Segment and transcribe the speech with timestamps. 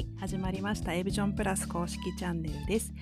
[0.00, 0.94] い、始まりました。
[0.94, 2.92] エビジョンプラス公式チャンネルです。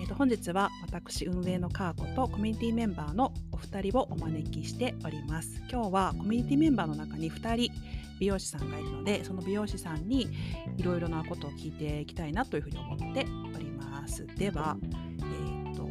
[0.00, 5.62] えー、と本日は私運営のカーコとコミュニティメンバーのお二人をお招きしております。
[5.70, 7.72] 今日はコミュニティメンバーの中に2人
[8.18, 10.28] 美容師さんがいるので、その美容師さんに
[10.76, 14.26] いろいろなことを聞いていきたいなというふうに思っております。
[14.26, 15.86] では、えっ、と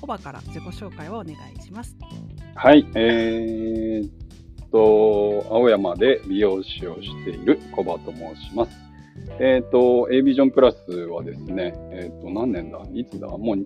[0.00, 1.96] コバから自己紹介をお願いします。
[2.56, 8.83] はい、えー、っと、青山で美容師をしているコバと申します。
[9.38, 12.80] えー、っと、A ビジョンプラスはですね、えー、っと、何年だ？
[12.92, 13.28] いつだ？
[13.28, 13.64] もう、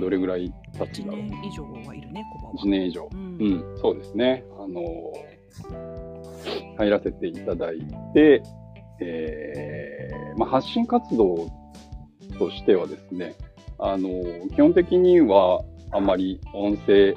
[0.00, 1.22] どれぐらい経つん1だろう？
[1.22, 2.54] 年以上はいるね、コバは。
[2.54, 3.08] 1年以上。
[3.12, 4.44] うんうん、そうですね。
[4.58, 4.82] あの、
[6.78, 7.78] 入らせていただい
[8.12, 8.42] て、
[9.00, 11.50] えーまあ、発信活動
[12.38, 13.34] としてはですね、
[13.78, 14.08] あの、
[14.54, 17.14] 基本的にはあまり音声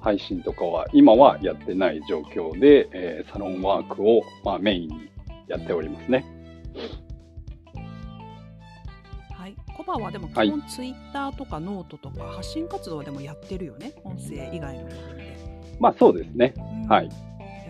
[0.00, 5.10] 配信とかは今はやってない状況で、えーサロンワークを、まあ、メインに
[5.46, 6.24] やっておりますね。
[9.32, 14.94] はい、コバはでも基はい本ツイッターとかノートとか発信活動はでもやってるよね、音声以外ので。
[15.80, 16.54] まあそうですね。
[16.56, 17.06] うんはい。
[17.06, 17.12] や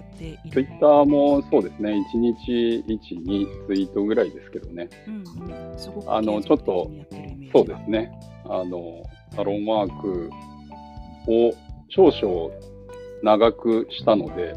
[0.03, 0.39] っている。
[0.51, 1.93] ツイッターもそうですね。
[1.93, 4.89] 1日1、2ツイートぐらいですけどね。
[5.07, 6.91] うんうん、すごくあのちょっと
[7.53, 8.13] そうがですね。
[8.45, 10.31] あの、サロンワーク
[11.29, 11.53] を
[11.89, 12.51] 少々
[13.23, 14.55] 長くしたので、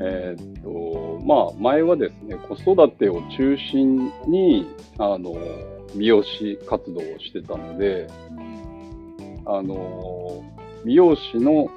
[0.00, 4.66] えーっと、まあ、前はですね、子育てを中心に、
[4.98, 5.34] あの、
[5.96, 8.06] 美容師活動をしてたので、
[9.46, 10.44] あの、
[10.84, 11.70] 美容師の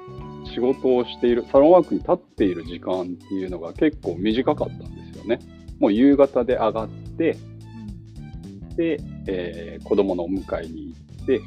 [0.52, 5.38] 仕事をしている、サロンワークに立っている時間っていうのが結構短かったんですよね。
[5.78, 7.36] もう夕方で上がって、
[8.76, 11.40] で、えー子供のお迎えに行って、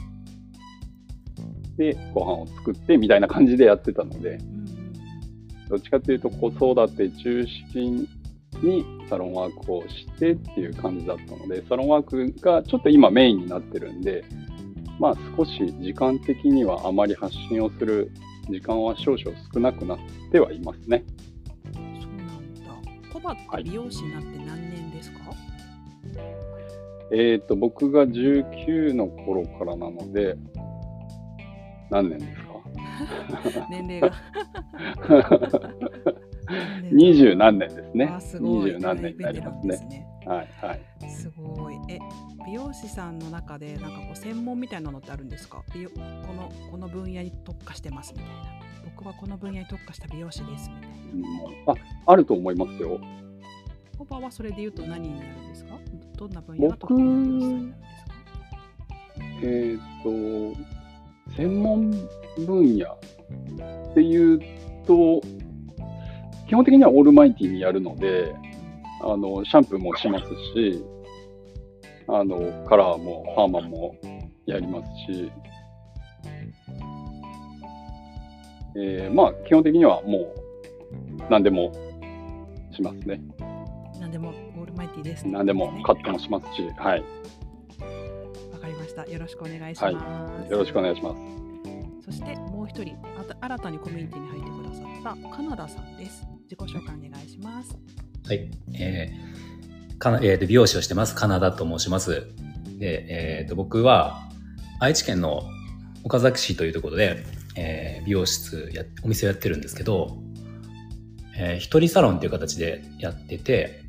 [1.77, 4.39] で、ご飯を作ってみたいな感じでやってたので、
[5.73, 8.07] どっちかというと子育て中心
[8.61, 14.23] にサロンワークをしてっていう感じだったので、サロンワークがちょっと今メインになってるんで、
[15.00, 18.11] まあ少し時間的にはあまり発信をする
[18.51, 20.00] 時間は少々少なくなっ
[20.31, 21.03] てはいますね。
[21.73, 21.84] そう
[22.17, 23.11] なんだ。
[23.11, 25.17] コバって美容師になって何年ですか？
[27.11, 30.35] えっ、と、僕が19の頃からなので、
[31.90, 32.42] 何年ですか？
[33.69, 34.11] 年齢が。
[36.91, 38.11] 二十何年ですね。
[38.39, 39.77] 二十何年になりますね。
[39.89, 40.07] ね。
[40.25, 41.09] はいはい。
[41.09, 41.75] すごい。
[41.89, 41.99] え、
[42.45, 45.63] 美容師さんの中でなんかこう専門みたいなのってあるんですか？
[45.73, 45.99] 美容こ
[46.33, 48.33] のこの分野に特化してますみたいな。
[48.95, 50.95] 僕はこの分野に特化した美容師ですみたいな。
[51.13, 52.99] うんあ、あると思いますよ。
[53.97, 55.75] コバはそれで言うと何になるんですか？
[56.17, 57.83] どんな分野が得意な美容師さんになるんですか？
[59.43, 60.09] えっ、と、
[61.35, 61.91] 専門
[62.45, 64.39] 分野っていう
[64.85, 65.21] と、
[66.47, 68.35] 基本的にはオールマイティにやるので、
[69.01, 70.83] あの、シャンプーもしますし、
[72.07, 73.95] あの、カラーもパーマも
[74.45, 75.31] やりますし、
[78.75, 80.33] えーまあ、基本的にはもう
[81.29, 81.72] 何でも
[82.72, 83.22] しますね。
[83.99, 87.03] 何でもオールマイティです、何でもカットもしますし、はい。
[88.93, 89.11] した。
[89.11, 89.89] よろしくお願いしま
[90.45, 90.51] す。
[90.51, 92.05] よろしくお願いします。
[92.05, 96.25] そしてもう一人、あた新たにコミュニティに入ってくださったカナダさんです。
[96.43, 97.75] 自己紹介お願いします。
[98.27, 98.49] はい。
[98.73, 101.15] えーかなえーと美容師をしてます。
[101.15, 102.27] カナダと申します。
[102.77, 104.29] で、えーと僕は
[104.79, 105.43] 愛知県の
[106.03, 107.23] 岡崎市というところで、
[107.55, 110.17] えー美容室や、お店をやってるんですけど、
[111.37, 113.81] えー一人サロンっていう形でやってて、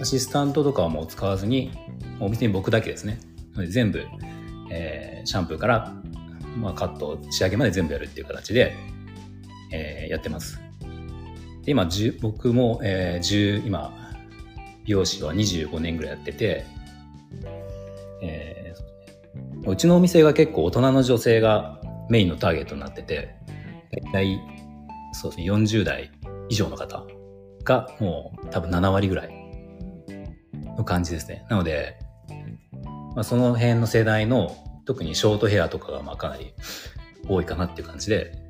[0.00, 1.70] アシスタントとかはもう使わずに、
[2.18, 3.20] お店に僕だけですね。
[3.68, 4.02] 全部、
[4.72, 5.94] えーシャンプーから、
[6.56, 8.74] まあ、カット、仕上げまで全部やるっていう形で、
[9.70, 10.60] えーやってます。
[11.64, 11.88] で今
[12.20, 13.92] 僕も、えー10今
[14.84, 16.64] 美容師は25年ぐらいやってて、
[18.20, 18.92] えーそうね
[19.66, 23.36] うちのお店が結構大人の女性がメインのターゲットになってて
[23.90, 24.40] 大体
[25.12, 26.10] そうですね40代
[26.48, 27.04] 以上の方
[27.64, 29.30] がもう多分7割ぐらい
[30.76, 31.96] の感じですねなので、
[33.14, 36.54] まあ、その辺の世代の特にショートヘアとかがまあかなり
[37.28, 38.42] 多いかなっていう感じで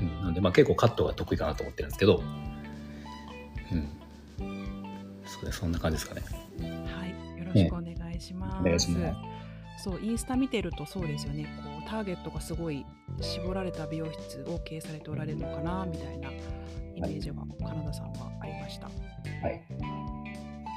[0.00, 2.22] うん、なので、まあ、結構カットが得意かなと思ってるんですけど、
[3.72, 3.88] うん。
[5.24, 6.22] そそんな感じですかね。
[6.86, 8.60] はい、よろしくお願いします。
[8.60, 9.14] お願いしま
[9.78, 11.44] すそう、インスタ見てるとそうですよね。
[11.62, 12.84] こうターゲットがすごい
[13.20, 16.30] 絞られた美容室を経営されておられるのかなみたいな
[16.94, 17.36] イメージが
[17.66, 18.86] カナダさんはありました。
[18.86, 18.92] よ
[19.42, 19.62] はい。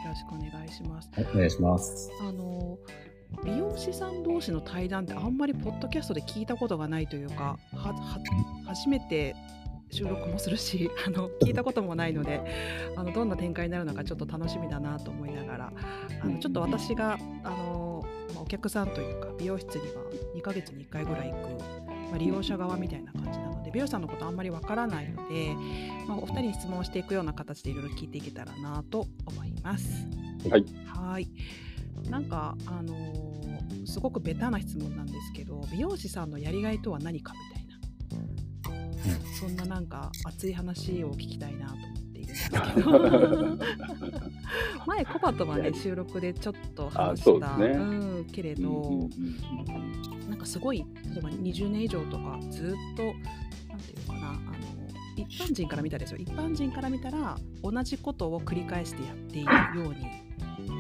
[0.10, 1.10] ろしくお願いします。
[1.18, 2.12] お願いします。
[2.22, 2.78] あの
[3.44, 8.20] 美容師さん同士の対談ってあんまりポッドキャストで聞いたことがないというかはは
[8.66, 9.36] 初めて
[9.92, 12.42] 収録もするし あの聞いたこともないので
[12.96, 15.74] あのどんな展開になるのかちょっと楽しみだなと思いながら
[16.22, 20.04] あのちょっと私があの、まあ、お客さんというか美容室には
[20.36, 21.50] 2ヶ月に1回ぐらい行く、
[22.10, 25.56] まあ、利用者側みたいな感じなので美容師さんのことあんまりわからないので、
[26.08, 30.08] まあ、お二人に質問していくような形でいろいろ聞いていけたらなと思います。
[30.50, 30.66] はい。
[30.86, 31.30] はい
[32.10, 33.30] なんかあのー
[33.86, 42.92] すごくベタな質問なんですけど美容師さんのやりがいとは何かみたいな、そんななんか熱い話を聞きたいなと思っているんですけど。
[44.86, 49.10] 前コバとはね 収録でちょっと話した、あそうん、けれど、うんうんうん
[50.30, 53.04] なんかすごい例えば20年以上とかずっと
[53.68, 54.40] なんていうのかなあの
[55.18, 56.18] 一般人から見たらですよ。
[56.18, 60.30] 一般人から見たら同じことを繰り返してやっているように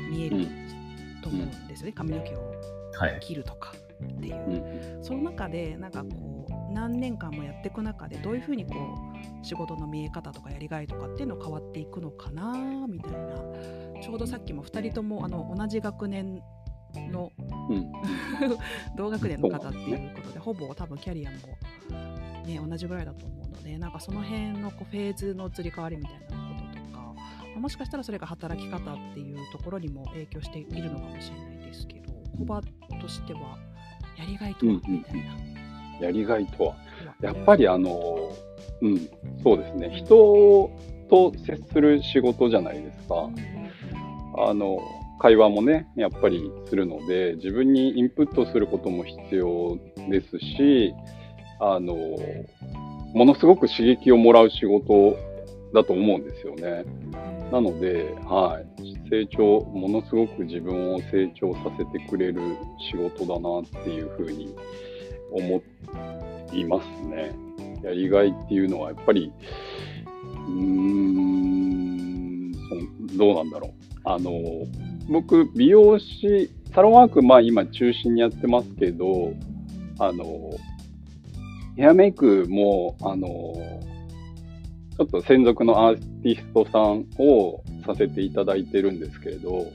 [0.09, 0.68] 見える
[1.21, 2.53] と思うんですよね、髪の毛を。
[2.93, 3.19] はい。
[3.21, 3.73] 切るとか
[4.03, 4.35] っていう。
[4.35, 5.03] うんうん。
[5.03, 8.73] その中でなんかこう何年間もやっていく中でどういうふうにこ
[9.41, 13.35] う仕事の見え方とかやりがいとかっていうの変わっていくのかなみたいな。
[14.01, 16.41] ちょうどさっきも2人ともあの同じ学年
[17.11, 17.31] の
[17.69, 17.91] うん。
[18.95, 21.37] 同学年の方っていうことでほぼ多分キャリアも、
[22.45, 26.38] ね、同じぐらいだと思うのでなんかその辺のこうフェーズの移り変わりみたいな
[27.59, 28.81] もしかしたらそれが働き方っ
[29.13, 32.61] ていうところにも影響しているのかもしれないですけどコバ
[33.01, 33.57] としては
[34.17, 34.73] やりがいとは？
[34.87, 36.05] みたいな。
[36.07, 36.75] やりがいとは
[37.21, 38.33] やっぱりあの、
[38.81, 38.97] うん、
[39.43, 40.71] そうですね、人
[41.09, 43.29] と接する仕事じゃないですか。
[44.37, 44.79] あの
[45.21, 49.77] 会話もね、やっぱりするので、自分にインプットすることも必要
[50.09, 50.93] ですし、
[51.59, 51.95] あの、
[53.13, 55.17] ものすごく刺激をもらう仕事
[55.73, 56.85] だと思うんですよね。
[57.51, 62.41] なので、はい、成長、ものすごく自分を成長させてくれる
[62.91, 64.55] 仕事だなっていうふうに
[65.31, 65.61] 思
[66.53, 67.35] いますね。
[67.83, 69.31] やりがいっていうのはやっぱり、
[70.47, 72.51] うーん、
[73.17, 73.71] どうなんだろう。
[74.03, 74.31] あの、
[75.09, 79.33] 僕、美容師、サロンワーク、まあ今中心にやってますけど、
[79.97, 80.51] あの、
[81.75, 83.53] ヘアメイクも、あの、
[84.99, 89.67] ちょっと専属のアーティストさんをさせていただいてるんですけれど、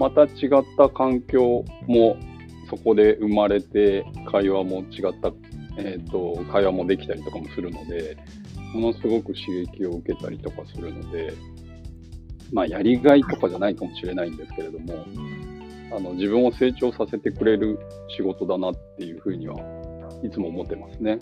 [0.00, 0.30] また違っ
[0.76, 2.16] た環境も
[2.68, 5.32] そこで生まれて、会話も違った、
[5.78, 8.16] えっ、と、会話もできたりとかもするので、
[8.74, 11.34] ものすごく刺激を受けたりとかするので、
[12.52, 15.06] まあ、やりがいとかじゃないかもしれないんですけれども、
[15.96, 17.78] あの、自分を成長させてくれる
[18.16, 19.60] 仕事だなっていうふうには
[20.24, 21.20] いつも思ってますね。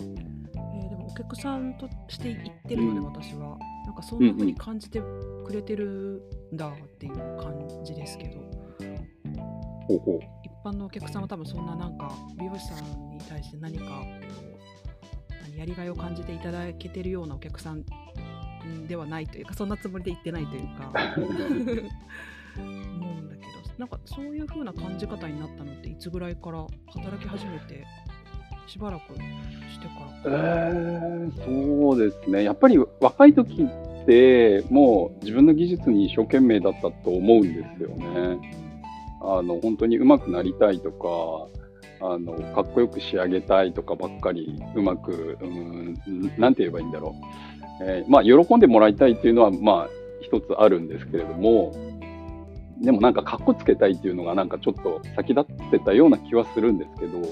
[1.16, 3.58] 客さんとして行ってるので、私は。
[3.86, 6.20] なんかそんな風に感じてくれてる
[6.52, 7.54] んだっていう感
[7.84, 8.40] じですけど、
[9.86, 10.20] ほうほう。
[10.44, 17.84] 一般のお客さんは多分そんななんか美容師さんに対して何かこう何やりがいを感じていただけてるようなお客さん
[18.66, 20.92] んではないというかそんなつもりで言ってないというか。
[22.58, 23.46] 思うんだけど
[23.78, 27.84] なんかそういう風な感じ方になったのっていつぐらいから働き始めて
[28.66, 32.42] しばらくしてからえー、そうですね。
[32.42, 38.38] やっぱり若い時って、もう自分の技術に一生懸命だったと思うんですよね。
[39.22, 41.48] あの、本当に上手くなりたいとか、
[42.00, 45.94] あの、かっこよく仕上げたいとかばっかり、うまく、うん、
[46.38, 47.14] なんて言えばいいんだろ
[47.80, 47.84] う。
[47.84, 49.88] えーまあ、喜んでもらいたいっていうのは、まあ、
[50.22, 51.72] 一つあるんですけれども、
[52.80, 57.26] でもなんかかっこつけたいっていうのがなんかちょっと先立ってたような気はするんですけど、や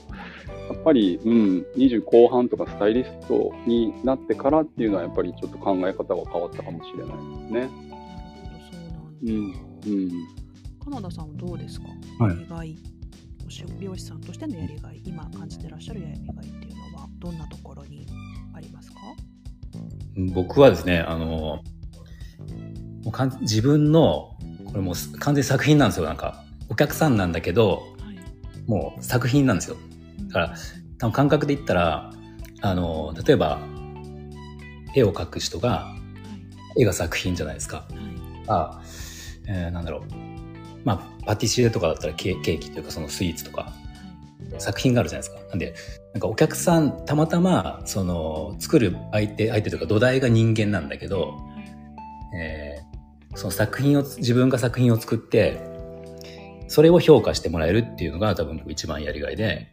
[0.73, 7.61] っぱり、うん、20後半とかスタイリストになってからっていうのはやっぱりちょっと考え方が変わったかもしれないですね。
[7.61, 7.95] なるほど
[8.71, 9.53] そうなん
[9.87, 10.11] うん、うん。
[10.83, 12.79] カナダさんはどうですか、はいやりがい
[13.47, 18.07] お仕美容師さんとしてのやりがい今感じてらっしゃるやりがいっていうのはどんなところに
[18.55, 18.97] ありますか？
[20.33, 21.63] 僕はですね、あの、も
[23.07, 24.34] うかん自分の、
[24.75, 26.07] これもう完全に作品なんですよ。
[26.07, 28.15] なんか、お客さんなんだけど、はい
[28.67, 29.77] もう作品なんですよ。
[30.29, 30.55] だから、
[30.99, 32.11] 多分感覚で言ったら、
[32.61, 33.61] あの、例えば、
[34.97, 35.97] 絵を描く人が、は
[36.77, 37.87] 絵が作品じゃないですか。
[37.91, 38.05] いはい
[38.49, 38.83] あ、
[39.47, 40.03] えーなんだろう。
[40.83, 43.73] まあ、パティシエとかだったらケーケーキというかそのスイーツとか
[44.59, 45.49] 作品があるじゃないですか。
[45.51, 45.75] なんで、
[46.15, 51.39] なんかお客さん、たまたま、その、作る相手、相手というか土台が人間なんだけど、
[52.37, 52.74] えー
[53.35, 55.61] その作品を、自分が作品を作って、
[56.69, 59.71] それを評価してもらえるっていうのが多分僕一番やりがいで、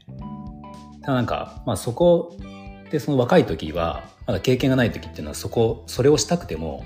[1.02, 2.38] ただなんか、まあそこ
[2.92, 6.84] でその若い時は、まだ経験がない時っていうのはそこ、それをしたくても、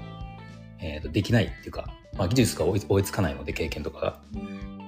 [0.79, 4.19] えーとできないっていうか、まあ技術が追いつかないので経験とかが。
[4.33, 4.39] で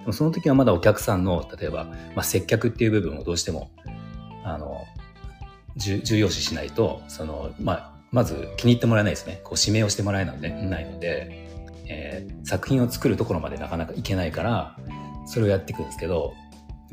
[0.07, 3.71] もその時はまだお客さんの、例えば、まあ、接客っていう部分をどうしても、
[4.45, 4.85] あの、
[5.75, 9.41] 重要視しないと、その、まあ、まず気に入ってもらえないですね。
[9.43, 11.46] こう指名をしてもらえないので、
[11.89, 14.77] えー、作品を作るところまでなかなかいけないから、
[15.25, 16.33] それをやっていくんですけど、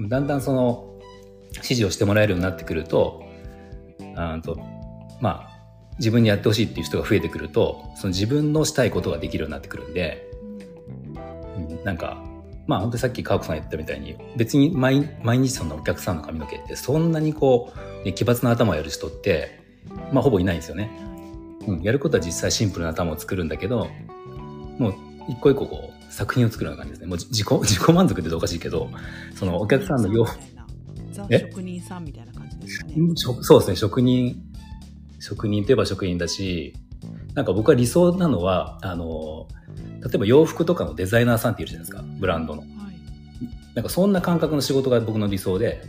[0.08, 0.90] だんだんその、
[1.54, 3.22] 指示をしてもらえるようになってくると、
[4.16, 4.58] あと
[5.20, 5.54] まあ、
[5.98, 10.28] 自分にやってほしいっていう人が増えてくると、その自分のしたいことができるようになってくるんで、
[11.56, 12.22] うん、なんか、
[12.66, 17.72] まあ本当にさっき川子さん言ったみたいに、別に毎毎日そのお客さんの髪の毛ってそんなにこ
[18.02, 19.60] う、ね、奇抜な頭をやる人って、
[20.12, 20.90] まあほぼいないんですよね。
[21.66, 23.88] うん、やることは実際シンプルな頭を作るんだけど、
[24.78, 24.94] もう
[25.28, 27.06] 一個一個こう作品を作るような感じですね。
[27.08, 28.90] もう自己自己満足っておかしいけど、
[29.34, 30.26] そのお客さんの要
[31.30, 32.94] 職人さんみたいな感じですかね。
[33.16, 34.42] そうですね、職人、
[35.20, 36.74] 職人といえば職人だし、
[37.34, 39.48] なんか僕は理想なのは、あの、
[40.02, 42.62] 例えば洋服とかのデザイナーさんっているじゃないですか、ブランドの。
[42.62, 42.70] はい、
[43.74, 45.82] なんかそんな感覚の仕事が僕の理想で、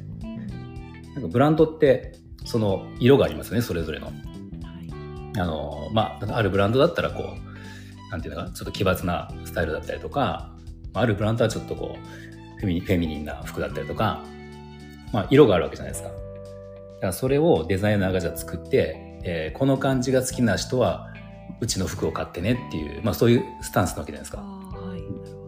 [1.13, 4.07] なんかブランドって、その色がありますよね、それぞれの。
[4.07, 4.15] はい、
[5.39, 7.54] あの、まあ、あるブランドだったらこう、
[8.11, 10.51] なんていうのか、ちょっと奇抜なスタイルだったりとか、
[10.93, 14.23] あるブランドはちょっとこう、フェミフェミニンな服だったりとか、
[15.11, 16.09] まあ、色があるわけじゃないですか。
[16.09, 21.13] だからそれをデザイナーがじゃあ作って、えー、この感じが好きな人は
[21.59, 24.41] うちの服を買ってねっていう、まあ、そういうスタンスなわけじゃないですか。
[24.41, 25.01] はい、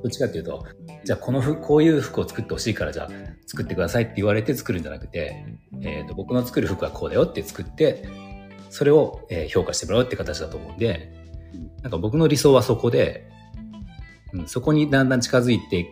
[0.04, 0.66] どっちかっていうと、
[1.04, 3.10] じゃあこの服、こういう服を作ってほしいからじゃあ
[3.46, 5.46] 作ってくださいって言われて作るんじゃなくて、
[5.82, 8.08] えーと、僕の作る服はこうだよって作って、
[8.70, 11.17] それを、えー、評価してもらうって形だと思うんで、
[11.82, 13.30] なんか僕の理想はそこで、
[14.34, 15.89] うん、そこにだんだん近づいて、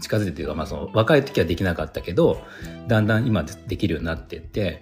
[0.00, 2.42] 近づいてっていうか、まあその若い時はできなかったけど、
[2.88, 4.80] だんだん今できるようになってって、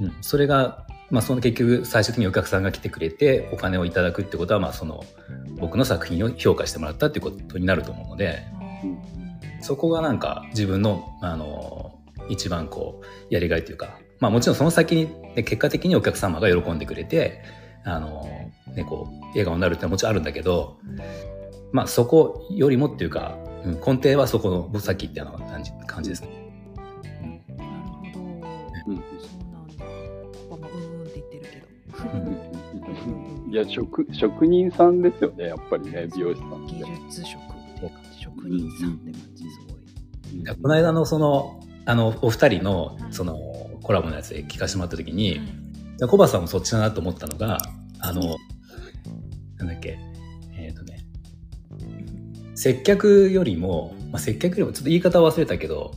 [0.00, 5.04] うん、それがまあ、その結局最終的にお客さんが来てくれてお金をいただくってことは、まあ、その
[5.58, 8.42] 僕の作品を評価してもらったっていうことになると思うので、
[9.60, 11.98] そこがなんか自分のあの
[12.28, 17.42] 一番こうやりがいというか、まあ、もちろんその先に、ね、結果的にお客様が喜んでくれて
[17.84, 18.22] あの、
[18.74, 20.78] ね、こう笑顔になるってのはもちろんあるんだけど、
[21.72, 26.48] まあ、そこよりもっていうか、うん、根底はそこのさっき言ったような感じ感じですね。
[33.50, 37.44] いや職職人さんですよねやっぱりね美容師さん技術職っ
[37.80, 38.22] て感じ。
[38.22, 43.38] 職人さんって感じすごい、この間のそのあのお二人のその
[43.82, 45.44] コラボのやつで聞かせてもらった時に、は
[46.06, 47.58] い、コバさんもそっちだなと思ったのが
[48.00, 48.36] あの
[49.56, 49.98] なんだっけ
[50.56, 51.00] えっ、ー、とね
[52.54, 55.92] 接客よりも、まあ、接客よりもちょっと言い方忘れたけど、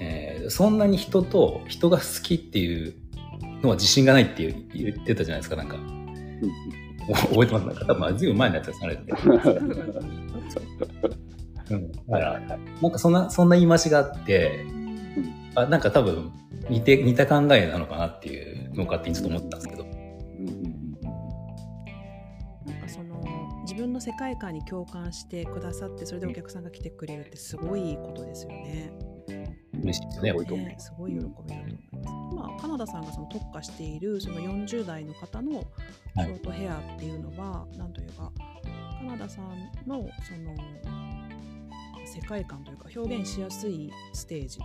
[0.00, 2.94] えー、そんなに人と人が好きっていう
[3.62, 5.76] のは自信がないっていう言ってたじゃないですか、なんか。
[7.30, 7.66] 覚えてます？
[7.66, 9.12] なんか多分、ずいぶん前のやつです、あれって。
[11.70, 12.40] うん、だから、
[12.82, 14.64] なんかそんな、そんな言い回しがあって、
[15.54, 16.30] あなんか多分
[16.70, 19.84] 似て、似た考えなのかなっていうのを勝手にちょっと思ったんですけど。
[22.66, 23.22] なんかその、
[23.62, 28.92] 自分の世界観に共感してくださって、それでお客さんが来てくれるってすごいことですよね。
[29.82, 31.82] 嬉しいですね、ねすごい喜びだと思います。
[32.32, 35.64] 今、カナダさんがその特化しているその40代の方の
[36.16, 38.32] ショートヘアっていうのは、はい、なんというか、
[38.98, 39.48] カナダさん
[39.86, 40.54] のその
[42.04, 44.58] 世界観というか表現しやすいステージ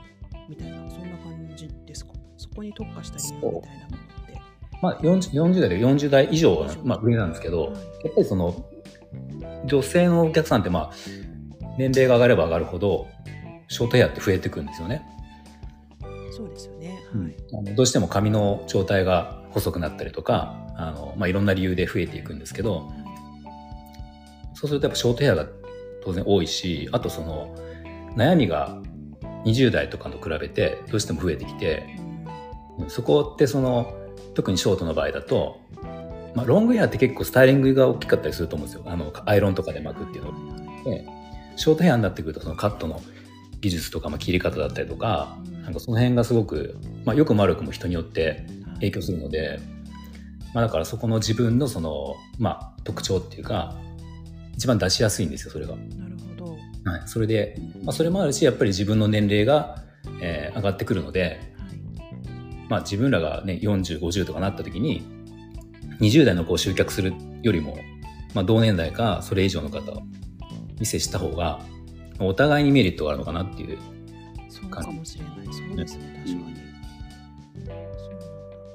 [0.50, 2.14] みたいな、そんな感じですか？
[2.38, 4.42] そこに特化した理由みたいなものって。
[4.82, 7.80] まあ40、40, 代で40代以上が、まあ、上なんですけど、はい、や
[8.12, 8.66] っぱりその
[9.66, 10.92] 女性のお客さんってまあ
[11.78, 13.08] 年齢が上がれば上がるほど
[13.70, 15.06] ショートヘアって増えてくるんですよね。
[16.32, 17.04] そうですよね。
[17.14, 22.92] はい、あのどうしても髪の状態が細くなったりとか、あのまあ、いろんな理由で増えていくんですけど、
[24.54, 25.48] そうするとやっぱショートヘアが
[26.04, 27.56] 当然多いし、あとその
[28.16, 28.82] 悩みが
[29.46, 31.98] 20代とかと比べてどうしても増えてきて、
[32.88, 33.94] そこってその
[34.34, 35.60] 特にショートの場合だと、
[36.36, 38.84] まあ、ロングヘアって結構スタイリングが大きかったりすると思うんですよ。
[38.88, 41.06] あのアイロンとかで巻くっていうので、
[41.56, 43.02] ショートヘアになってくるとそのカットの
[43.62, 48.46] 技術とか、まあ、切り方だったりとか、なんかその辺がすごく、まあ、よくも悪くも人によって
[48.76, 49.60] 影響するので、
[50.54, 53.76] まあ、だからそこの自分のその、まあ、特徴っていうか
[54.56, 55.76] 一番出しやすいんですよそれが。
[55.76, 56.13] なる、
[56.86, 59.84] はい、それで、まあ、それもあるしやっぱり自分の年齢が、
[60.22, 61.40] えー、上がってくるので、はい、
[62.70, 65.06] まあ、自分らがね4050とかなった時に
[66.00, 67.78] 20代のこう集客するよりも、
[68.34, 69.82] まあ、同年代かそれ以上の方
[70.80, 71.62] に接した方が
[72.20, 73.78] お互いにメリットがあるのかなっていう
[74.54, 75.34] そうかもしれない。
[75.52, 76.34] そうですね、確かに。
[76.34, 76.50] うん、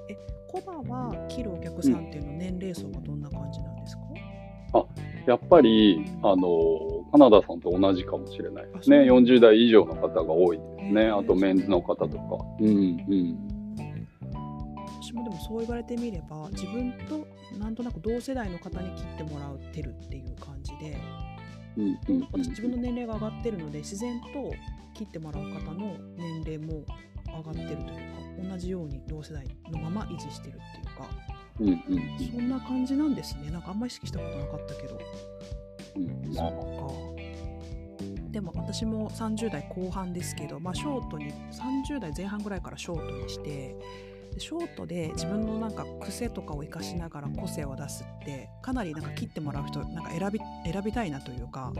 [0.08, 4.02] え、コバは切るお客さんっていうの、年齢層はどんな感じなんですか、
[4.74, 4.84] あ
[5.26, 8.98] やっぱり、あの、カナダさんと同じかもしれないですね。
[8.98, 11.06] 40代以上の方が多いですね。
[11.06, 12.44] あとメンズの方とか。
[12.60, 13.58] うんうん。
[15.00, 17.26] 私もでもそう言われてみれば自分と
[17.58, 20.98] なんとなく同世代の方に切ってもらってるっていう感じで
[21.78, 24.52] うんうんうん私自分の年齢が上がってるので自然と
[24.94, 26.84] 切ってもらう方の年齢も
[27.26, 31.08] 上がってるというか同じように同世代のまま維持してるっていうか
[31.60, 34.98] うんそんな感じなんですねなんかあんまり意識したことなかったけど
[35.98, 37.28] うんそうか。
[38.30, 43.74] でも私も30代後半ですけど、まあ、ショートに30代前半ぐらいからショートにして
[44.34, 50.40] でショートで自分のなんか癖とかを生かしながら個性を出すってかなりなんか切ってもらう人なんか選び
[50.70, 51.72] 選びたいなというか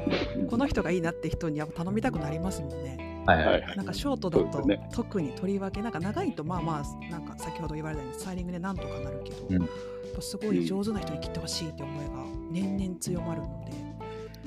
[0.50, 3.22] この人がいいなって人にやっぱ頼みたくなりますもんね。
[3.26, 3.60] はいはい。
[3.60, 3.76] はい。
[3.76, 9.54] なんかショートだと特にとりわけなんか長いとまあまあなんか先ほど言われたようにスタイリングでなんとかなるけど、うん。
[9.54, 9.68] やっ
[10.16, 12.12] ぱすごい上手な人に切ってほしいって思いが
[12.50, 13.72] 年々強まるので、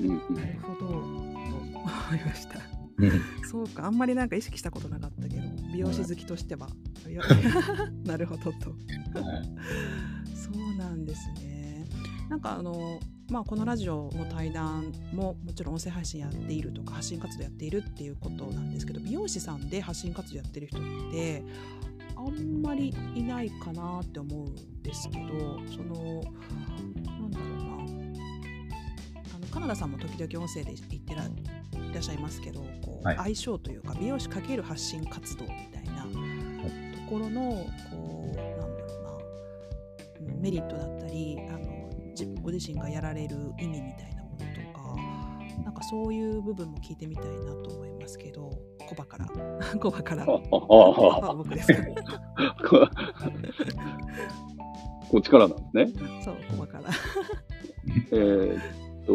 [0.00, 0.34] うんうん。
[0.34, 0.88] なるほど。
[0.88, 2.60] と思いました。
[2.98, 3.22] うん。
[3.50, 6.68] そうかあんまりなんか意識したことなかったけど美容師好きとしては、
[8.04, 8.74] なるほどと。
[10.34, 11.86] そうなんですね。
[12.28, 12.98] なんかあの
[13.30, 21.42] まあこのラジオの対談ももちろん音声配信やっているとか発信活動やっているっていうことなんですけど美容師さんで発信活動やってる人って
[22.16, 27.71] あんまりいないかなって思うんですけどそのなんだろうな
[29.52, 31.28] カナダさんも時々音声で言ってらい
[31.94, 33.16] らっしゃいますけどこう、はい。
[33.16, 36.08] 相性というか美容師かける発信活動みたいなと
[37.10, 37.40] ころの
[37.90, 38.66] こうなんだろ
[39.00, 44.44] うなうんメリットだったりあの自ご自身がやられる意味みたいなものと
[44.78, 48.50] かなんかそういう部分も聞いてみたいなと思いますけど
[48.88, 49.26] コバから。
[49.78, 50.24] コバから。
[50.26, 51.82] 僕ですか？
[55.10, 56.22] こっちからなんですね。
[56.24, 56.84] そうコバから。
[58.12, 58.62] えーっ
[59.06, 59.12] と、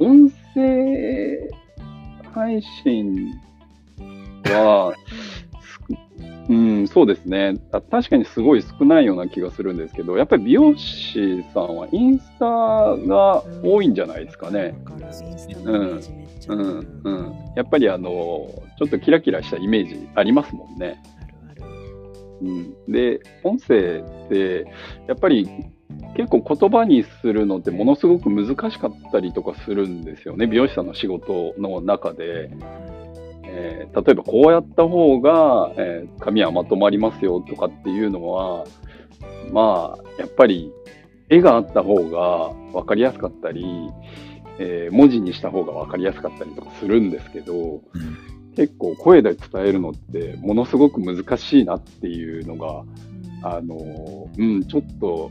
[0.00, 1.50] 音声
[2.32, 3.32] 配信
[4.44, 4.94] は、
[5.60, 5.80] す
[6.48, 7.54] うん、そうですね。
[7.72, 14.74] あ確かにすごい少ないような気がするんですけど、やっぱり美容師さんはインスタが多いんじゃないですかね。
[14.84, 17.34] わかるインスタのイメージめっちゃあるうん、うん。
[17.56, 18.10] やっぱりあの、
[18.78, 21.02] ちょっとキラキラしたイメージありますもんね。
[22.42, 24.66] うん、で音声って
[25.08, 25.48] やっぱり
[26.16, 30.46] 結構言葉にするのってものすごく難しかったりとかするんですよね。
[30.46, 32.50] 美容師さんの仕事の中で、
[33.44, 38.64] えー例えばこうやった方が、えー髪はまとまりますよとかっていうのは
[39.52, 40.72] まあやっぱり
[41.28, 43.64] 絵があった方が分かりやすかったり、
[44.58, 47.80] えー文字にした方が分かりやすかったりとかするんですけど、
[48.56, 52.84] 結構声で伝えるのってものすごく難しいなっていうのが、
[53.42, 55.30] あの、うん、ちょっと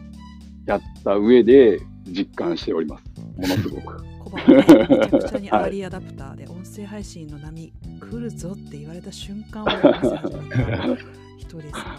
[0.65, 3.03] やった上で実感しております。
[3.37, 4.03] ものすごく。
[4.19, 9.67] コバめちゃくちゃにアーリーアダプターで音声配信の波来るぞって言われた瞬間を
[11.37, 11.97] 人ですか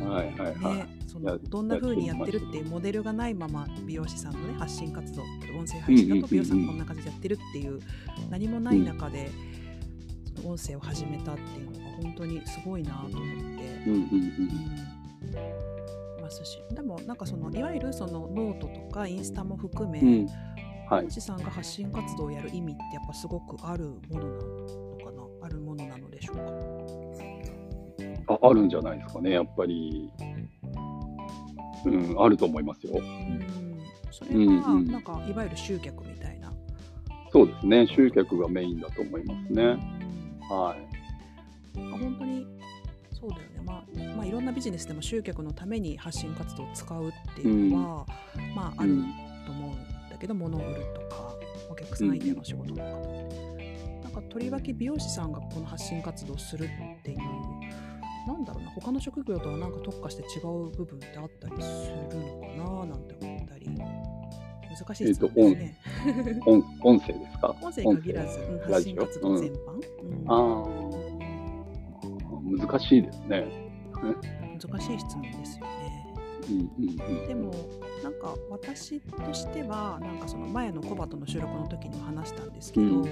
[0.00, 5.22] ら、はいはいはいね、そのやどんな風にやってるっていうモデルがないまま美容師さんのね発信活動
[5.58, 7.80] 音声配信だと美容師さんこんな感じでやってるっていう
[8.28, 9.30] 何もない中で
[10.36, 13.22] その音声を始めたっていうのが本当にすごいなと思って。
[13.86, 14.04] うんうんう
[15.58, 15.61] ん
[16.40, 20.08] ますしでもなんかそのいわゆるそのノートとかインスタも含め、うん。
[20.08, 20.26] うん。
[20.88, 24.40] はいさんが発信活動をやる意味ってやっぱすごくあるものなの
[24.98, 25.46] かな？
[25.46, 26.36] あるものなのでしょう
[28.26, 28.34] か？
[28.34, 30.10] ああるんじゃないですかね、やっぱり。
[31.86, 32.98] うん、あると思いますよ。
[32.98, 36.52] うんそれがうんうんなんかいわゆる集客みたいな、
[37.32, 39.64] そうですね、集客がメインだと思いますね。
[40.50, 40.76] は
[41.74, 41.80] い。
[41.80, 42.46] うん本当に
[43.22, 48.06] そうだよね、まあ、まあいろんなビジネスでも集客のために発信活動を使うっていうのは、
[48.54, 48.96] まあある
[49.46, 51.32] と思うんだけど、物を売るとか
[51.70, 56.68] お客さん相手の仕事の方って、なんかとりわけ美容師さんがこの発信活動をするっ
[57.04, 57.18] ていう
[58.26, 63.68] なんだろうな他の職業とはなんか特化して違う部分ってあったりするのかななんて思ったり。
[64.84, 65.76] 難しいですね、
[66.46, 66.64] 音。
[66.82, 67.54] 音声ですか？
[67.60, 69.56] 音声に限らず、うんラ発信活動全般、
[70.02, 70.30] うん。
[70.30, 70.81] ああ、
[72.42, 73.46] 難しいですね。
[73.92, 76.06] 難しい質問ですよね
[76.50, 77.28] うんうんうん。
[77.28, 77.54] でも
[78.02, 83.02] なんか私としてはなんかその前のコバとの収録の時にも話したんですけど、うん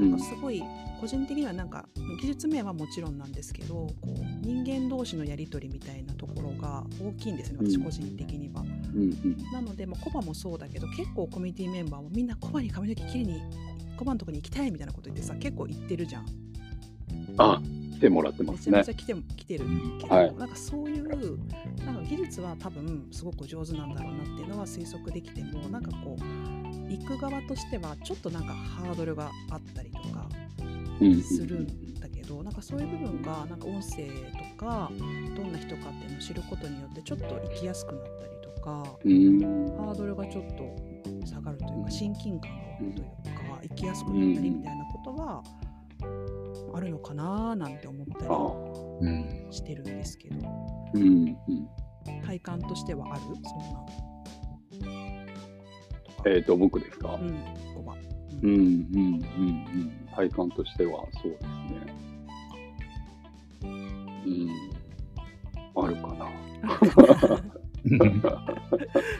[0.00, 0.62] なんかすごい
[0.98, 1.86] 個人的にはなんか
[2.22, 8.62] 技術面はもちろんなんですけどこう人間同士のやり取りみたいなところが大きいんですね私うん個人的には。
[8.62, 13.42] うんうんなので、まあ、コバもそうだけど結構コミュニティメンバーもみんなコバに髪の毛切りに
[13.96, 16.49] コバのとこに行きたいみたいなこと言ってさ結構言ってるじゃん。
[17.36, 17.60] あ、
[17.94, 19.02] 来てもらってますねめちゃめち。
[19.02, 19.64] ゃ来て来てる
[20.00, 21.38] けど、はいなんかそういう
[21.84, 30.28] なんか技術は多分すごく上手なんだろうなっていうのは推測できてもなんかこう行く側としてはちょっとなんかハードルがあったりとか
[31.00, 34.08] うんうんするんだけど、なんかそういう部分がなんか音声
[34.58, 34.90] とが
[35.36, 39.40] どんな人かっていうのを知ることによってちょっと生きやすくなったりとか、うん。
[39.76, 45.42] ハードルがちょっと下がるというか親近感が湧くというか生きやすくなったりみたいなことは
[46.74, 48.24] あるのかななんて思った。
[49.04, 50.36] りしてるんですけど
[50.94, 51.02] うん。
[51.02, 51.36] うん。
[52.26, 53.20] 体感としてはある？
[53.24, 55.00] そんな
[56.26, 57.30] えっ、と、僕ですか、うん
[57.74, 57.94] コバ
[58.42, 60.08] うん、うん、うん、うん。
[60.14, 61.48] 体感としてはそうですね。
[63.62, 64.48] うん。
[65.82, 66.26] あるかな。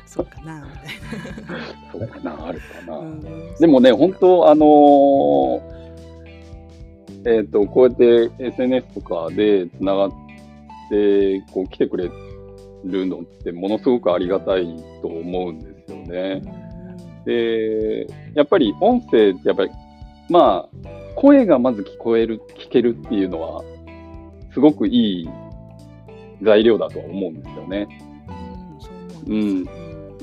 [0.06, 0.88] そうかなみたい
[1.90, 2.92] そうかな、あるかな。
[2.92, 3.20] な、うん
[3.58, 5.69] でもね、本当あのー
[7.26, 10.11] えっ、と、こうやって SNS とかでつながっ
[10.90, 12.11] て、こう来てくれ
[12.85, 16.42] るのってものすごくありがたいと思うんですよね。
[17.24, 19.70] で、やっぱり音声ってやっぱり、
[20.28, 20.78] まあ、
[21.16, 23.62] 声がまず聞こえる、聞けるっていうのは、
[24.52, 25.28] すごくいい
[26.42, 27.88] 材料だとは思うんですよね。
[29.26, 29.64] うん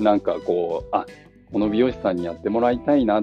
[0.00, 1.06] なんかこう、あ、
[1.52, 3.22] この美容師さんにやってもらいたいな。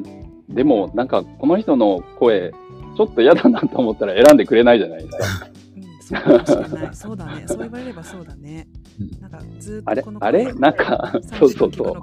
[0.49, 2.53] でも、なんかこの人の声、
[2.95, 6.17] ちょっと嫌だなと思ったら選んでくれないじゃないですか。
[6.17, 6.95] うん、そうかもしれない。
[6.95, 7.43] そうだね。
[7.47, 8.67] そう言われればそうだね。
[8.99, 10.53] うんなんかずっあれとこのあれ？
[10.53, 11.87] なんか、そうそうそう。
[11.89, 11.93] う。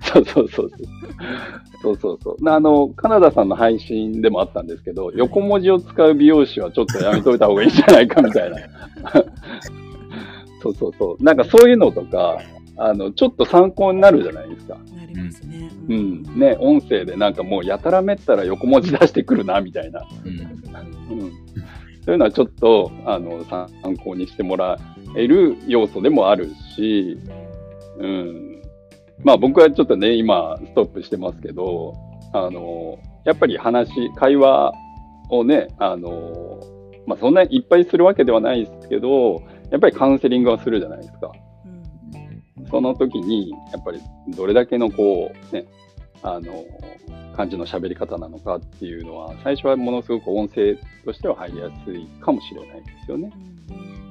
[0.00, 0.78] そうそうそうそう。
[1.82, 2.48] そうそうそう。
[2.48, 8.56] あの、カナダさんの配信でもあったんですけど、横文字を使う美容師はちょっとやめといた方がいいんじゃないかみたいな。
[10.62, 11.22] そうそうそう。
[11.22, 12.38] なんかそういうのとか、
[12.78, 14.78] あの、ちょっと参考になるじゃないですか。
[14.96, 15.70] なりますね。
[15.88, 16.22] うん。
[16.38, 20.06] ね、音声でなんかもうやたらめったら横文字出してくるな、みたいな。
[20.24, 20.40] うん
[21.20, 21.32] うん。
[22.04, 23.68] そういうのはちょっと、あの、参
[24.02, 24.78] 考にしてもら
[25.16, 27.18] える要素でもあるし、
[27.98, 28.62] うん。
[29.24, 31.94] まあ僕はちょっとね、今、ストップしてますけど、
[32.32, 34.72] あの、やっぱり話、会話
[35.30, 36.60] をね、あの、
[37.06, 41.32] まあそんなにいっぱいするわけではないですけど、やっぱりカウンセリングはするじゃないですか。
[42.70, 45.66] その時に、やっぱりどれだけのこう、ね、
[46.22, 46.64] あの、
[47.36, 53.32] 感じの喋り方なのかっていうのは、最初はものすごく音声としては入りやすいかもしれないですよね。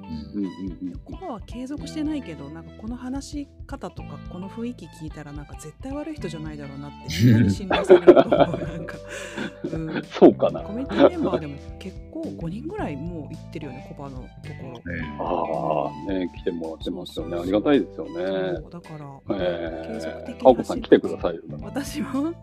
[0.09, 0.99] うんうんうん。
[1.03, 8.13] コバは継続してないけど、なんかこの話し方とかこの雰囲気聞いたらなんか絶対悪い人じゃないだろうなってみんなに信頼されると。
[8.13, 8.95] なんか、
[9.71, 10.61] うん、そうかな。
[10.61, 14.81] コミュニティメンバーでも結構5人ぐらいもう行ってるよね、コバのとこ
[15.19, 15.91] ろ。
[16.05, 17.37] ああ、ね、来てもらってますよね。
[17.37, 18.61] ありがたいですよね。
[18.71, 21.41] だから、え継続的にー、かおこさん来てくださいよ。
[21.61, 22.33] 私も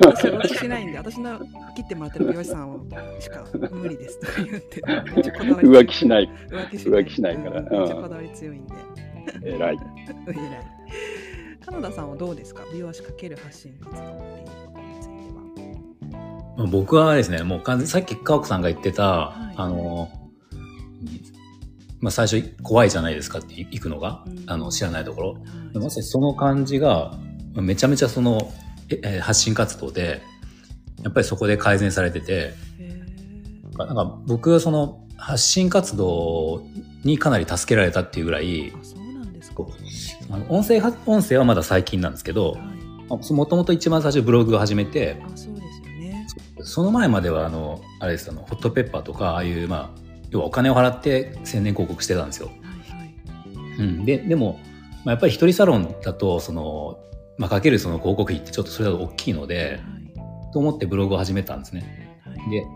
[0.00, 1.38] 私は 浮気しないんで私の
[1.74, 2.88] 切ってもらってる美容師さん
[3.20, 4.82] しか無理ですとか言って
[5.14, 6.30] めっちゃこだわり強 い浮気しない。
[6.50, 8.74] 浮気浮気しないからうんめっちゃこだわり強いんで。
[9.44, 9.78] えらい。
[10.28, 10.38] 偉い。
[11.64, 12.62] カナダさんはどうですか？
[12.72, 16.54] 美容師かける発信活動っていうことについては。
[16.56, 19.54] まあ僕はですね、もう完全さっきかおこさんが言ってた、い。
[19.56, 20.08] あの、
[22.00, 24.42] まあ最初怖いじゃないですかって行くのが、うん。
[24.46, 25.32] あの知らないところ。
[25.34, 25.38] は
[25.74, 25.78] い。
[25.78, 27.12] まさにその感じが、
[27.54, 28.50] めちゃめちゃその、
[28.90, 30.22] ええー発信活動で、
[31.02, 33.02] やっぱりそこで改善されてて、へ
[33.76, 36.62] なんか僕はその発信活動
[37.04, 39.64] にかなり助けられたっていうぐらいそうなんですか
[40.30, 42.78] あの音声は、音声はまだ最近なんですけど、はい
[43.08, 46.26] もともと一番最初ブログを始めて、あそうですよね
[46.62, 50.00] その前まではあの、あれですあの、ホットペッパーとか、ああいう、まあ、
[50.30, 52.48] 要はお金を払って宣伝広告してたんですよ。
[52.48, 53.14] はいはい
[53.78, 54.04] うん。
[54.04, 54.60] で、でも、
[55.04, 56.98] まあ、やっぱり一人サロンだと、その、
[57.38, 59.80] まあ、かけるその広告費ってちょっとそれだと大きいので、
[60.52, 62.20] と思ってブログを始めたんですね。
[62.24, 62.66] はいはいで、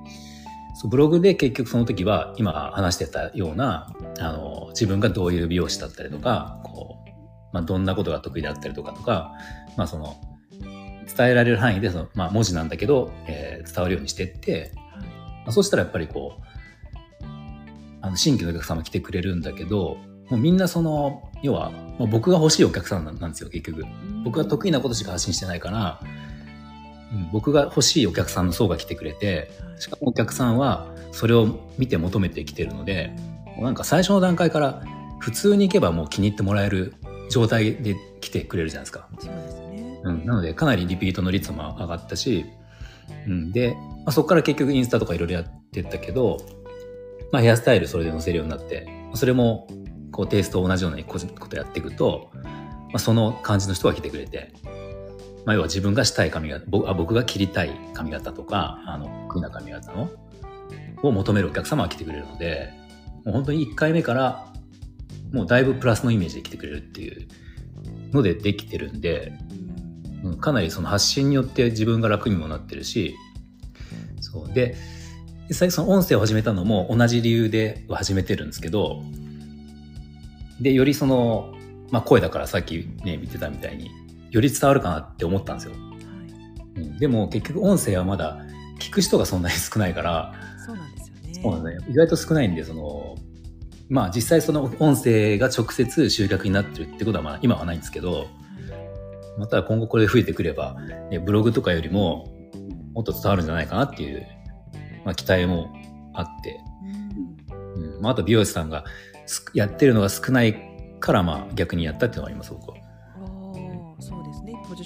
[0.82, 7.10] そうブログで結局その時は今話してたような、あの、自分がどういう美容師だったりとか、こう、
[7.52, 9.32] まあ、どんなことが得意だったりとかとか、
[9.76, 10.16] まあ、その、
[11.16, 17.24] 伝えられる範囲でその、まあ、文字なんだけど、えー伝わるようにしてって、まあ、そしたらやっぱりこう、
[18.00, 19.98] あの、新規のお客様来てくれるんだけど、
[20.30, 23.84] もうみんなその、要は、まあ、僕が欲しいお客さんなんなんですよ、結局。
[24.24, 26.00] 僕が得意なことしか発信してないから、
[27.12, 33.14] うん、僕が欲しいお客さんの層が来てくれて、しかもお客さんはそれを見て求めてきてるので、
[33.58, 34.82] なんか最初の段階から
[35.18, 36.94] 普通に行けばもう気に入ってもらえる
[37.30, 39.08] 状態で来てくれるじゃないですか。
[39.18, 40.00] そうですね。
[40.04, 42.46] うん、なのでかなりリピートの率も上がったし、
[43.26, 46.38] うん、で、まあ、そこから結局インスタとかいろいろやってったけど、
[47.30, 49.68] まあ、ヘアスタイルそれで載せるようになって、それも
[50.10, 52.42] こうテイスト同じようなことやっていくと、ま
[52.94, 54.52] あ、その感じの人が来てくれて、
[55.44, 60.10] まあ、要は自分がしたい髪型、僕あ僕が切りたい髪型とか、あの、得意な髪型の、
[61.02, 62.72] を求めるお客様が来てくれるので、
[63.24, 64.52] もう本当に1回目から、
[65.32, 67.26] もうだいぶプラスのイメージで来てくれるっていう
[68.12, 69.32] のでできてるんで、
[70.22, 73.16] うんかなりその発信によって自分が楽にもなってるし、
[74.20, 74.52] そう。
[74.52, 74.76] で、で
[75.48, 79.02] 実際その音声を始めたのも同じ理由で始めてるんですけど、
[80.60, 81.52] で、よりその、
[81.90, 83.90] まあ声だからさっきね、見てたみたいに、
[84.32, 85.72] より伝わるかなって思ったんですよ。
[85.72, 88.44] はい、うん、でも結局音声はまだ
[88.80, 90.34] 聞く人がそんなに少ないから、
[90.66, 91.34] そうなんですよね。
[91.42, 91.78] そうね。
[91.88, 93.14] 意外と少ないんで、その、
[93.88, 98.26] まあ実際その音声が直接集客になってるってことはまあ今はないんですけど、
[99.38, 100.76] また今後これ増えてくれば、
[101.10, 102.26] ね、ブログとかよりも
[102.94, 104.26] もっと伝わるんじゃないかなっていう、
[105.04, 105.74] まあ期待も
[106.14, 106.58] あって、
[107.76, 108.84] うんうん、まああと美容師さんが
[109.26, 110.56] すやってるのが少ない
[111.00, 112.71] からまあ逆にやったっていうのがあります、僕は。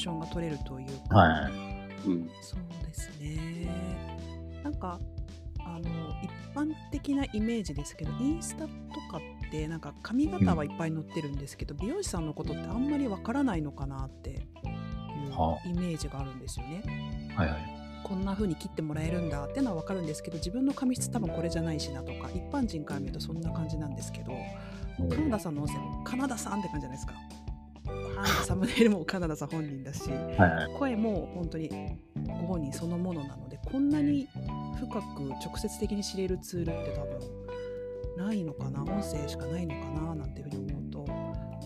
[0.06, 1.16] ションが取れるというか。
[1.16, 1.52] はい。
[2.06, 2.30] うん。
[2.40, 3.68] そうですね。
[4.62, 5.00] なんか
[5.58, 5.80] あの
[6.22, 8.68] 一般的なイメージですけど、インスタと
[9.10, 16.82] かってなんか髪型はいっぱい載ってるんですけど、美容師さんのことってあんまりわからないのかなっていうはイメージがあるんですよね。
[17.34, 17.58] はいはい。
[18.04, 24.32] こんな風に切ってもらえるんだっていうのはわかるんですけど、自分の髪質多分これじゃないしなとか、一般人から見るとそんな感じなんですけど、
[25.10, 27.14] カナダさんの音声もカナダさんって感じじゃないですか。
[27.86, 30.10] バーンとサムネイルもカナダさん本人だし。
[30.10, 30.78] はいはい。
[30.78, 31.70] 声も本当に
[32.26, 34.28] ご本人そのものなのでこんなに
[34.78, 35.00] 深く
[35.44, 38.82] 直接的に知れるツールって多分ないのかな？
[38.82, 40.14] 音声しかないのかな？
[40.14, 41.04] なんていうふうに思うと、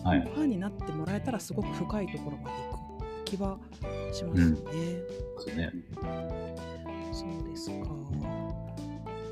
[0.07, 0.21] はい。
[0.21, 3.57] ファンになってもらえたらすごく深いところまで行く気は
[4.11, 4.55] しますよね。
[5.37, 5.71] そうですね。
[7.13, 7.75] そうですか。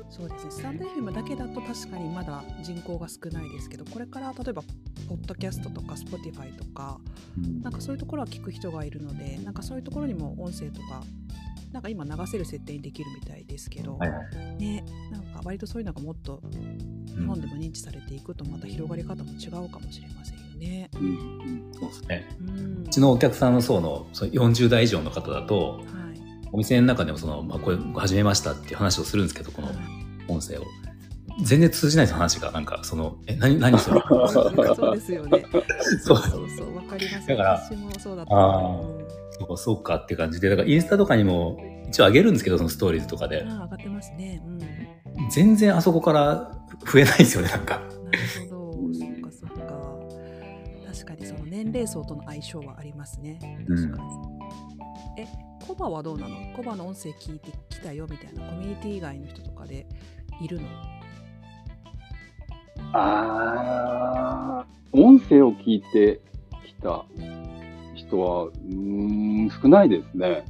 [0.08, 0.50] そうですね。
[0.50, 4.62] スタンド FM だけだと確かにまだ人口が少ないですけど、これから例えば
[5.10, 7.00] ポッドキャストとか Spotify とか
[7.36, 11.02] うんなんかそういうところは聞く人がいるので、なんかそういうところにも音声とか、
[11.72, 14.20] なんか今流せる設定にできるみたいですけど、はいは
[14.58, 14.62] い。
[14.62, 16.40] ね、なんか割とそういうのがもっと
[17.06, 20.88] 日本でも認知されていくとまた広がり方も違うかもしれませんよね。
[20.94, 21.02] うん。
[21.02, 21.72] うん。
[21.72, 22.28] そうですね。
[22.40, 22.84] うん。
[22.86, 25.80] うちのお客さんの層のその40代以上の方だと、は
[26.14, 26.20] い。
[26.52, 29.68] お店の中でもその、まあ、これ始めましたっていう話をするんですけど、この
[30.28, 30.64] 音声を。
[31.42, 34.00] 全然通じないです話が、なんか、その、え、何、何それ？
[34.00, 34.28] はい
[34.76, 35.44] そうですよね。
[36.02, 37.28] そ そううそうそう、わかります。
[37.28, 38.34] だから私もそうだった。
[38.34, 38.38] あ
[39.38, 43.42] そうそうかって感じで、だからインスタとかにも一応上げるんですけど、そのストーリーズとかで。
[43.42, 44.42] 上がってますね。
[44.44, 44.60] うん。
[45.30, 46.52] 全然あそこから
[46.92, 47.76] 増えないですよね、なんか。
[47.78, 48.94] なるほど。
[48.94, 49.80] そっかそっか。
[50.92, 53.38] 確かにその年齢層との相性はありますね。
[53.68, 55.22] 確かに。
[55.22, 55.26] え、
[55.66, 56.36] コバはどうなの？
[56.54, 59.86] コバの音声聞いてきたよみたいなコミュニティ以外の人とかで
[60.42, 60.66] いるの？
[62.92, 66.20] ああ、音声を聞いて
[66.66, 67.04] きた
[67.94, 70.44] 人は、うーん、少ないですね。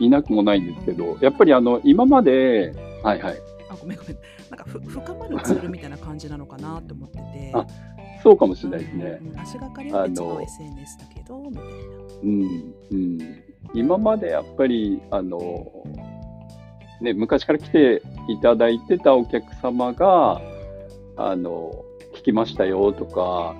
[0.00, 3.36] いなくもないんですけど、やっぱりあの、今まで、はいはい、
[3.70, 4.16] あ、ごめんごめん。
[4.50, 7.52] なんかふ深まるツールみたいな感じなのかなって思ってて。
[7.54, 7.66] あ
[8.22, 9.18] そうかもしれないですね。
[9.22, 11.70] うんうん足がかりは別の SNS だけど、みたいな。
[12.22, 13.18] うん、うん。
[13.74, 15.70] 今までやっぱり、あの、
[17.00, 20.40] ね、昔から来ていただいてたお客様が、
[21.16, 23.54] あの、聞きましたよとか、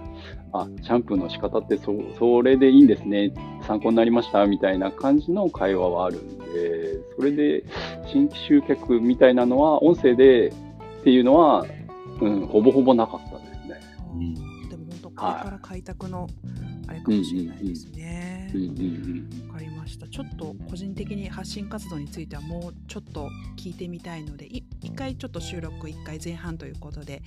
[0.53, 3.33] あ、シャンプーの仕方ってそそれでいいんですね、
[3.67, 7.65] 参考になりましたみたいな感じの会話はあるんで、それで
[8.07, 10.53] 新規集客みたいなのは、音声でっ
[11.05, 11.67] ていうのは、
[12.21, 13.81] うん、ほぼほぼなかったですね。
[14.15, 14.35] うん
[14.69, 16.27] でも本当これから開拓の
[16.89, 18.01] あれかもしれないですね。
[18.01, 18.36] うんうんうん
[19.49, 20.09] わかりました。
[20.09, 27.23] ちょっと個人的に発信活動についてはもうちょっと聞いてみたいので、い一回ちょっと収録一回前半ということで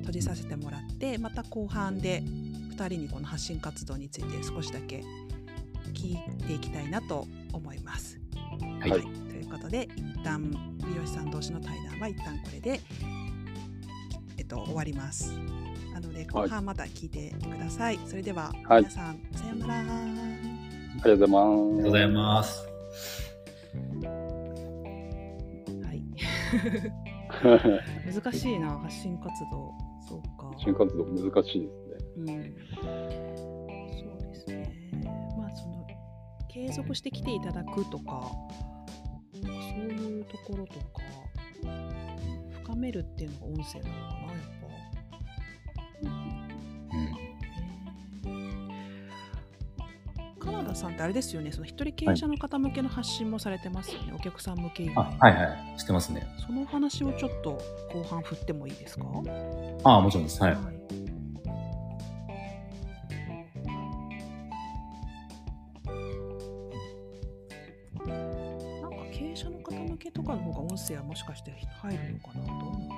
[0.00, 5.02] 閉じさせてもらって、また後半で2人にこの発信活動について少しだけ
[5.94, 8.20] 聞いていきたいなと思います。
[8.80, 10.50] はいはいということで一旦
[10.86, 12.80] 美容師さん同士の対談は一旦これで、
[14.36, 15.32] えっと、終わります。
[15.92, 17.98] なので後半また聞いてください。
[18.06, 20.57] それでは、はい皆さんさようなら。
[21.00, 22.68] ありがとうございます。
[25.82, 26.02] はい。
[28.12, 29.72] 難しいな発信活動。
[30.08, 30.50] そうか。
[30.58, 32.22] 新活動難しいですね。
[32.22, 32.54] うん。
[33.92, 34.90] そうですね。
[35.38, 35.86] まあその
[36.48, 38.32] 継続して来ていただくとか、
[39.32, 41.02] そういうところとか
[42.64, 44.68] 深めるっていうのが音声なのかなやっぱ。
[47.16, 47.27] カ
[50.52, 55.12] ナダさんってあれですよね、その一人経営者の方向けの発信もされてますよね、お客さん向け以あ。
[55.18, 55.44] はいは
[55.76, 55.78] い。
[55.78, 56.26] してますね。
[56.46, 57.60] その話をちょっと
[57.92, 59.04] 後半振ってもいいですか？
[59.84, 60.42] ああ、もちろんです。
[60.42, 60.52] はい。
[60.52, 60.54] い。
[60.54, 60.64] なん
[68.90, 72.88] か経営者の方向けとかの方が音声はもしかして入るのかなと思う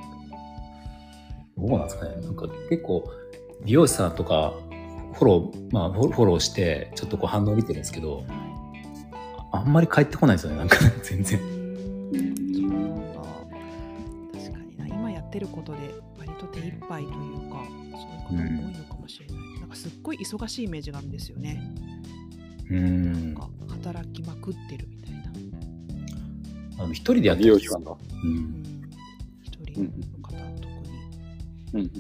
[1.59, 2.15] どうなんですかね。
[2.23, 3.05] なんか結構、
[3.65, 4.55] 美容師さんとか、
[5.21, 8.25] フォロー、まあ、フォフォローして、ちょっとこう反応見てるんですけど、
[9.53, 10.57] あんまり返ってこないですよね。
[10.57, 11.39] なんか 全然。
[11.39, 11.43] う。
[11.43, 12.77] ーんそうな。
[12.79, 12.97] ん
[15.15, 15.21] だ。
[15.21, 15.79] ってることで
[16.19, 17.63] 割と手一杯というか
[18.29, 21.63] そういう方も多いのかもしれない、なんかすっごい忙しいイメージがあるんですよね。
[22.71, 23.13] うん。
[23.13, 25.23] なんか働きまくってるみたいな、
[26.83, 27.91] あの一人でやって美る容師さんだ。
[27.93, 28.35] ううん。
[28.35, 28.63] ん、
[29.43, 29.89] 一人の
[30.29, 30.39] 方特
[31.69, 31.81] に、うん。
[31.81, 31.91] うん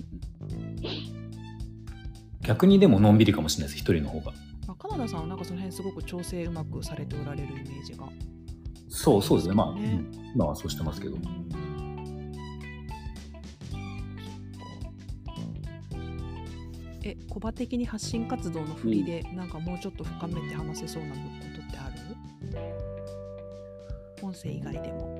[2.42, 4.32] 逆にでものんびりかもしれないです一人の方が。
[4.66, 8.08] まあ、カナダさんはなんかその辺すごく調整うまくされておられるイメージが。
[8.88, 9.54] そうそうですね。
[9.54, 10.32] まあ、ねうん。
[10.34, 11.16] 今はそうしてますけど。
[17.02, 22.66] え、コバ的に発信活動の振りで、なんかもうちょっと深めて話せそうなことってある？
[24.22, 25.18] 音声以外でも。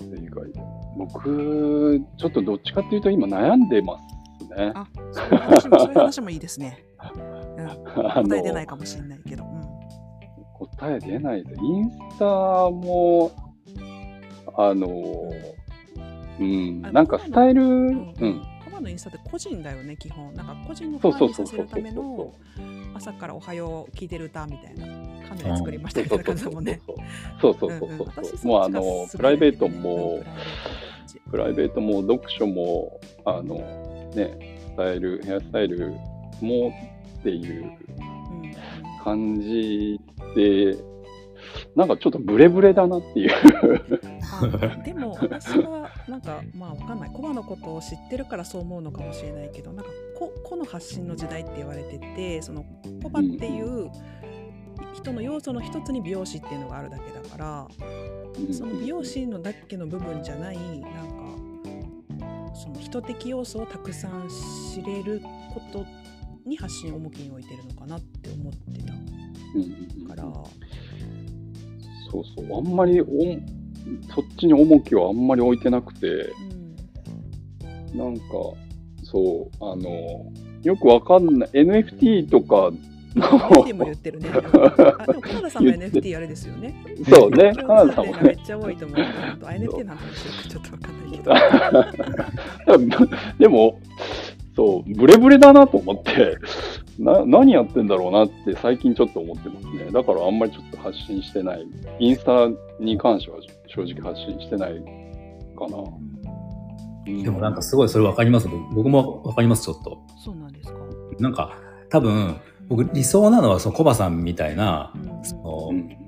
[0.00, 0.60] 以外で
[0.96, 4.11] 僕、ちょっとどっちかっていうと今悩んでます
[4.54, 4.72] ね。
[4.74, 6.84] あ、そういう話もそういう話もいいですね。
[7.14, 7.66] うん、
[8.08, 9.44] あ答え出ないかもしれないけど。
[9.44, 9.82] うん
[10.66, 11.60] 答え出ないです。
[11.60, 13.32] インスタも、
[14.56, 15.32] あの、
[16.40, 20.32] うん、あなんかスタイル、うんん、コバのインスタって個人だよね、基本。
[20.34, 22.32] なんか個人のフそうァンにさせそうそうそうそうるための
[22.94, 24.86] 朝からおはよう聞いてる歌みたいな
[25.28, 26.80] カメラ作りましたみたいな感じだもんう
[27.40, 28.46] そうそうそうそう。
[28.46, 30.22] もうあの、プライベートも、
[31.30, 33.56] プライベートも読書も、あの、
[34.14, 35.94] ね、スタイル、ヘアスタイル
[36.40, 36.72] も
[37.20, 37.72] っていう
[39.04, 40.00] 感じ
[40.34, 40.76] で、
[41.74, 43.30] なんかちょっとブレブレだなっていう。
[44.42, 47.10] あでも私はなんかまあわかんない。
[47.12, 52.64] コバのことを知ってるからそう思うのかもしれないけどなんか個個の発信の時代って言われててその
[53.02, 53.90] コバっていう
[54.94, 57.68] 人の要素の一つに美容師っていうのがあるだけだから
[58.52, 61.21] その美容師のだけの部分じゃないなんか
[62.54, 65.20] その人的要素をたくさん知れる
[65.54, 65.84] こと
[66.44, 68.92] に発信を重きに置いてるのかなって思ってた。
[68.92, 70.22] うんから、
[72.10, 73.06] そうそう、あんまりお
[74.14, 76.32] そっちに重きをあんまり置いてなくて、
[77.92, 78.22] うん、なんか、
[79.02, 82.72] そう、あの、よくわかんない、NFT とかの
[83.14, 84.30] NFT も言ってるね。
[84.30, 86.74] あでもカナダさんも NFT あれですよね。
[87.08, 88.98] そうね、 カ共ナダさんもねめっ、ちゃ多いと思う。
[88.98, 89.98] NFT なん
[90.48, 93.06] ちょっとわかんないけど。
[93.38, 93.78] でも、
[94.54, 96.36] そう、ブレブレだなと思って、
[96.98, 99.90] な何やってんだろうなって最近ちょっと思ってますね。
[99.90, 101.66] だからあんまりちょっと発信してない。
[101.98, 102.48] インスタ
[102.78, 104.74] に関しては正直発信してない
[105.58, 105.84] かな。
[107.04, 110.78] でもなんかすごいそれ分かります僕も分かりますちょっとそうなんですか。
[111.18, 111.56] なんか
[111.88, 112.36] 多分
[112.74, 115.24] 僕理想なのはそのコバさんみたいなうん。
[115.24, 115.98] その、うん。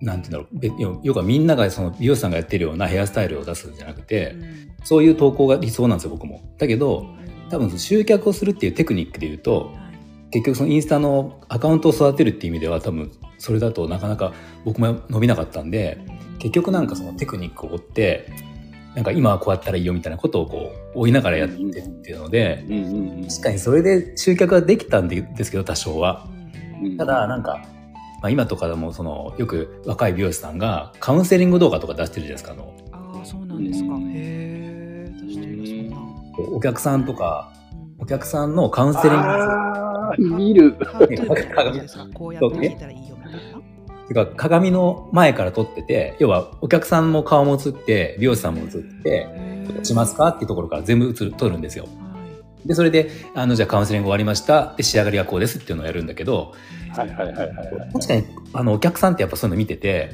[0.00, 0.58] なんて言うんだろう。
[0.58, 4.68] べ要要はみんながその美容師さんがやってるようなヘアスタイルを出すんじゃなくて、うん。
[4.84, 6.40] そういう投稿が理想なんですよ僕も。
[6.58, 10.30] だけどうん多分集客をするっていうテクニックで言うとはい。
[10.30, 14.32] 結局そのインスタのアカウントを育てるっていう意味では多分それだとなかなか
[14.64, 15.98] 僕も伸びなかったんで
[16.38, 18.32] 結局なんかそのテクニックを追って
[18.94, 26.26] なんか今はこうやったらいいよみたいなことをこう追いながらやってっていうのでうんうんうん確かにそれで集客ができたんですけど多少は。
[26.98, 27.64] ただなんか、
[28.20, 32.74] まあ、今とかでもそのよく若い美容師さんがカウンセリング動画とか出してるじゃないですかあの
[33.16, 33.94] ああ、そうなんですか。
[33.94, 35.96] うんへえ、出してるそんな。
[36.56, 40.76] お客さんとかうんお客さんのカウンセリング見る。
[40.84, 43.13] ハートゥーみたいな感じですか こうやって聞いたらいいよ。
[44.08, 48.68] てか鏡の前から撮ってて要はお客さんも顔も映って美容師さんも映っ
[49.02, 51.90] てへー「しますか?」っていうところから全部映る撮るんですよは
[52.64, 56.52] いでそれであのじゃあカウンセリング終わりましたで仕上がりはこうですっていうのをやるんだけど
[56.94, 57.92] はいはいはいはいはい。
[57.92, 60.10] 確かにあのお客さんってやっぱそういうの見てて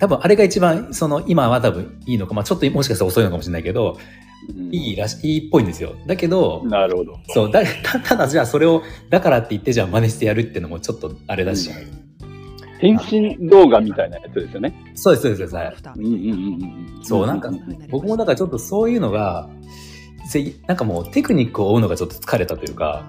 [0.00, 3.98] 多分あれが一番その今は多分いいのか、まあ、ちょっともしかしたら遅いのかもしれないけど
[4.56, 7.18] うんいいらしいいっぽいんですよだけどなるほど。
[7.28, 11.70] そうだた ただじゃあそれをだからって言ってじゃあ真似してやるっていうのもちょっとあれだし、
[12.82, 14.74] 変身動画みたいなやつですよね。
[14.94, 16.18] そうですそうですはいうんうんうん
[16.96, 17.04] うん。
[17.04, 17.50] そうなんか
[17.90, 19.48] 僕もだからちょっとそういうのが
[20.28, 23.04] ぜなんかもうテクニックを追うのがちょっと疲れたというか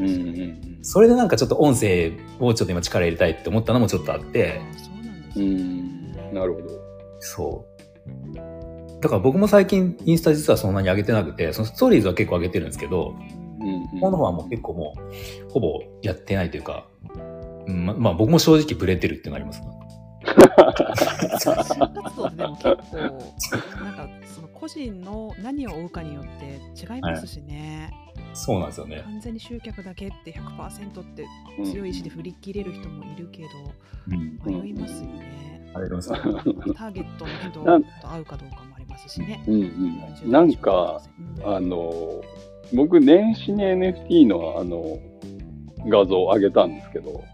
[0.00, 4.90] うんうんうんそれでなんかちょっと音声をちょっと今力入れたいって思ったのもちょっとあってそ
[5.40, 6.34] うなん。
[6.34, 6.68] なるほど。
[7.20, 13.14] そうだから僕も最近インスタ実はそんなに上げてなくてそのストーリーズは結構上げてるんですけど
[13.60, 14.94] うんこの方はもう結構も
[15.48, 16.86] うほぼやってないというか、
[17.66, 19.62] うん、ままあ僕も正直ブレてるっていうのがあります
[21.54, 27.92] 発信活動ってでも結構なんかその個人の何を追うかによって違いますしね、
[28.34, 29.02] そうなんですよね。
[29.04, 31.26] 完全に集客だけって100%って
[31.64, 33.48] 強い意志で振り切れる人もいるけど、
[34.08, 34.62] うん。
[34.62, 36.08] 迷いますよね、あれです。
[36.10, 39.42] かターゲットの人と会うかどうかもありますしね。
[39.46, 39.54] うん
[40.24, 40.30] うん。
[40.30, 41.00] なんか、
[41.44, 42.22] あの、
[42.74, 44.98] 僕、年始に NFT のあの、
[45.86, 47.24] 画像を上げたんですけど、うんうん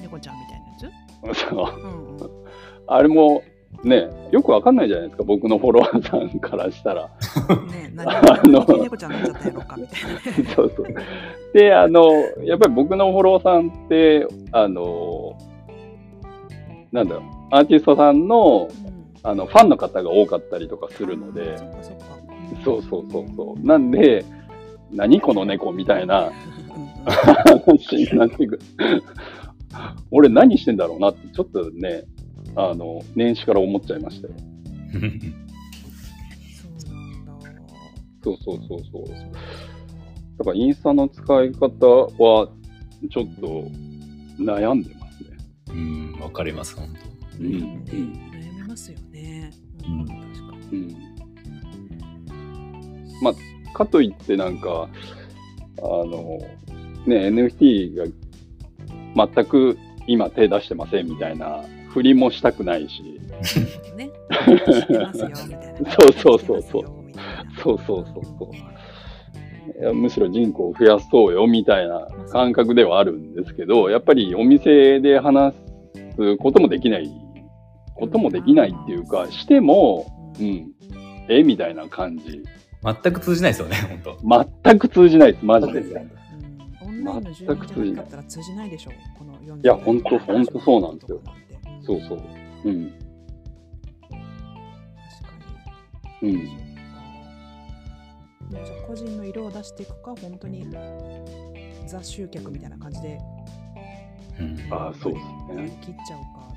[0.00, 1.80] 猫ちゃんみたいなやつ、そう。
[1.80, 2.30] うんうん。
[2.86, 3.42] あれも、
[3.84, 7.02] ね、よくわかんないじゃないですか、僕のフォロワーさんからしたら。
[7.70, 8.52] ね 何？
[8.52, 8.64] の。
[8.66, 10.50] 何猫ちゃんになっちゃったやろうかみたいな。
[10.54, 10.86] そうそう。
[11.54, 12.12] で、あの、
[12.44, 15.36] やっぱり僕のフォロワーさんって、あの、
[16.92, 19.00] なんだろう、アーティストさんのうん。
[19.22, 21.56] あのファンの方が多かったりとかするので。
[22.64, 23.66] そ、うそうそうそう。
[23.66, 24.24] なんで、
[24.90, 26.30] 何この猫みたいな
[27.04, 28.60] 話になってくる。
[30.10, 32.04] 俺何してんだろうなって、ちょっとね、
[32.56, 34.34] あの、年始から思っちゃいましたよ。
[38.22, 38.36] そう。
[38.42, 39.04] そうそうそう。
[40.38, 41.86] だからインスタの使い方
[42.22, 42.48] は、
[43.10, 43.64] ちょっと
[44.42, 45.36] 悩んでますね。
[45.70, 46.88] うん、わかります、本
[47.38, 47.44] 当。
[47.44, 47.50] うん。
[47.50, 47.82] ね
[48.32, 49.50] 悩みますよね。
[49.86, 50.80] うんうん確かうに。
[50.82, 50.96] ん。
[53.22, 53.34] まあ、
[53.76, 54.88] かといってなんか、
[55.78, 56.38] あの、
[57.06, 58.04] ね、NFT が
[59.14, 63.02] 全く今手出してませんみたいな振りもしたくないし、
[63.96, 64.10] ね。
[65.98, 66.84] そうそうそうそう
[67.62, 69.80] そうそうそうそう。
[69.80, 75.54] いやむしろ人口を増やそうよみたいな感覚ではあるんですけど、やっぱりお店で話
[76.16, 77.10] すこともできない、
[77.94, 80.72] こともできないっていうか、しても、うん、
[81.28, 82.42] えみたいな感じ。
[82.82, 84.54] 全く通じないですよね、本当。
[84.64, 85.82] 全く通じないです、マジで。
[87.00, 91.20] うんオンラインの住民じゃなかったら通じないでしょ、この40いやほんとほんとそうなんですよ
[91.82, 92.20] そうそう。
[92.64, 92.92] うん。
[92.92, 93.02] 確
[94.10, 95.34] か
[96.22, 96.32] に。
[96.32, 96.46] うん。
[98.50, 100.66] じゃあ個人の色を出していくか、本当に
[101.86, 103.18] ザ集客みたいな感じで
[104.38, 105.78] うん、ああ、そうですね。
[105.82, 106.56] きっちゃうかだ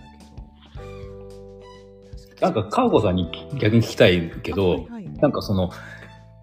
[2.40, 2.46] けど。
[2.46, 3.30] なんか、かおこさんに
[3.60, 5.72] 逆に聞きたいけど、はいはいなんかその、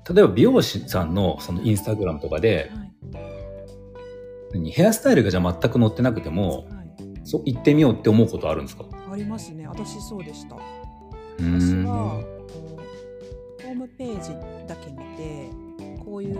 [0.09, 2.90] 例えば美容師さんのそのインスタグラムとかで、はい
[4.53, 4.71] 何？
[4.71, 6.91] ヘアスタイルがじゃあ全く載ってなくても、はい。
[7.25, 8.85] そ行ってみようって思うことあるんですか？
[9.11, 9.67] ありますね。
[9.67, 10.57] 私そうでした。
[10.57, 10.59] う
[11.39, 11.75] 私。
[11.85, 12.23] は
[13.63, 14.31] ホームページ
[14.67, 15.49] だけ見て
[16.05, 16.35] こういう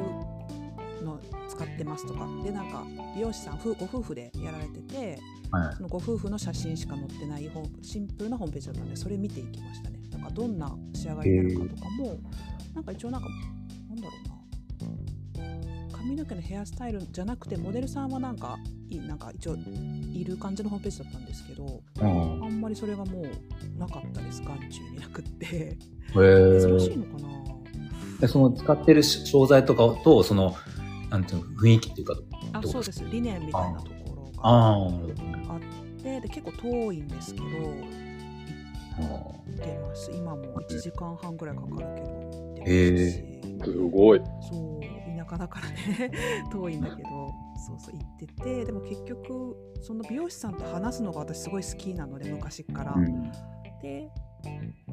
[1.05, 2.85] の使ってますとかでなんか
[3.15, 5.19] 美容師さん夫ご夫婦でやられてて
[5.51, 5.77] はい。
[5.77, 7.51] そのご夫婦の写真しか載ってない
[7.83, 9.99] シンプルなホームページだったんでそれ見ていきましたね。
[10.13, 12.19] なんかどんな仕上がりになるかとかも
[12.75, 13.29] なんか一応なんか
[13.89, 14.35] なんだろうな
[16.01, 19.57] 髪の毛のヘアスタイルじゃなくてモデルさんはなんかいなんか一応
[20.13, 22.45] いる感じのホームページだったんですけどうん。
[22.45, 25.47] あんまりそれがもうなかったです眼中になくって。
[25.47, 25.77] へ
[26.11, 27.29] 珍しいーのかな。
[28.21, 30.55] でその使ってる商材とかと、その、
[31.09, 32.15] なんていうの、雰囲気っていうか、
[32.53, 33.03] あそうです。
[33.11, 37.55] 理念みたいなところがあってで結構遠いんですけど行
[39.51, 40.11] ってます。
[40.13, 43.73] 今も1時間半ぐらいかかるけど行ってますし。
[43.73, 44.21] すごい。
[44.51, 44.80] そう
[45.31, 46.11] 田舎だからね。
[46.51, 47.09] 遠いんだけど。
[47.67, 48.65] そうそう行ってて。
[48.65, 53.31] でも結局その美容師さんと話すのが私すごい好きなので昔から、うん。
[53.83, 54.11] で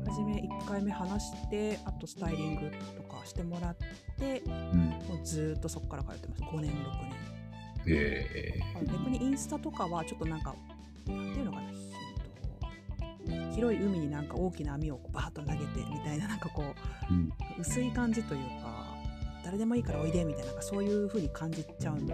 [0.06, 3.78] 初め1回目話してあとスタイリングとかしてもらっ
[4.18, 4.52] てうん。
[5.08, 6.42] もうずーっとそこから通ってます。
[6.44, 6.76] 5年6
[7.86, 7.96] 年。
[7.96, 10.54] へあの逆にインスタとかはちょっとなんか
[11.08, 11.72] なんていうのかな
[13.30, 17.30] えっと広い海になんか大きな網をバーッと投げてみたいななんかこーうん。
[17.30, 18.87] う薄い感じというか
[19.48, 22.14] 誰でもいいからおいでみたいななんかそういう風に感じちゃうんか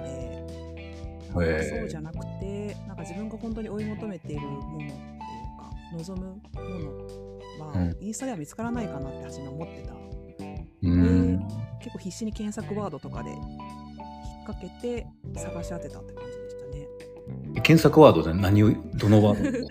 [1.34, 4.98] そうじゃなくてなんか自分が本当に追い求めているものっていうか
[5.98, 6.40] 望むも
[7.58, 7.98] のは、うん。
[8.00, 9.94] インスタでは見つからないかなって初め思ってた。
[10.84, 11.40] うん。
[11.80, 13.40] 結構必死に検索ワードとかで引っ
[14.46, 17.62] 掛けて探し当てたって感じでしたね。
[17.64, 19.68] 検索ワードで何を、どのワード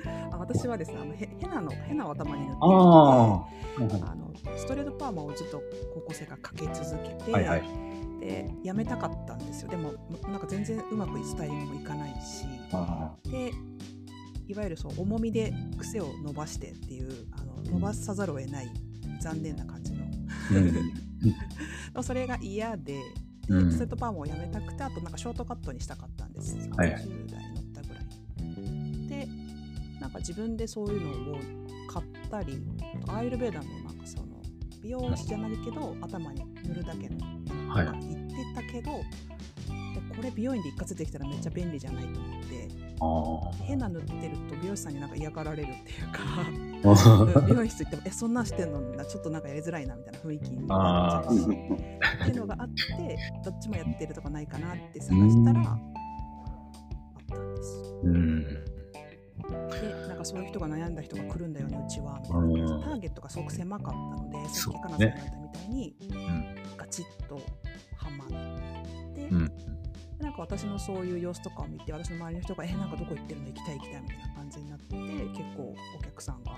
[0.55, 2.65] 私はですねあのヘヘナのヘナを頭に塗ってあ
[4.15, 5.63] のストレートパーマをずっと
[5.95, 7.63] 高校生からかけ続けて、はいはい。
[8.21, 9.69] でやめたかったんですよ。
[9.69, 9.95] でも
[10.29, 13.53] なんか全然うまくスタイリングもいかないしあで
[14.47, 18.71] いわゆるそう重みで癖を伸ばしてっていうあの伸ばさざるを得ない
[19.21, 20.05] 残念な感じの。
[20.05, 23.03] うん それが嫌でで、
[23.49, 23.71] うん。
[23.71, 27.52] ストレートパーマをやめたくてあとなんかショートカットにしたかったんです30はい代に乗ったぐらいで
[30.03, 31.39] なんか自分でそういうのを
[31.87, 32.61] 買ったり
[33.09, 34.27] アイルベーダーのなんかその
[34.83, 37.19] 美容師じゃないけど頭に塗るだけの
[37.73, 37.87] はい。
[37.87, 42.69] なんか言ってたけど、でこれ美容院で一括できたらめっちゃ便利じゃないと思って
[43.01, 55.79] あ変な塗ってると美容師さんになんか嫌がられるっていうかあ 美容室行っても「えそんなんしてんの?」ちょっとなんかやりづらいなみたいな雰囲気になっちゃうしっていうのがあってどっちもやってるとかないかなって探したらあっ
[57.29, 57.83] たんです。
[58.03, 58.72] うん
[59.49, 62.21] でなんかそういう人が悩んだ人が来るんだよねうちは。
[62.21, 65.97] みたいなうんターゲットがすごく狭かったのでさっきかなさんねが言ったみたいに、
[66.77, 67.37] ガチッと
[67.97, 68.29] はまっ
[69.15, 69.47] て、うん。
[69.47, 76.57] でなんか私のそういう様子とかを見て私の周りの人が「えなんかどこ行ってるの行きたい行きたい」みたいな感じになって結構お客さんが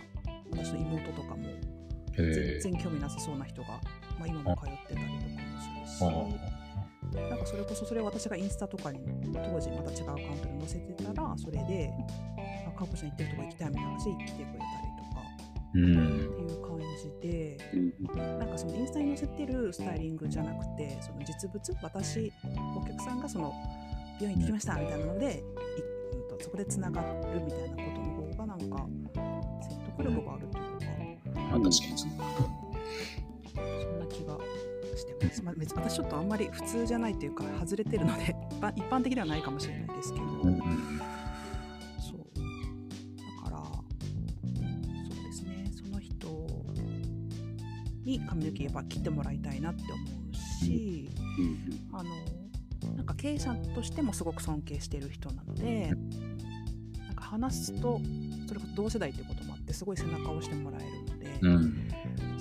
[0.51, 1.45] 私の妹とかも
[2.17, 3.69] 全然興味なさそうな人が、
[4.19, 5.43] まあ、今も通ってたりとか
[5.81, 6.64] もするし、
[7.15, 8.99] なんかそれこそそれを私がインスタとかに
[9.33, 11.93] 当時また違うアカウントで載せてたらそれで
[12.67, 14.61] 「あかこちゃん行ってるとこ行きたい」みたいな話で来てくれたり
[14.99, 15.23] とか
[15.75, 16.79] うんっていう感
[17.21, 22.33] じでうんなんかそのインスタに載せてるスタイリングじゃなくてその実物私
[22.77, 23.55] お客さんがその
[24.21, 28.87] 病院行ってきましたみたいなので、いうんとそこでつながるみたいなことの方がなんか
[29.61, 30.85] 説得力があるというか。
[31.55, 32.17] まあ確かにそん
[33.99, 34.39] な気が
[35.13, 35.43] してます。
[35.43, 38.35] まあ、別に私ちょっとあんまり普通じゃないというか外れてるので
[38.77, 40.59] 一般的ではないかもしれないですけど、うん
[41.99, 42.21] そう。
[43.43, 45.71] だからそうですね。
[45.73, 46.47] その人
[48.05, 50.35] に髪の毛やっぱ切ってもらいたいなって思う
[50.65, 51.11] し、
[51.93, 52.11] あの
[52.97, 55.91] なんか経営者としてもすごく尊敬してる人なので
[57.07, 58.01] なんか話すと
[58.47, 61.39] それこそ同世代っていうこともあってすごい背中を押してもらえるので。
[61.43, 61.89] うん。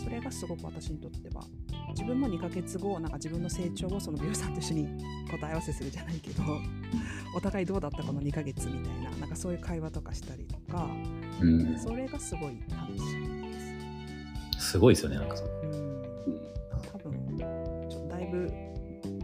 [0.03, 1.45] それがすごく私にとっては
[1.93, 4.87] 自分も2ヶ月後なんか自分の成長をその美容師さんと一緒に
[5.29, 6.43] 答え合わせするじゃないけど
[7.35, 10.87] お互いどうだったこの2ヶ月みたいななんかそういう会話とかしたりとか
[11.41, 11.77] うん。
[11.77, 13.27] それがすごい楽しい
[14.53, 14.69] です。
[14.71, 16.03] すごいですよねなんかそううん。
[16.91, 18.51] 多分ちょっとだいぶ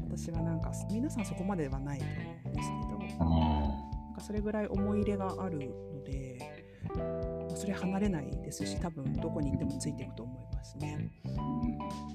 [0.10, 2.14] 私はなんか皆さんそこまではないと思
[2.46, 6.29] うんですけどなんかそれぐらい思い入れがあるのでまあ
[7.60, 11.10] それ離れないですし多分どこに行ってもついていくと思いますね。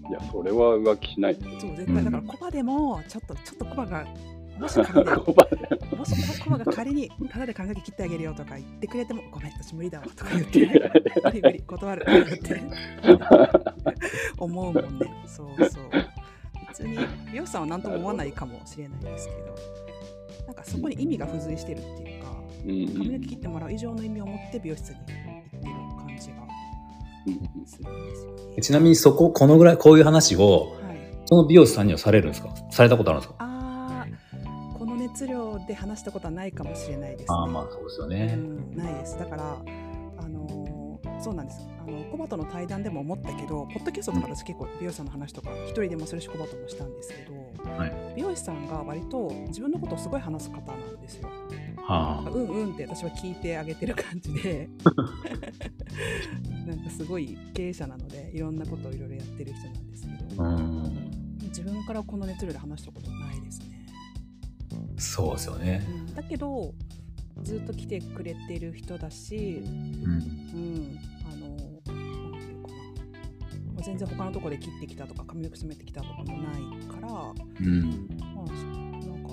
[0.09, 1.35] いや、それは浮気しない。
[1.61, 2.05] そう絶対。
[2.05, 4.07] だからコバでもちょっとちょっとコバが
[4.59, 6.05] もし仮にコバでも。
[6.05, 10.93] しコバが仮にただで髪の毛切ってあげるよとか言ってくれてもごめん私無理だわとか言っていやいや
[11.25, 12.63] 無理無理断るって。
[14.39, 15.07] 思うもんね。
[15.27, 15.85] そうそう。
[16.69, 16.99] 別に
[17.31, 19.55] 美容師さんは何とも思わないかもしれないですけど
[20.47, 22.31] なんかそこに意味が付随してるっていうか
[22.67, 24.97] うん髪の毛切ってもらう以上の意味を持って美容室に
[26.17, 26.37] 感じが
[27.27, 27.31] う
[27.63, 28.63] んするんですよね。
[28.63, 32.55] ちなみにそここのぐらいこういう話をはいその美容師さんにはされるんですか？
[32.71, 33.37] されたことあるんですか？
[33.41, 37.27] あーこの熱量で話したことはないかもしれないですね。
[37.31, 39.19] ああまあそうですよねうん、ないです。
[39.19, 39.57] だから、
[40.19, 40.74] あのー
[41.25, 41.67] そうなんです。
[41.81, 47.93] あのコバとの対談でも思ったけど、ポッドキャストとか私結構美容師さんの話とか一人でもするしコバともしたんですけど、はい。
[48.15, 51.31] 美容師さんが割と自分のことをすごい話す方なんですよ。
[51.79, 52.31] はあ。
[52.31, 54.69] うんうんって私は聞いてあげてる感じで、
[56.67, 61.11] なんかすごい経営者なのでいろんなことをいろいろやってる人なんですけど、うん。
[61.45, 63.87] 自分からこの熱量で話したことないですね。
[64.99, 65.87] そうですよね。
[65.89, 66.15] うん。
[66.15, 66.75] だけど
[67.43, 70.13] ずっと来てくれてる人だし、うん。
[70.13, 70.99] うん、
[73.85, 76.37] 全然他のところで切ってきたとか、髪の毛染めてきたとかもない
[76.87, 77.91] から、まあ、うんなん
[79.23, 79.31] か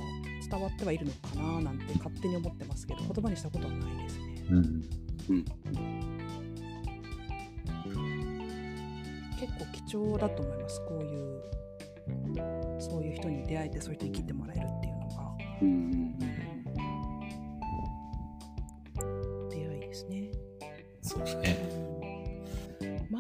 [0.50, 4.46] 伝わってはいるのかななんて勝手に思ってますけど、言葉にしたことはないですね。
[4.50, 4.84] うん。
[9.40, 11.42] 結構貴重だと思います、こういう、
[12.80, 16.20] そういう人に出会えて、そういう人に切ってもらえるっていうのが、うん。
[19.50, 20.30] 出会いですね。
[21.02, 21.91] そうですね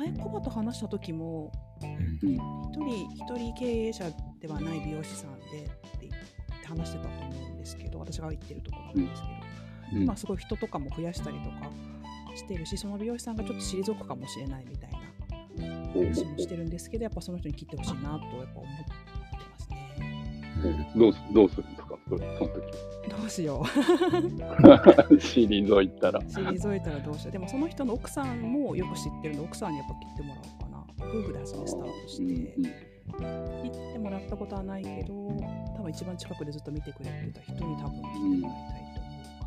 [0.01, 2.19] 前、コバと話した時も、うん。
[2.19, 4.05] 一人一人経営者
[4.39, 5.71] ではない美容師さんでって
[6.01, 9.27] 言って話してたと思うんですけど私が行ってるところなんですけ
[9.95, 10.05] ど、うん。
[10.05, 11.69] まあすごい人とかも増やしたりとか
[12.35, 14.99] してるしその美容師さんがちょっと退くかもしれないみたいな
[15.93, 18.63] 話もしてるんですけどやっぱその人に切ってほしいなとやっぱ思
[20.95, 21.97] どうすどうするんですか？
[22.09, 22.51] それその
[23.17, 23.65] どうしよう。
[25.17, 26.19] 時退いたら。
[26.21, 27.31] 退いたらどうしよう。
[27.31, 30.85] でもその人の奥さんもよく知ってるんで奥さんにやっぱ切ってもらおうかな。
[31.09, 32.23] 夫婦で初めスタートして。
[32.23, 32.63] うん
[33.11, 35.13] 切ってもらったことはないけど
[35.75, 38.87] 多分一番近くでずっと見てくれてた人に多分切ってもらいたい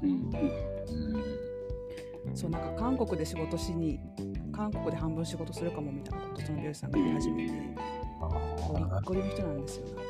[0.01, 0.33] とうん思う。
[0.33, 0.95] かな、う
[2.33, 4.01] んそうなんか韓国で仕事しに
[4.53, 7.53] 韓国で半分仕事するかもみたいなことその美容師さんが言い始めて。
[8.21, 10.03] ゴリッゴリの人なんですよなんか。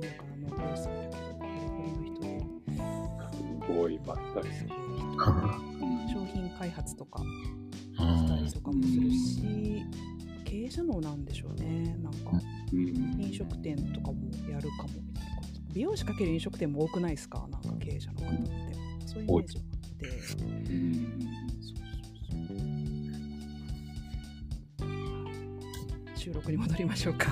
[0.00, 0.27] 田舎
[0.58, 2.38] の美容師さんだけどゴリゴリの人で
[2.70, 4.84] すごいばったりすごい人。
[5.82, 7.28] うん商品開発とかうん
[8.18, 9.82] したりとかもするし
[10.44, 12.30] 経営者能なんでしょうねなんか。
[12.72, 13.20] うん。
[13.22, 14.18] 飲食店とかも
[14.50, 17.46] やるかもみたいなこと美容師かける飲食店も多くないですか？
[17.50, 18.50] なんか経営者の方って。
[19.06, 20.72] そういうイメージがあって。
[20.72, 21.18] うん
[21.60, 22.58] そうそう
[24.78, 24.84] そ
[26.14, 26.18] う。
[26.18, 27.28] 収録に戻りましょうか。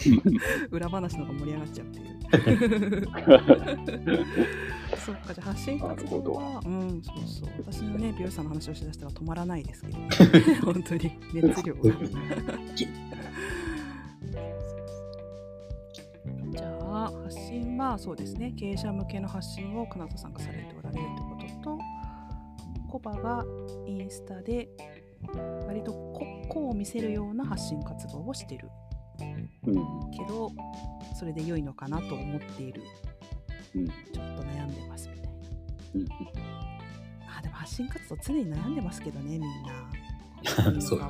[0.70, 2.00] 裏話の方が盛り上がっちゃうって
[5.04, 7.48] そっかじゃあ発信活動はうんそうそう。
[7.58, 10.08] 私のね美容師さんの話をしだしたら止まらないですけど、ね、
[10.62, 11.82] 本当に熱量が。
[16.50, 18.52] じゃあ発信はそうですね。
[18.56, 21.78] 経営者向けの発信を金田さんがされておられるってことと
[22.88, 23.44] コバが
[23.86, 24.68] インスタで
[25.66, 25.92] 割と
[26.48, 28.68] 個を見せるような発信活動をしてる。
[29.66, 29.74] うん。
[30.10, 30.50] けど
[31.20, 32.82] それで良いのかなと思っている
[33.74, 33.86] うん。
[33.86, 35.30] ちょっと悩んでますみたいな
[35.94, 36.06] うん。
[37.38, 39.46] あでも発信活動常に悩んでますけどねみんな
[40.80, 41.06] そううん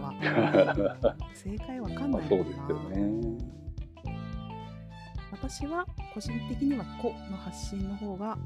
[1.32, 3.50] 正解わかんまあないもんな そうですよね。
[5.30, 8.36] 私は個人的には個の発信の方が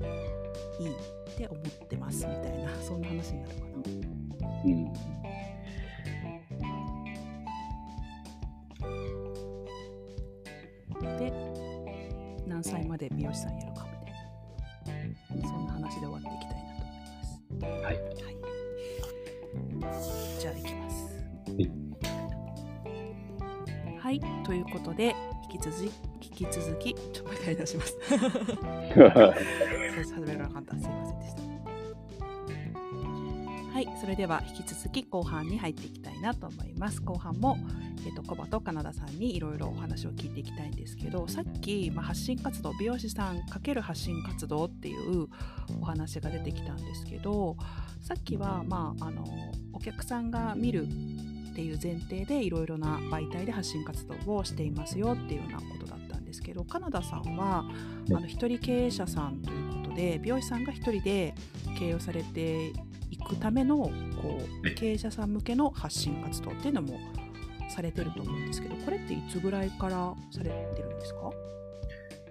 [0.79, 0.95] いいっ
[1.35, 3.69] て思ってますみたいなそんな話になるかな
[4.65, 4.93] うん。
[11.17, 11.54] で
[12.55, 17.43] 何歳まで美容師さんやるかみたいなそんな話で終わっていきたいなと思います。
[17.61, 17.83] はい。
[17.83, 17.99] はい、
[20.39, 21.19] じゃあ行きます。
[21.59, 21.69] い
[23.99, 24.21] はい。
[24.45, 25.17] ということで
[25.51, 25.77] 引き続
[26.21, 27.99] き引き続きちょっとも う一回出します。
[30.15, 31.54] 始めるの簡単すいませんでした
[33.75, 37.03] はいそれでは引き続き後半に入っていきたいなと思います。
[37.03, 37.59] 後半も
[38.07, 45.27] えー、とコバとカナダさんにいろいろお話を聞いていきたいんですけどさっき、まあ、発信活動美容師さん×発信活動っていう
[45.81, 47.57] お話が出てきたんですけど
[48.03, 49.25] さっきは、まあ、あの
[49.73, 57.65] お客さんが見るっていう前提でいろいろな媒体で発信活動をしていますよっていうようなことだったんですけどカナダさんは
[58.11, 61.35] あの一人経営者さんということで美容師さんが一人で
[61.79, 62.73] 経営をされて
[63.15, 63.77] いくための
[64.21, 66.99] こう経営者さん向けの発信活動っていうのも
[67.69, 71.31] されてると思うんですけどこれっていつぐらいからされてるんですか？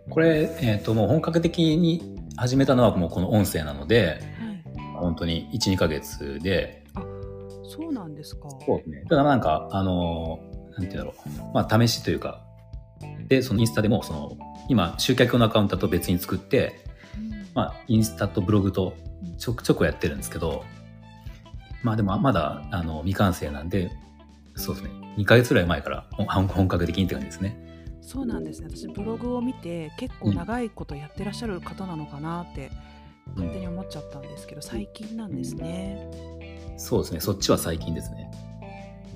[0.09, 4.99] これ、えっ、と、もう本格的に始めたのはもうこの音声なので、はい。
[4.99, 6.83] 本当に1、2ヶ月で、
[7.63, 8.49] そうなんですか。
[8.65, 9.05] そうですね。
[9.09, 11.53] ただなんか、あのー、なんていうんだろう。
[11.53, 12.43] まあ、試しというか、
[13.29, 16.92] で、そのインスタでも、その、今、集客のアカウントと別に作って、うん
[17.53, 18.93] まあ、インスタとブログと
[19.37, 20.63] ちょくちょくやってるんですけど、
[21.83, 23.91] まあでもまだ、あの、未完成なんで、
[24.55, 24.91] そうですね。
[25.17, 27.57] 2ヶ月ぐらい前から本本格的にって感じですね。
[28.01, 32.69] そうなんですね私ブログを見て結構長いことやってらっしゃる方なのかなって
[33.35, 36.09] 勝手に思っちゃったんですけど最近なんですね
[36.77, 37.19] そうですね。
[37.21, 38.29] そっちは最近ですね。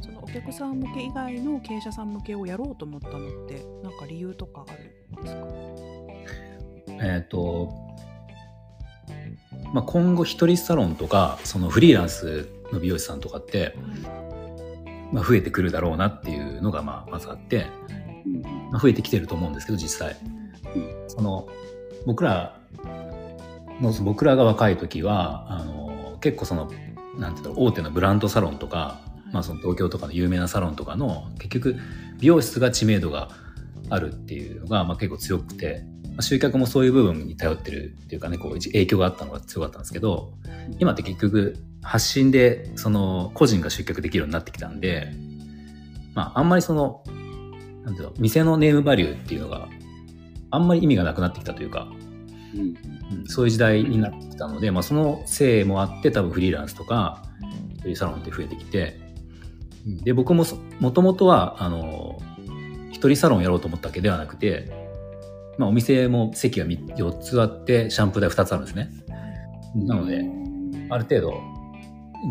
[0.02, 5.48] そのお客さん向け以外の経営者さん向けをやろうと思ったのってなんか理由とかあるんですか？
[7.04, 7.74] えっ、と、
[9.74, 13.76] まあ、今後一人サロンとか、そのフリーランスの美容師さんとかって、
[15.12, 17.68] まあ、増えてくるだろうなっていうのがまあまずあって、
[18.72, 20.16] まあ、増えてきてると思うんですけど実際。
[21.08, 21.48] その
[22.06, 22.60] 僕ら
[23.82, 26.70] の僕らが若い時はあの結構その
[27.18, 29.00] なんていうんだろう大手のブランドサロンとか、
[29.32, 31.76] まあ、その東京とかの有名なサロンとかの結局
[32.20, 33.30] 美容室が知名度が
[33.90, 35.86] あるっていうのが、まあ、結構強くて、
[36.18, 40.34] まあ、集客もそういう部分に頼ってるっていうかねこう影響があったのが強かったんですけど
[40.80, 45.14] 今って結局発信でその個人が集客できるようになってきたんで、
[46.16, 47.04] まあ、あんまりその
[47.86, 49.70] なんていうの店のネームバリューっていうのが
[50.50, 51.88] あんまり意味がなくなってきたというか、
[52.56, 52.62] うん。
[52.62, 52.78] うん
[53.28, 57.24] そういう時代になってきたので、まあ、そのせいもあって多分フリーランスとか
[57.96, 59.00] サロンって増えてきて
[59.86, 62.20] うんで僕もそもともとはあの
[62.92, 64.87] 一人サロンやろうと思ったわけではなくて、
[65.58, 68.90] まあ、お店も席が4つあってシャンプー台2つあるんですね。
[69.76, 70.26] なので
[70.90, 71.42] ある程度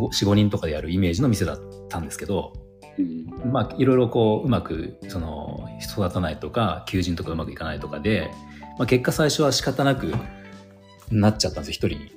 [0.00, 2.52] 45人とかでやるイメージの店だったんですけど
[2.98, 3.52] うん。
[3.52, 8.30] まあいろいろこううまくその育たないとか求人とかうまくいかないとかで、
[8.78, 10.12] まあ、結果最初は仕方なく
[11.10, 12.12] なっちゃったんですよ一人に。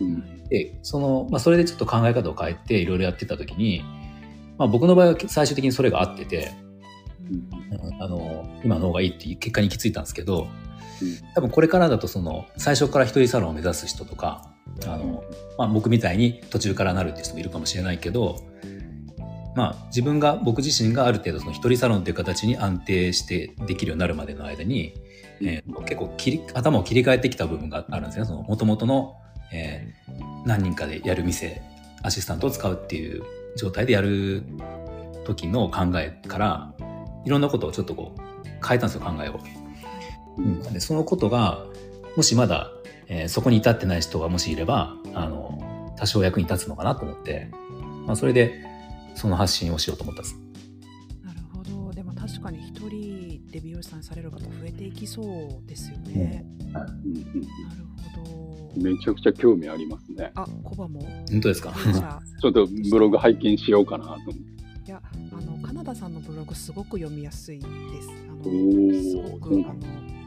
[0.00, 0.48] うん。
[0.48, 3.82] でその、まあ、それでちょっと考え方を変えていろいろやってた時に、
[4.58, 6.52] まあ、僕の場合は最終的にそれが合ってて、
[7.30, 8.02] うん。
[8.02, 10.48] あの今の方がいいっていう結果に行き着いたんですけど
[11.34, 14.50] 多分これからだとその最初から一人サロンを目指す人とか
[14.86, 15.24] あの、
[15.58, 18.40] まあ、僕みたいに途中からなるっていう人もいるかもしれないけど、
[19.54, 24.94] まあ、自分が僕自身がある程度その一人サロンっていう形に安定してできるようになるまでの間に、
[25.40, 28.24] えー結構切り頭を切り替えてきた部分があるんですね。
[28.24, 29.16] その元々の、
[29.52, 31.62] えー何人かでやる店
[32.02, 33.22] アシスタントを使うっていう
[33.56, 34.42] 状態でやる
[35.24, 36.73] 時の考えから
[37.24, 38.20] いろんなことをちょっとこう
[38.66, 39.40] 変えたんですよ考えを。
[40.38, 40.60] うん。
[40.72, 41.64] でそのことが
[42.16, 42.70] もしまだ、
[43.08, 47.48] えーそこに至ってない人がもしいればあの多少役に立つのかなと思って、
[48.06, 48.64] まあ、それで
[49.14, 50.36] その発信をしようと思ったんです。
[51.24, 51.92] なるほど。
[51.92, 56.72] でも確かに一人で美容師さんされる方増えていきそうですよね、うん。
[56.72, 56.90] なる
[58.16, 58.80] ほど。
[58.80, 60.32] めちゃくちゃ興味ありますね。
[60.34, 61.00] あコバも
[61.30, 61.72] 本当ですか？
[62.40, 64.54] ちょっとブログ拝見しようかなと思って。
[64.86, 65.00] いや
[65.94, 67.68] さんのブログすごく読みやすいです。
[68.28, 69.74] あのすごくあの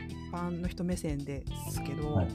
[0.07, 2.27] 一般の人目線ですけど、はい。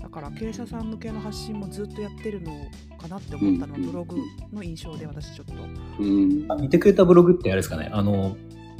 [0.00, 2.52] だから経営者さん向けの発信もずっとやってるの
[2.98, 3.86] かなって思ったのはうん。
[3.86, 4.16] ブログ
[4.52, 5.54] の印象で私ちょっと。
[6.02, 6.46] うん。
[6.50, 7.90] あ見てくれたブログってあれですかね。
[7.92, 8.36] あの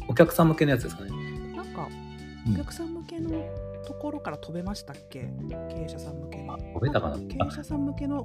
[0.08, 1.10] お客さん向けのやつですかね。
[1.54, 1.88] なんか
[2.46, 2.54] うん。
[2.54, 3.30] お客さん向けの
[3.86, 5.28] ところから飛べましたっけ？
[5.48, 6.54] 経営者さん向けの。
[6.54, 7.16] あ飛べたかな。
[7.18, 8.24] 経営者さん向けの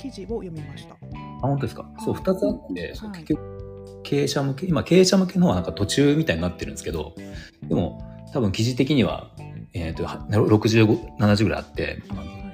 [0.00, 0.94] 記事を読みました。
[0.94, 0.98] あ
[1.42, 1.88] 本当ですか。
[2.04, 3.24] そう2つあって、はい。
[3.24, 3.61] 結局
[4.02, 7.14] 経営者向け今経営者向けのはなんか途中みたいになってるんですけど
[7.62, 9.30] でも多分記事的には、
[9.74, 12.26] えー、と6570ぐらいあってはいはい。
[12.26, 12.52] うん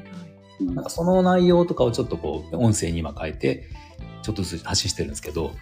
[0.61, 3.69] なんかその内容とかをちょっとこう音声に今変えて
[4.23, 5.53] ちょっとずつ発信してるんですけど、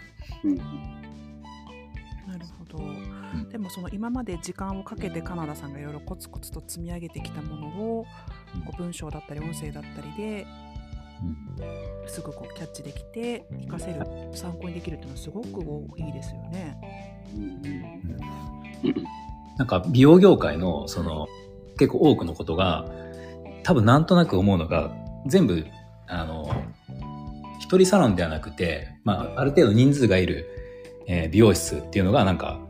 [0.42, 0.56] うん。
[0.56, 0.62] な
[2.38, 3.48] るほど、ん。
[3.50, 7.66] でもその今まで時間をかけてカナダさんがいろいろコツコツと積み上げてきたもの
[7.98, 8.06] を
[8.54, 10.46] うんこう文章だったり音声だったりで
[12.06, 16.78] すぐこうキャッチできて活かせる参考にできるっていうのはすごくいいですよね。
[19.58, 21.26] なんか美容業界のその
[21.78, 22.86] 結構多くのことが
[23.62, 24.92] 多分なんとなく思うのが
[25.26, 25.66] 全部
[26.06, 26.50] あの
[27.60, 30.46] 一人サロンではなくて、まあ、ある程度人数がいる、
[31.06, 32.60] えー美容室っていうのがなんか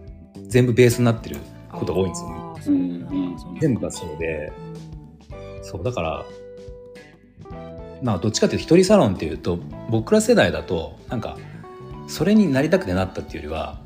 [0.48, 1.36] 全部ベースになってる
[1.72, 2.14] ことが多いんで
[2.62, 3.36] すよね。
[3.60, 4.52] 全部がそうで。
[4.60, 4.76] うん
[5.66, 6.24] そうだから
[8.02, 9.58] まあどっちかというと一人サロンっていうと
[9.90, 11.36] 僕ら世代だとなんか
[12.08, 13.80] それになりたくてなったっていうよりは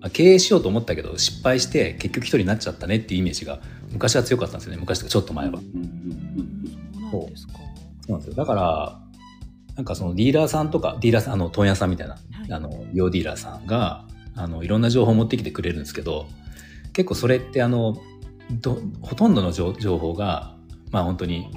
[0.00, 3.60] あ経営しようと思ったけど失敗して結局一人になっちゃったねっていうイメージが
[3.92, 5.60] 昔は強かったんですよね昔とかちょっと前は。
[7.10, 7.52] そうなんですか。
[7.54, 7.60] そ
[8.08, 9.00] うなんですよだから
[9.76, 14.04] なんかそのディーラーさんとかディーラーさんあの問屋さんみたいな、はいあの美容ディーラーさんが
[14.36, 16.26] あのいろんな情報を持ってきてくれるんですけど
[16.92, 17.96] 結構それってあの
[18.50, 20.54] どほとんどの情情報が
[20.92, 21.50] まあ本当に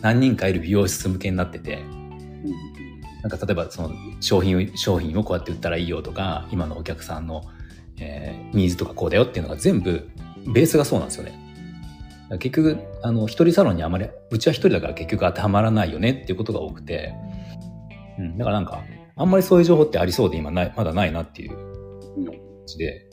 [0.00, 1.82] 何人かいる美容室向けになってて
[3.22, 3.90] なんか例えばその
[4.20, 7.42] 商品を商品をこうやって売ったらいいよとか今のお客さんの、
[8.00, 10.08] えーニーズとかこうだよっていうのが全部
[10.46, 11.38] ベースがそうなんですよね。
[12.38, 17.14] 結局あの一人サロンにあまりうちは一人だから結局当てはまらないよねっていうことが多くて、
[18.18, 18.82] うん、だからなんか
[19.16, 21.50] あんまりそういう情報ってありそうで今ないまだないなっていう
[22.24, 22.34] 感
[22.66, 23.08] じで、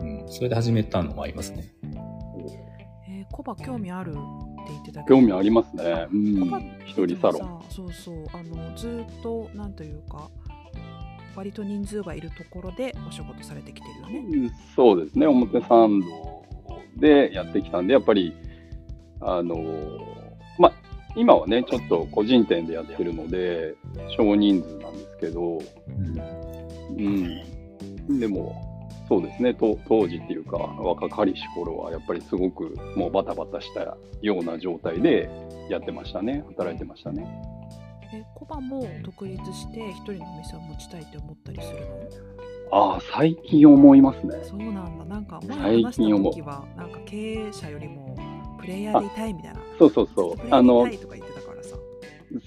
[0.00, 1.72] うん、それで始めたのもありますね。
[3.08, 4.14] えーコバ興味ある？
[4.64, 5.16] って言ってたけど。
[5.16, 6.06] 興味ありますね。
[6.12, 6.72] うん。
[6.86, 7.58] 一人サロン。
[7.58, 7.62] ン。
[7.70, 10.30] そうそうあのずっとなんというか
[11.36, 14.18] 割と人数がいるところでお仕事されてきてるよね。
[14.18, 15.26] うんそうですね。
[15.26, 16.44] 表参道
[16.96, 18.34] でやってきたんで、やっぱり、
[19.20, 19.56] あの、
[20.58, 20.72] まあ、
[21.16, 23.74] 今はね、ちょっと個人店でやってるので、
[24.16, 25.58] 少人数なんですけど、
[25.88, 27.42] うん
[28.08, 28.20] うん。
[28.20, 28.73] でも、
[29.08, 35.28] そうですね、と当時っていうか、若かりし頃は、やっぱりすごくもうバタバタしたような状態で
[35.68, 36.42] やってましたね。
[36.48, 37.26] 働いてましたね。
[38.12, 41.86] えコバも独立して一人のお店を持ちたいって思ったりするの？
[42.70, 44.38] ああ、最近思いますね。
[44.42, 48.16] そうなんだなんか前最話した近思う時はなんか経営者よりも
[48.60, 50.34] プレイヤーでいたいみたいなそうそうそう。
[50.50, 50.88] あの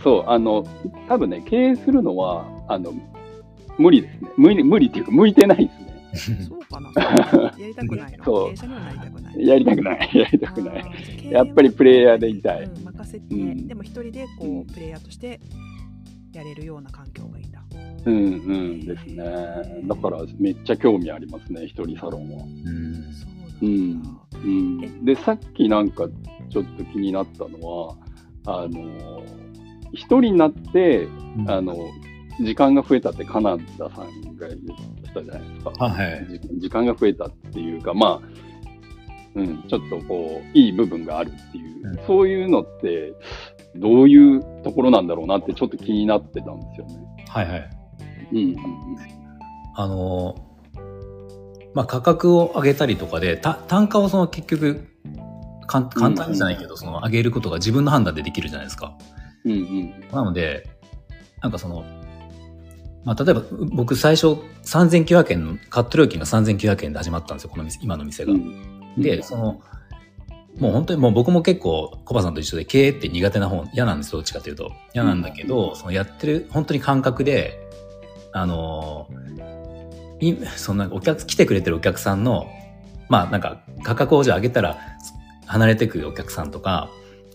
[0.04, 0.66] そう、あの、
[1.08, 2.92] 多分ね、経営するのは、あの、
[3.78, 4.32] 無理ですね。
[4.36, 5.87] 無理、無理っていうか、向いてないですね。
[6.18, 6.92] そうかな。
[7.58, 8.26] やりたくないの？
[8.26, 8.54] そう。
[9.38, 10.10] やりたくない。
[10.14, 11.32] やりたくない。
[11.32, 12.64] やっぱりプレイヤーでいたい。
[12.64, 13.68] うん任せて、うん。
[13.68, 14.66] でも一人でこう、うん。
[14.66, 15.40] プレイヤーとして
[16.34, 17.64] やれるような環境がいいんだ
[18.06, 19.24] うんうんですね。
[19.86, 22.44] だから、めっちゃ興味ありますね、一人サロンは。
[23.62, 24.04] うん。
[24.44, 25.06] うん。
[25.06, 26.08] で、さっきなんか、
[26.50, 27.96] ちょっと気になったのは、
[28.46, 29.24] あの、
[29.92, 31.08] 一人になって、
[31.48, 31.76] あの、
[32.40, 34.60] 時間が増えたってカナダさんが言っ
[35.08, 35.74] てたじゃないですか。
[35.80, 38.28] あはいじ時間が増えたっていうか、まあ、
[39.36, 43.14] うん、ちょっとこう、いい部分があるっていう、うんそういうのって、
[43.76, 47.26] どういうところなんだろうなってちょっと気になってたんですよね。
[47.30, 47.70] はいはい
[48.32, 48.56] うんうん
[49.76, 50.36] あの
[51.76, 54.88] まあ価格を上げたりとかでた単価をその結局
[55.68, 58.98] かん簡単にじゃないけど、その上げることが自分の判断でできるじゃないですか。
[59.46, 59.52] うん。
[59.52, 60.10] うんうん。
[60.12, 60.68] なので、
[61.42, 61.86] なんかその、
[63.06, 63.42] まあ、例えば
[63.72, 68.34] 僕最初3900円の、カット料金が3900円で始まったんですよ、この店、今の店が。
[68.34, 69.62] うんで、その、
[70.60, 74.72] もう本当にもう僕も結構コバさんと一緒で経営って苦手な方、嫌なんですよ、どっちかというと。
[74.94, 77.60] 嫌なんだけど、そのやってる、本当に感覚で、
[78.34, 79.08] あの
[80.20, 82.48] いそんなお客、来てくれてるお客さんの、
[83.08, 84.78] まあなんか価格をじゃあ上げたら
[85.46, 86.90] 離れてくるお客さんとか、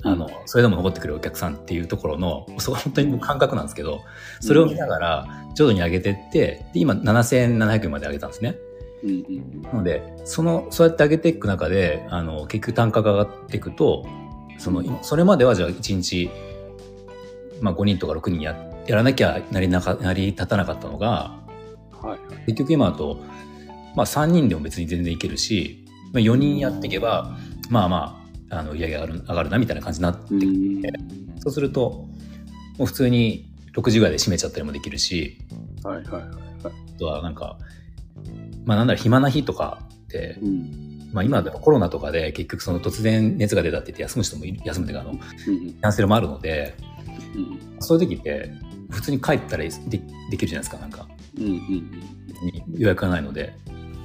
[0.04, 4.00] あの、それでも残ってくるお客さんっていうところの、そこ本当に感覚なんですけど、
[4.40, 8.56] それを見ながら徐々に上げてって、で今7700円まで上げたんですね。
[9.62, 14.06] なので、その、そうやって上げていく中で、あの、結局単価が上がっていくと、
[14.58, 16.30] その、今それまではじゃあ1日、
[17.60, 21.36] まあ5人とか6人や、やらなきゃなりなか、なり立たなかったのが、
[22.00, 22.46] はい。
[22.46, 23.18] 結局今だと、
[23.94, 27.36] まあ3人でも別に全然いけるし、まあ4人やっていけば、
[27.70, 28.21] まあまあ、
[28.52, 30.82] あの、売り上げ上がる、上がるなみたいな感じになってくるうん
[31.40, 32.06] そうすると、
[32.78, 35.38] もう普通に、6時ぐらいで閉めちゃったりもできるし、
[35.82, 36.32] はいはいはいはい。
[36.64, 37.58] あとはなんか、
[38.66, 41.10] まあなんだろう、暇な日とかって、うん。
[41.12, 46.74] まあ今だとコロナとかで結局その突然熱が出たって言って休む人も休むっていうかあの、うんキャンセルもあるので、
[47.34, 48.52] うんそういう時って
[48.90, 49.70] 普通に帰ったらで
[50.30, 51.06] できるじゃないですか、なんか。
[51.38, 52.02] うんうん
[52.76, 53.54] 予約がないので。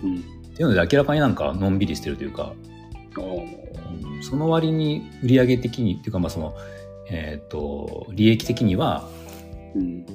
[0.03, 0.17] うんうん。
[0.17, 0.21] っ
[0.57, 2.53] ていうので明らかになんかのんびりしてるというか、
[3.15, 3.66] あー
[4.21, 6.55] その割に売上的にっていうかまあその、
[7.09, 9.07] えっ、と、利益的には
[9.75, 10.05] うん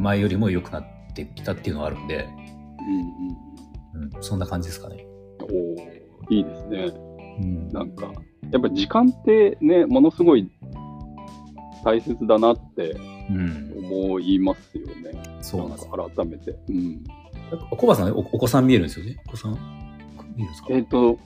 [0.00, 0.84] 前よりも良くなっ
[1.14, 2.28] てきたっていうのがあるんで、
[3.94, 5.06] うんうん、そんな感じですかね。
[5.40, 5.44] うん。
[5.44, 6.92] おーいいですね。
[7.40, 8.10] うん、なんか、
[8.50, 10.50] やっぱ時間ってね、ものすごい
[11.84, 12.96] 大切だなって
[13.28, 15.20] うん、思いますよね。
[15.40, 15.88] そうなんです。
[15.88, 16.56] か改めて。
[16.68, 17.04] うん。
[17.76, 19.16] コバさんお、お子さん見えるんですよね？
[19.26, 19.52] お子さん？
[20.36, 20.68] 見えるんですか？
[20.70, 21.18] えっ、と、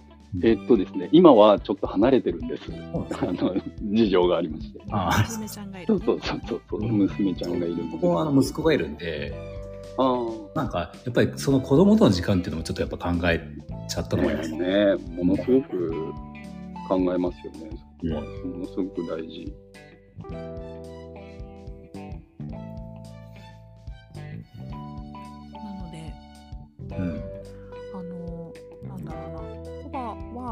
[0.42, 2.62] えっ、とですね、今はちょっと離れてるんです。
[2.92, 4.80] あの、事情がありまして。
[4.90, 7.90] ああ、娘ちゃんがいる、そうそうそうそうそう、娘ちゃんがいるので。
[7.92, 9.34] ここはあの息子がいるんで、
[9.98, 13.46] あーなんかやっぱりその子供との時間っていうのもちょっとやっぱ考え
[13.88, 14.50] ちゃったと思います。
[14.52, 16.12] ね、ものすごく
[16.88, 17.70] 考えますよね。
[18.02, 19.52] そこはものすごく大事。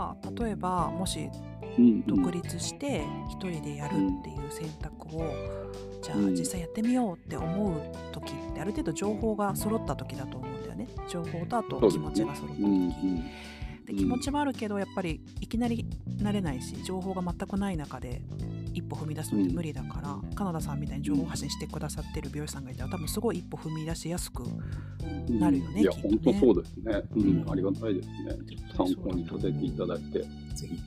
[0.08, 1.30] は例えばもし
[1.78, 5.32] うん独立して一人でやるっていう選択を、
[6.02, 6.34] じゃあうん。
[6.34, 7.80] 実際やってみようって思う
[8.12, 10.88] 時ってある程度情報が揃った時だと思うんだよね。
[11.08, 13.22] 情報とあと気持ちが揃った時、
[13.86, 15.86] で気持ちもあるけどやっぱりいきなり
[16.18, 18.20] 慣れないし情報が全くない中で
[18.78, 26.18] 一歩踏み出すのって無理だから、カナダさんみたいに情報発信してくださってる美容師さんがいたら多分すごい一歩踏み出しやすくうんなるよねいや、きっとね。
[26.24, 26.92] 本当そうですね。
[27.16, 27.44] ううん。
[27.44, 28.14] ん、ありがたいですね。
[28.76, 30.20] 参考にさせていただいて。
[30.20, 30.26] ぜ
[30.66, 30.78] ひ。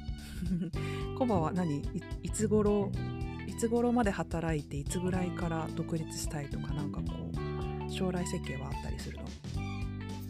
[1.17, 1.77] コバは何？
[1.77, 1.83] い
[2.23, 2.91] いつ頃
[3.47, 7.05] いつ頃まで働いていつぐらいから独立したいとかなんかこ
[7.87, 9.23] う将来設計はあったりするの？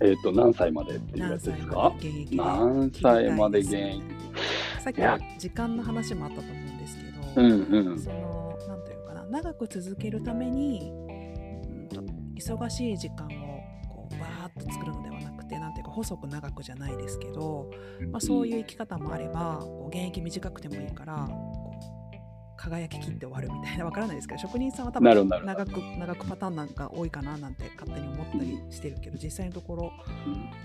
[0.03, 2.37] えっ、と、何歳までっていうや何つで歳ますかで現役で？
[2.37, 4.01] 何歳まで現役。
[4.83, 6.60] さっきは時間の話もあったと思
[7.35, 7.99] うんうんうん。
[7.99, 12.01] そのというかな長く続けるために、うんと
[12.35, 13.29] 忙しい時間を
[13.89, 17.69] こうバーッと作るのではなくてなんていうか細く長くじゃないですけど、
[18.11, 21.29] まあ、そういう生き方もあればこう現役短くてもいいから
[22.57, 29.91] 輝ききって終わるみたいなわからないですけど職人さんは多分長く長くパターンなんか多いかななんて勝手に思ったりしてるけど実際のところ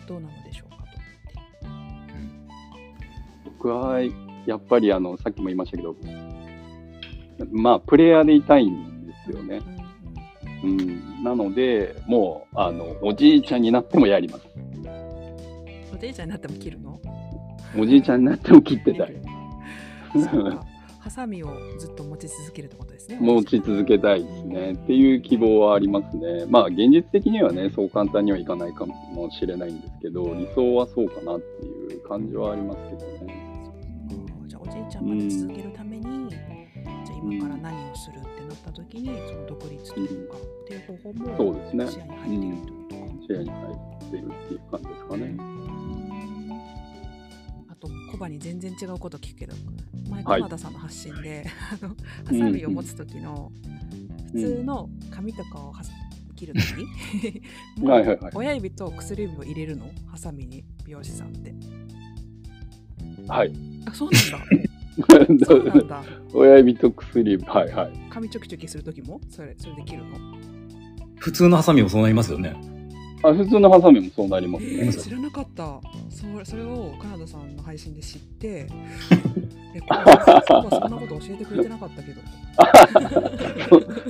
[0.07, 1.07] どうなのでしょうかと思って。
[3.47, 4.01] 僕は、
[4.47, 5.97] やっぱり、あの、さっきも言いましたけど、
[7.51, 9.61] まあ、プレイヤーでいたいんですよね。
[10.63, 11.23] うん。
[11.23, 14.47] なので、もう、あの、おじいちゃんになってもやります。
[15.95, 17.01] おじいちゃんになっても切るの？
[17.79, 19.17] おじいちゃんになっても切ってたい。
[20.99, 23.19] ハサミをずっと持ち続けるってことですね。
[23.21, 24.73] 持ち続けたいですね。
[24.73, 26.47] っていう希望はありますね。
[26.49, 33.47] まあ、現実的にはね、そう簡単にはいかないかもしれないんですけど、理想はそうかなっていう感じはありますけどね。
[34.49, 35.85] じゃあおじいちゃんまで続けるた
[37.29, 41.87] あ今から何をするってなった時にその独立というか、っていう方法もそうですね。
[41.91, 43.03] 視野に入ってるってことか。
[43.27, 45.37] 視野に入ってるっていう感じですかね。
[47.69, 49.55] あとコバに全然違うこと聞くけど
[50.09, 50.41] 前はい。
[50.41, 51.45] カナダさんの発信で、
[51.83, 51.97] あのハ
[52.27, 53.53] サミを持つ時の
[54.33, 55.83] 普通の紙とかをは
[56.37, 57.43] 切る時？
[57.81, 59.91] もう親指と薬指を入れるの？
[60.07, 61.55] ハサミに美容師さんって。
[63.29, 63.53] はい。
[63.87, 64.66] あそうなんだ
[65.45, 67.93] そうなんだ親指と薬、はいはい。
[68.11, 69.21] 髪チョキチョキする時も？
[69.29, 70.17] それそれで切るの？
[71.19, 72.55] 普通のハサミもそうなりますよね。
[73.23, 74.93] あ普通のハサミもそうなりますねえー。
[75.01, 75.81] 知らなかった
[76.17, 78.67] それそれをカナダさんの配信で知って
[79.77, 82.21] そんなこと教えてくれてなかったけど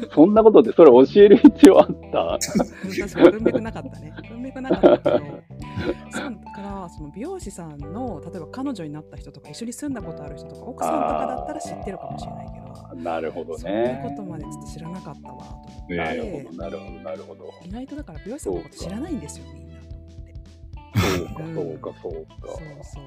[0.09, 2.38] そ そんなことでそれ教える必要あった？
[2.38, 4.12] 確かに文脈なかったね。
[4.30, 5.26] 文脈なかったけど、
[6.11, 12.61] そうだからその美容師さんの例えば彼女になった人とか一緒に住んだことある人とか奥さんとかだったら知ってるかもしれないけ
[12.96, 14.14] ど、なるほどそんなこね。
[14.16, 17.50] とまでちょっと知らなかったわと思って、なるほど、なるほど、なるほど。
[17.64, 19.65] 意外とだから美容師さんのこと知らないんですよみんなと思って。
[20.97, 22.49] そうか、そうか、そうか。
[22.49, 23.05] そうそう。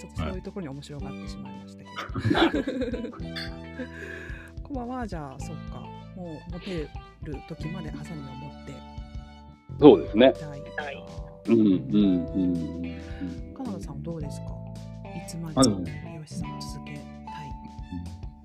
[0.00, 3.10] ちょっとそういうところに面白がってしまいましたけど。
[4.62, 5.80] コバはじゃあそっか
[6.16, 6.88] もう持て
[7.22, 8.72] る時までハサミを持って
[9.78, 10.32] そうですね。
[10.76, 11.04] たい。
[11.48, 11.68] うん、うん、う
[12.46, 13.54] ん。
[13.54, 14.46] カナダさんはどうですか？
[15.14, 17.02] いつまで美容師さんを続けたい？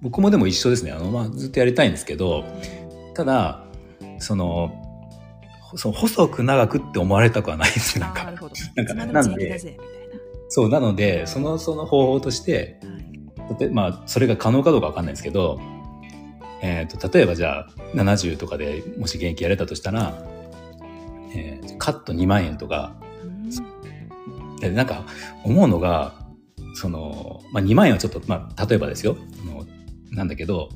[0.01, 0.91] 僕もでも一緒ですね。
[0.91, 2.43] あの、まあ、ずっとやりたいんですけど、
[3.14, 3.64] ただ、
[4.18, 4.78] その、
[5.76, 7.99] その細く長くって思われたくはないです。
[7.99, 8.38] なんかなる。
[8.38, 8.55] ほど。
[8.76, 9.78] なんかなんで
[10.49, 12.80] そう、なので、その、その方法として。
[12.82, 12.99] はい
[13.57, 15.59] でまあ、それが可能かどうかわかんないですけど、
[16.61, 20.24] えー、と例えばじゃあ70とかでもし現役やれたとしたら、
[21.34, 22.93] えーカット2万円とか
[23.24, 25.05] うんでなんか
[25.45, 26.13] 思うのが
[26.76, 29.15] その、まあ、2万円はちょっと、まあ、例えばですよ
[30.11, 30.70] なんだけど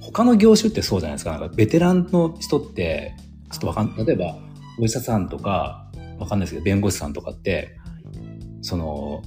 [0.00, 3.16] 他の業種ってそうじゃないですかなんかベテランの人って
[3.54, 4.36] ちょっとわかん例えば
[4.78, 5.86] お医者さんとか
[6.18, 8.24] わかんないですけど弁護士さんとかってはい。
[8.62, 9.22] その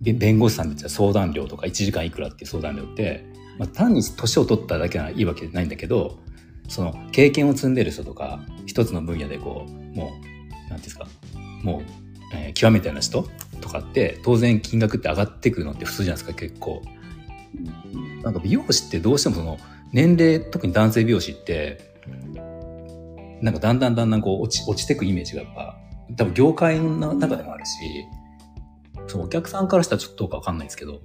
[0.00, 3.24] べ弁護士さんで言ったら相談料とか1時間いくらっていう相談料って、
[3.58, 6.18] まあ、単に年を取っただけならいいわけじゃないんだけど
[6.68, 10.12] その経験を積んでる人とか一つの分野でこうも
[10.66, 11.06] うなんていうんですか
[11.62, 11.82] もう、
[12.34, 13.28] えー極めたような人
[13.60, 16.82] とかって当然金額って上がってくるのって普通じゃないですか結構。
[17.94, 18.22] うん。
[18.22, 19.58] なんか美容師ってどうしてもその
[19.92, 21.92] 年齢特に男性美容師って
[23.42, 25.76] なんかだんだんだんだんこう落ち落ちてくイメージがやっぱ
[26.16, 27.72] 多分業界の中でもあるし
[29.08, 31.00] そのお客さんからしたらちょっとどうかわかんないですけど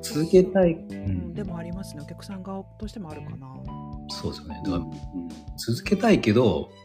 [0.00, 1.10] 続けたい、ううん。
[1.30, 2.02] ん、でもありますね。
[2.02, 3.54] お客さん側としてもあるかな。
[4.08, 4.62] そうですよね。
[4.64, 4.90] だからうん。
[5.56, 6.81] 続けたいけどあ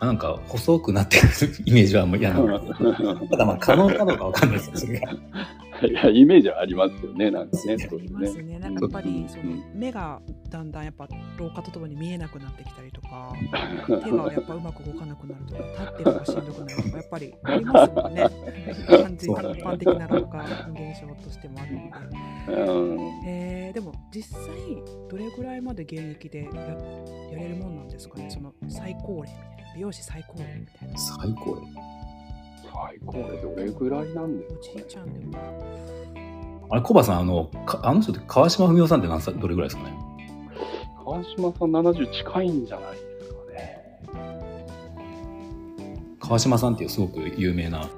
[0.00, 2.60] なんか細くなってくるイメージはもう嫌なの。
[3.30, 5.12] ただまあ可能かどうかわかんないですよそれが。
[5.82, 8.08] いや、イメージはありますよね、なんかね、あそういうね。
[8.08, 8.58] りますね。
[8.58, 13.32] なんかやっぱりそのうん目がだんだんやっぱ老化とともに見えなくなってきたりとか
[13.86, 18.26] 手がやっぱうまく動かなくなるとか立ってるのがしんどくなるとかやっぱりありますもんね。
[18.88, 21.80] 完全に一般的な老化の現象としてもあるの
[22.10, 22.62] で。
[22.62, 24.46] うんえー、でも実際
[25.10, 26.60] どれぐらいまで現役でや
[27.32, 30.98] やれるもんなんですかねその最高齢みたいな美容師最高齢みたいな。
[30.98, 31.62] 最高
[32.62, 34.84] 最高でどれぐらいなんですおじい。
[34.88, 36.66] ちゃんでも。
[36.70, 39.94] あれコバさんあのかあの人って川島文夫さんって何歳どれぐらいですかね？
[41.04, 44.66] 川島さん70近いんじゃないですかね。
[46.20, 47.88] 川島さんっていうすごく有名な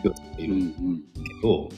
[0.00, 1.68] 人がいるんだうんけど、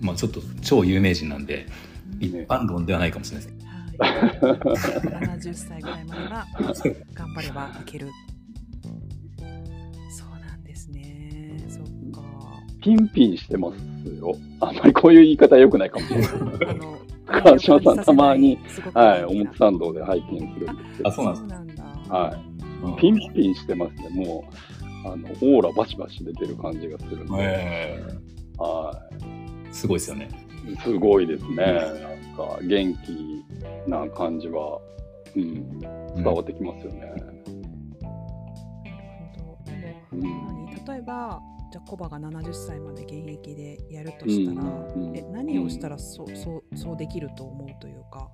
[0.00, 1.66] まあちょっと超有名人なんで
[2.12, 3.56] うん一般論ではないかもしれないです。
[3.56, 3.59] はい、
[4.00, 6.46] 70歳ぐらいまでは
[7.14, 8.08] 頑張ればいける
[10.10, 11.82] そうなんですねそっ
[12.12, 12.22] か
[12.82, 14.36] ピンピンしてますよ。
[14.60, 16.30] あんまりこういう言い方良くないかもしれない。
[16.30, 18.58] あの川島さんたまに
[18.94, 22.50] はい、表参道で拝見するんですけどあそうなんだはい
[22.82, 24.08] うんピンピンしてますね。
[24.10, 24.44] も
[25.04, 27.32] う、あの、オーラバシバシ出てる感じがするんで。
[27.38, 28.06] え
[28.56, 30.28] はーすごいですよね
[30.68, 30.76] い。
[30.82, 32.09] すごいですね。
[32.40, 33.44] か、元気
[33.88, 34.80] な感じは、
[35.36, 37.12] うん、伝わってきますよね。
[40.12, 40.22] うん。
[40.22, 41.40] 何例えば
[41.72, 48.28] じゃあコバが70歳まで現役でやるとしたら、うんうんえ何をしたらそうそうそうできると思うというか、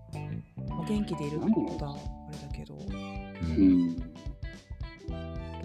[0.69, 1.97] まあ元気でいるってことは
[2.29, 3.97] あれだけどどううんん。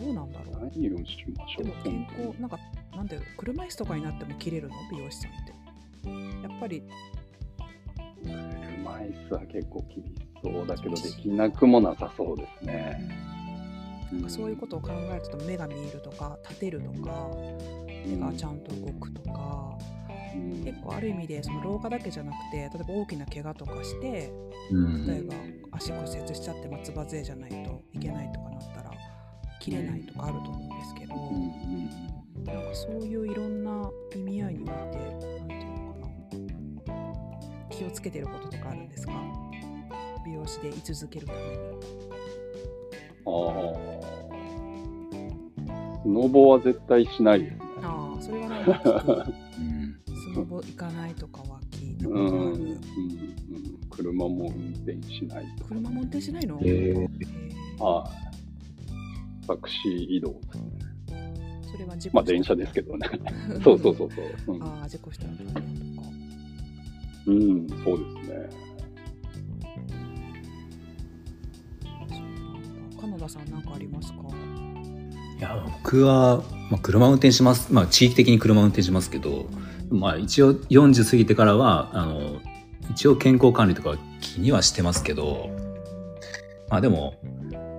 [0.09, 0.69] うなんだろう？
[0.75, 1.63] 何をしましょう？
[1.63, 1.75] でも。
[1.83, 2.57] 健康なんか
[2.93, 4.75] なんだろう車椅子とかになっても切れるの？
[4.91, 5.53] 美容師さんって
[6.43, 6.83] やっぱり
[8.23, 10.11] 車椅子は結構厳し
[10.43, 13.09] そうだけど、できなくもなさそうですね。
[14.11, 17.29] なんかそういうことを考えると目が見えるとか立てるとか
[17.87, 19.77] 手がちゃんと動くとか、
[20.35, 20.63] うん。
[20.63, 24.31] 結構ある意味でその老化だけじゃなくて例えば大きな怪我とかして
[24.71, 25.07] うん。
[25.07, 25.35] 例えば
[25.77, 28.91] 足骨折しちゃって松葉杖じゃないといけないとかなったら
[29.61, 31.15] 切れないとかあると思うんですけど、
[32.51, 35.40] なんかそういういろんな意味合いにおいて
[37.71, 39.13] 気をつけてることとかあるんですか？
[40.25, 41.45] 美容師で居続けるために。
[43.25, 44.11] ああ。
[46.03, 47.61] スノボは絶対しないですね。
[47.83, 49.27] あ あそれはなんか
[50.07, 52.45] スノボ行かないとかは聞いたこうん、とある。
[52.45, 52.77] うんうん、
[53.89, 55.69] 車も運転しないとか。
[55.69, 56.93] 車も運転しないの、へえへ
[57.79, 58.09] は
[59.43, 59.47] い。
[59.47, 60.63] タクシー移動ですね。
[61.11, 63.07] えそれは事故まあ電車ですけどね。
[63.63, 64.21] そうそうそうそ
[64.53, 64.55] う。
[64.55, 66.07] うんああ事故したら大変とか。
[67.27, 68.49] うん、そうですね。
[72.99, 74.19] カナダさん何かありますか？
[75.39, 77.73] いや僕は、まあ、車運転します。
[77.73, 79.47] まあ地域的に車運転しますけど
[79.89, 82.39] まあ一応40過ぎてからはあの
[82.91, 85.49] 一応健康管理とかは気にはしてますけど
[86.69, 87.15] まあでも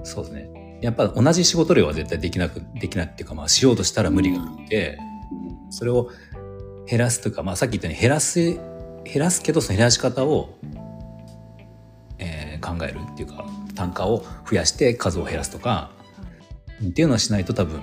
[0.04, 0.78] そうですね。
[0.82, 4.98] やっぱ同じ仕事量は絶対できなくできないっていうかまあしようとしたら無理があって
[5.70, 6.10] それを
[6.88, 8.58] 減らすとか、まあ、さっき言ったように減らす
[9.04, 10.58] 減らすけどその減らし方を、
[12.18, 13.44] えー考えるっていうか
[13.74, 15.90] 単価を増やして数を減らすとか
[16.82, 17.82] っていうのはしないと多分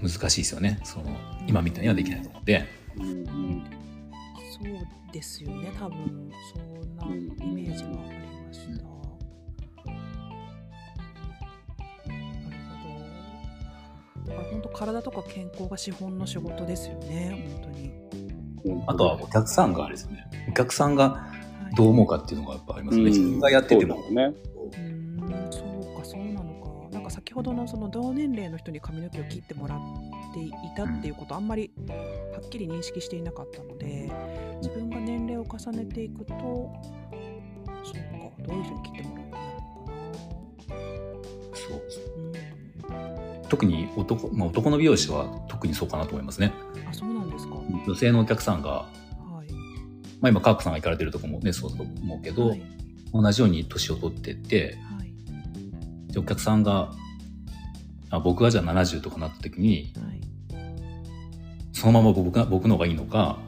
[0.00, 1.04] 難しいですよねその
[1.46, 7.06] 今みたいにはできないと思うのでそうですよね多分そんな
[7.44, 8.84] イメージがありました。
[12.08, 12.88] なるほ
[14.24, 14.30] ど。
[14.30, 17.92] だから本当体とか健康が資本の仕事ですよね本当に。
[18.64, 21.28] うんあとはお客さんがあれですよねお客さんがは
[21.72, 21.74] い。
[21.74, 23.04] どう思うかっていうのがやっぱありますね。
[23.04, 23.96] 自分がやってても。
[23.96, 24.14] そうそう
[25.98, 29.80] かそうなのかなんか先ほどのその同年齢の人に髪の毛を切ってもらっ
[30.34, 31.72] ていたっていうことあんまり
[32.32, 34.10] はっきり認識していなかったので
[34.62, 36.42] 自分が年齢を重ねていくとそう
[36.72, 36.78] か
[38.46, 39.44] どういう人に切ってもらうようになる
[41.54, 42.13] そうのかな
[43.48, 46.52] 特に男、まあ、男の美容師は特にそうかなと思いますね。
[46.76, 47.54] うんあそうなんですか、
[47.86, 48.86] 女性のお客さんが、は
[49.46, 49.52] い。
[50.20, 52.62] まあ、今、カークさんが行かれてるとこもね、そうだと思うけど、はい。
[53.12, 56.12] 同じように年を取ってって、はい。
[56.12, 56.92] でお客さんが、
[58.10, 60.20] あ僕がじゃあ70とかなった時に、はい。
[61.72, 63.38] そのまま僕が僕の方がいいのか、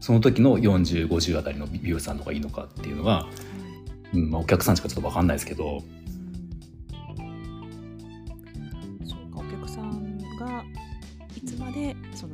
[0.00, 3.26] その時の40、50あたりの美容師さんの方がいいのかっていうのが、
[4.14, 5.82] うんまあ、お客さんしかちょっと分かんないですけど、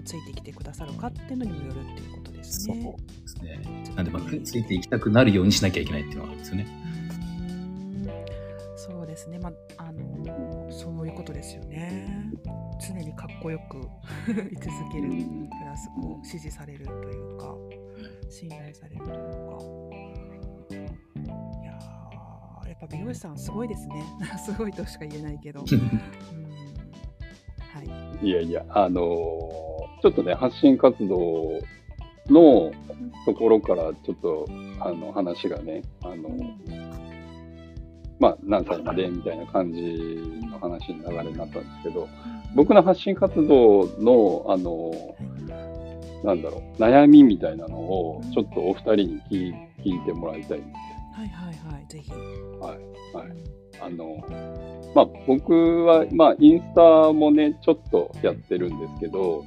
[0.06, 2.96] ついてきてくださるかっていうのにもよるっていうことですそうね。
[3.22, 3.94] ですね。
[3.96, 6.66] なんで、まあ、つついていきたくなるようにしなきゃいけないっていうのがあるんですよね。
[8.76, 12.30] そうですね、まあ、あのそういうことですよね。
[12.86, 13.78] 常にかっこよく
[14.52, 17.56] 居続ける、うんプラスこう支持されるというか、
[18.28, 19.16] 信頼されるというか。
[21.62, 24.04] いやーやっぱ美容師さんすごいですね。
[24.44, 25.64] すごいとしか言えないけど。
[25.72, 26.45] うんは
[28.22, 28.28] い。
[28.28, 29.66] いやいや、あのー
[30.02, 31.60] ちょっとね、発信活動
[32.28, 32.70] の
[33.24, 34.46] ところからちょっと、
[34.80, 36.28] あの、話がね、あの、
[38.18, 39.80] まあ、何歳までみたいな感じ
[40.48, 42.08] の話に流れになったんですけど、
[42.54, 44.92] 僕の発信活動の、あの、
[46.24, 49.54] なんだろう、悩みみたいなのを、ちょっとお二人に聞い
[49.84, 52.10] 聞いてもらいたいんですはいはいはい、ぜひ。
[52.10, 52.16] よ。
[52.60, 52.78] はい。
[53.14, 54.16] はいうんあの、
[54.96, 59.44] まあ、僕は、まあ、インスタもね、ちょっとやってるんですけど、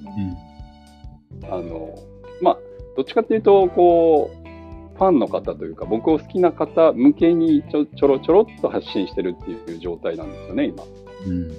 [1.45, 1.95] あの、
[2.39, 2.57] まあ、
[2.95, 10.83] どっちかっていうと、こう、ファンの方というか、僕を好きな方向けにちょちょろちょろっと発信してるっていう状態なんですよね、今。
[11.25, 11.53] うん。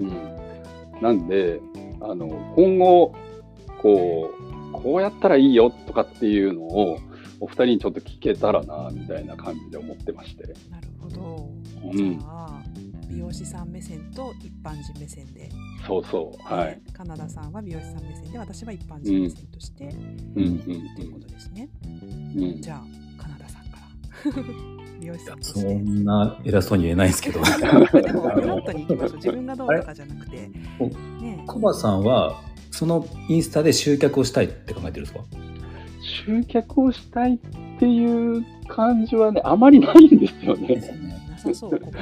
[0.00, 1.00] うん。
[1.00, 1.58] なんで、
[2.02, 3.14] あの、今後、
[3.80, 6.98] こう、こうやったらいいよとかっていうのを、
[7.40, 10.48] お二人にちょっと聞けたらな、みたいな感じで思ってまして。
[10.70, 11.48] なるほど。
[11.82, 12.62] うんじゃあ、
[13.08, 15.48] 美容師さん目線と一般人目線で、
[15.86, 16.42] そうそう。
[16.54, 16.80] はい。
[16.92, 19.84] カナダさんは美容師さん目線で、私は一般人目線として、
[20.34, 21.68] うんうんということですね。
[21.84, 22.42] うん。
[22.44, 23.78] うんじゃあ、カナダさんか
[24.24, 24.42] ら。
[25.00, 25.74] 美容師さんとしそて。
[25.74, 27.40] んな偉そうに言えないですけど。
[27.42, 29.16] でも、フラットに行きましょう。
[29.16, 30.50] 自分がどうとかじゃなくて。
[30.80, 30.88] お
[31.22, 32.40] ねコバさんは、
[32.70, 35.20] そのインスタで集客をしたいって考えてるんですか？
[36.26, 37.38] 集客をしたいっ
[37.78, 40.76] ていう感じはね、あまりないんですよね。
[41.30, 41.92] なさそう、ここ。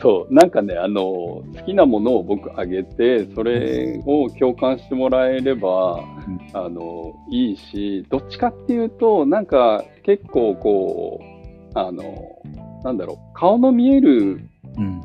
[0.00, 11.20] そう、なんかね、あの、好きなものを僕あげて、それを共感してもらえれば、うんあの、いいし、どっちかっていうと、なんか結構こ
[11.74, 12.02] う、あの、
[12.84, 14.40] なんだろう、顔の見える
[14.76, 15.00] うん。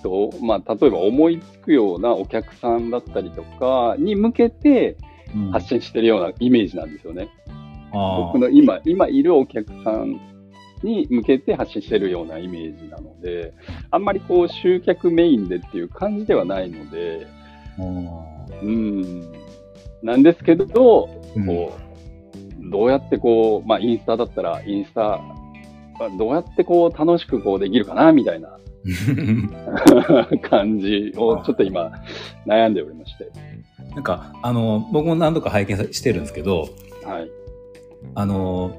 [0.00, 4.96] 人、まあ、例えば思いつくようなお客さんだったりとかに向けて
[5.34, 7.28] うん発信してるようなイメージなんですよね。
[7.92, 10.20] あ僕の今、今いるお客さん
[10.82, 13.52] に向けて発信してるようなイメージなので、
[13.90, 17.26] あんまりこう集客メインでっていう感じではないので、
[18.62, 19.32] うん、
[20.02, 25.20] なんですけど、うんこう、どうやってこう、まあインスタだったらインスタ、
[25.98, 28.58] まあどうやってこう楽しくこうできるかなみたいな
[30.48, 31.92] 感じをちょっと今
[32.46, 33.30] 悩んでおりまして。
[33.94, 36.68] なんか、あの、僕も何度か拝見さしてるんですけど、
[37.04, 37.30] はい。
[38.14, 38.76] あの、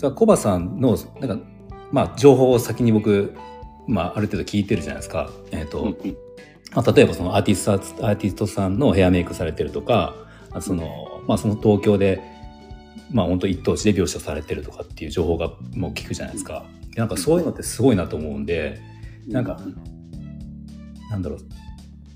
[0.00, 1.44] じゃあコバさんの、なんか、
[1.92, 3.34] まあ、情報を先に僕、
[3.86, 5.28] まあ、ある程度聞いてるじゃないですか。
[5.50, 5.94] えっ、と、
[6.74, 10.14] まあ、例えばそのアーティストアーティストさんのヘアメイクされてるとか
[10.60, 12.22] その,、まあ、その東京で、
[13.10, 16.64] まあ、本当一等地で描写されてるとかっていう情報がもう聞くじゃないですか。
[16.96, 18.80] なんかそういうのってすごいなと思うんで
[19.28, 19.60] なんか
[21.10, 21.40] なんだろう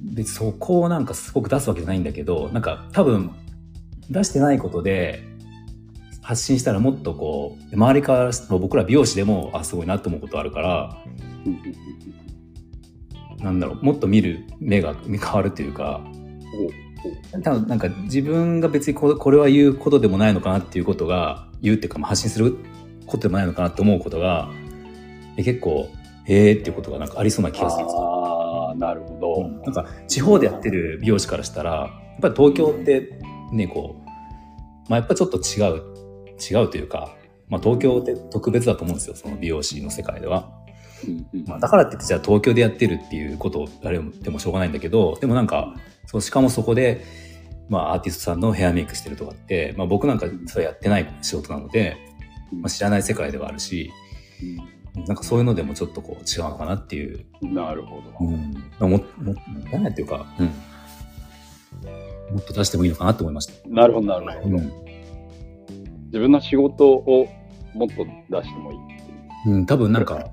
[0.01, 3.31] 別そこをなんかすごく出すわけじゃないんだけどなんか多分
[4.09, 5.34] 出してないことで
[6.25, 10.97] 発信したらもっとこう周りから僕ら美容師でもあすごいなと思うことあるから
[13.41, 16.01] なんだろうもっと見る目が変わるというか
[17.35, 22.57] うん多分なんか自分が別にこれこれは言うことでもないのかなっていうことが言うっていうかまあ発信する
[23.07, 24.49] ことでもないのかなって思うことが
[25.37, 25.91] え結構
[26.25, 29.35] へえっていうことがなんかありそうな気がするんですあ、なるほど。
[29.43, 33.21] うんなんか地方でやってる美容師からしたらやっぱり東京って
[33.53, 34.11] ねこう、
[34.89, 35.94] まあ、やっぱちょっと違う
[36.51, 37.15] 違うというか、
[37.49, 40.51] まあ、東京って特別だと思うんですよその美容師の世界では。
[41.47, 45.75] まあ、だからって言ってじゃあ東京でやってるっていうことをあれでもしょうがないんだけどでもなんか
[46.07, 47.05] そうしかもそこで、
[47.69, 51.99] まあ、アーティストさんのヘアメイクしてるとかって、まあ、僕なんかそれやってない仕事なので
[52.61, 53.93] まあ、知らない世界ではあるし、
[55.07, 57.25] なんかそういうのでもちょっとこう違うのかなっていう。
[57.43, 58.13] なるほど。
[58.21, 58.91] うん。
[58.91, 59.35] も、も、
[59.73, 60.47] なんっていうか、うん。
[60.47, 60.53] も
[62.39, 63.69] っと出してもいいのかなと思いました。
[63.69, 64.57] なるほど、なるほど。
[64.57, 64.84] うん。
[66.15, 67.27] 自分の仕事を
[67.75, 69.55] もっと出してもいいっていう。
[69.57, 70.31] うん、多分なんか、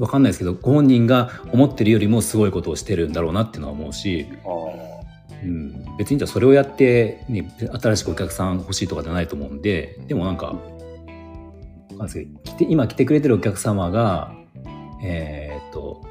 [0.00, 7.48] わかんないですけど、ご本人が思ってるよりもすごいことをしてるんだろうなっていうのは思うし、あうん、別にじゃあそれをやって、ね、
[7.80, 14.34] 新しくお客さん欲しいとかじゃないと思うんで、でもなんか、んないですけど来て今来てくれてるお客様が、
[15.04, 16.02] えーっと、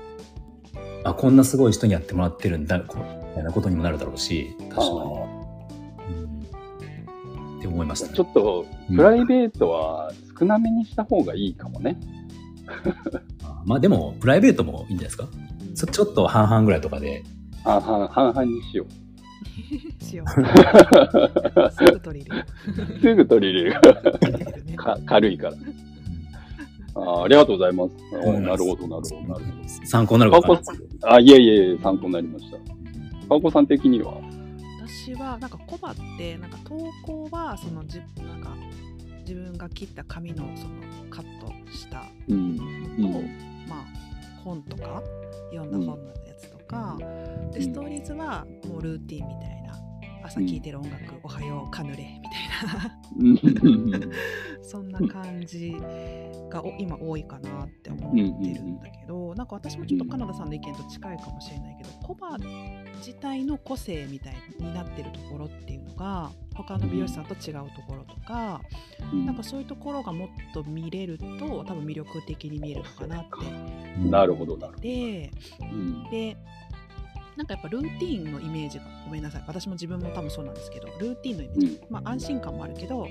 [1.03, 5.22] あ、こんなすごい人にやってもらってるんだ、みたいなことにもなるだろうし、あ確かに。
[7.73, 8.13] 思いましたね。
[8.13, 11.97] ちょっと、プライベートは少なめにした方がいいかもね。
[13.43, 15.27] あまあでも、プライベートもいいんじゃないですか？
[15.75, 17.23] ちょちょっと半々ぐらいとかで、
[17.65, 18.85] あ半半々にしよ
[20.01, 20.27] しよう。
[21.73, 22.45] すぐ取り入れ
[22.95, 22.99] う。
[23.01, 23.81] すぐ取り入れる。
[24.77, 25.53] か軽いから。
[26.95, 27.95] あありがとうございます。
[28.23, 30.53] おうんなるほど、なるほど、なるほ参考になるかど。
[30.53, 30.61] な
[31.15, 32.57] あ、いえいえ、参考になりました。
[32.57, 34.13] かこさん的には？
[34.87, 38.55] 私はなんかコバってなんか投稿はそのじなんか
[39.21, 40.73] 自分が切った紙のその
[41.09, 42.57] カットしたうん。
[42.57, 43.85] のと、うんまあ
[44.43, 45.01] 本とか
[45.51, 46.97] 読んだ本のやつとか、
[47.53, 49.62] でストーリーズはもうルーティンみたいな
[50.23, 52.99] 朝聴いてる音楽、おはようカヌレみたいな。
[53.19, 54.11] うん。
[54.63, 55.75] そんな感じ
[56.49, 62.37] がお今多いかなって思ってるんだけど、なんか私もちょっとカナダさんの意見と近いかもしれないけど、コバ
[62.97, 68.61] 自体の個性みたいになってるところっていうのが他の美容師さんと違うところとか、
[69.13, 71.25] なんかそういうところがもっと見れると
[71.65, 75.65] 多分魅力的に見えるのかなってなるほど、なるほでど。
[75.67, 76.03] うん。
[76.09, 76.37] で
[77.37, 79.43] なんかやっぱルーティーンのイメージがごめんなさい。
[79.47, 83.07] 私も自分も多分そうなんですけどルーティーンのイメージ、まあ安心感もあるけど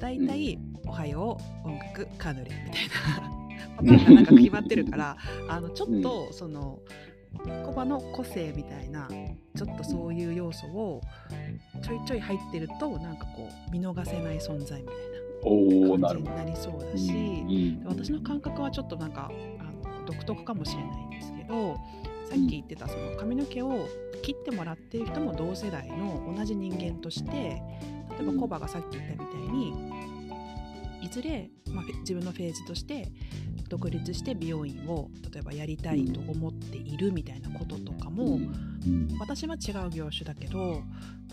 [0.00, 3.36] 大体、おはよう音楽カヌレみたいな。
[3.76, 5.16] パターンがなんか決まってるから
[5.48, 6.78] あのちょっとその
[7.64, 11.02] コバの個性みたいなちょっとそういう要素を
[11.82, 15.16] ちょいちょい入ってるとなんかこう見逃せない存在みたいな。
[15.42, 19.30] 感じになりそうだし、うん私の感覚はちょっとなんか
[19.60, 21.76] あの独特かもしれないんですけど
[22.28, 23.88] さっき言ってたその髪の毛を
[24.22, 27.62] 切ってもらっている人も同世代の同じ人間として例
[28.20, 29.96] えばコバがさっき言ったみたいに
[31.02, 33.08] いずれ、まあ、自分のフェーズとして
[33.68, 39.16] 独立して美容院を例えばやりたいと思っているみたいなこととかも、うん。
[39.18, 40.82] 私は違う業種だけど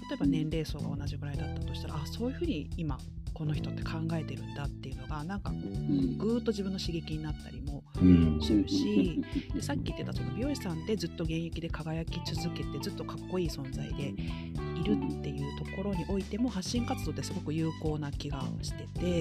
[0.10, 2.98] 例えば年齢層が同じぐらいだったとしたらあそういうふうに今
[3.34, 6.18] この人って考えてるんだっていうのがなんかうん。
[6.18, 8.40] ぐーっと自分の刺激になったりもうん。
[8.42, 9.22] するし
[9.54, 19.20] でさっき言ってたその美容師さんでずっと現役で輝き続けてずっとかっこいい存在でいるっていうところにおいても発信活動ってすごく有効な気がしてて、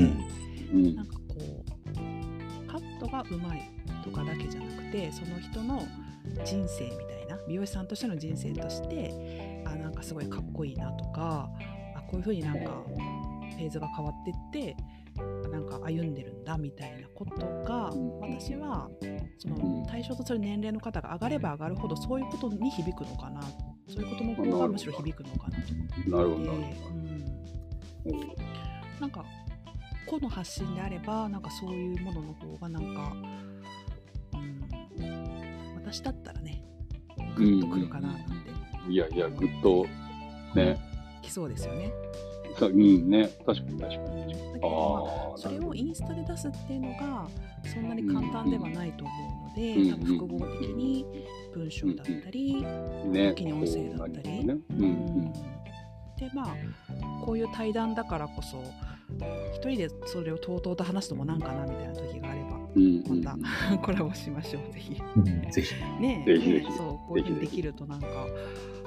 [0.72, 0.94] うん。
[0.94, 3.62] なんかこうカットがうまい
[4.02, 5.86] とかだけじゃなくてその人の
[6.44, 11.50] 人生みたいな美容師さんとしての人生としてあなんかすごいかっこいいなとか
[11.94, 12.82] あこういうふうになんか
[13.52, 14.76] フェーズが変わってって
[15.50, 18.88] なんか歩んでるんだみたいなことが私は
[19.38, 23.42] その対象とする年齢の方が上がれば上がるほどそういうことに響くのかな。
[23.88, 26.10] そういうことの方がむしろ響くのかなと思っていて。
[26.10, 26.18] な
[28.16, 28.20] ん、
[29.00, 29.24] なんか
[30.06, 33.12] 個の発信であればなんかそういうものの方がなんか、
[34.98, 36.64] うん、私だったらね
[37.36, 38.24] グッとくるかななんて。
[38.88, 39.86] いやいや、ぐっと、
[40.56, 40.76] ね、
[41.22, 41.92] きそうですよね。
[42.58, 44.32] そううんね、確かに確かに。
[44.34, 47.26] だけあど、まあ、あ、それをインスタで出すっていうのが
[47.64, 49.12] そんなに簡単ではないと思
[49.46, 51.06] うので、うん多分複合的に
[51.54, 52.62] 文章だったり、
[53.06, 54.78] ね、時に音声だったり、そうなりますね。
[54.78, 55.32] うん
[56.18, 56.56] でまあ
[57.24, 58.62] こういう対談だからこそ
[59.54, 62.54] 一人でそれをとうとうと話すのもなんかなみたいな時があればうん。
[62.54, 65.74] うんまたコラボしましょうぜひうんぜひ。
[66.00, 68.06] ねぜひぜひねそうこういうふうにできるとなんか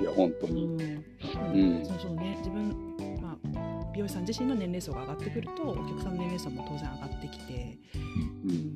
[0.02, 0.66] いや、本当に。
[0.66, 8.00] うん、うんそうそうね自分まあ美容師さん自身の年齢層が上がってくるとお客さんの年齢層も当然上がってきて、う。
[8.50, 8.76] うんん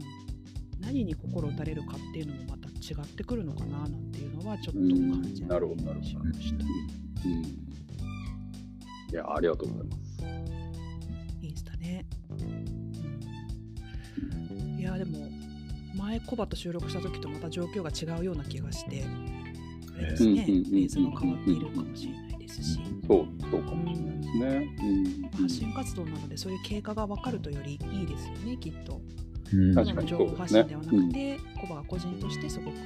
[0.80, 6.66] 何に心打たれるかっていうのもまた違ってくるのかななんていうのはちょっとうん感じなるほどなるほどしました。
[7.26, 7.44] うん。
[9.12, 10.24] いや、ありがとうございます。
[11.42, 12.06] インスタね。
[14.90, 15.30] やでも
[15.96, 19.06] 前コバと収録した時とまた状況が違うような気がして
[19.96, 24.76] あれですね、フェーズも変わっているかもしれないですし、そう、そうかもしれないですね。
[24.80, 24.84] う
[25.28, 25.30] ん。
[25.42, 29.02] 発信活動なのでそういう経過が分かるとよりいいですよねきっと。
[29.54, 29.76] うん。
[29.76, 29.96] 確かに。
[29.96, 32.84] ただの情報発信ではなくて、コバが個人としてすごくこ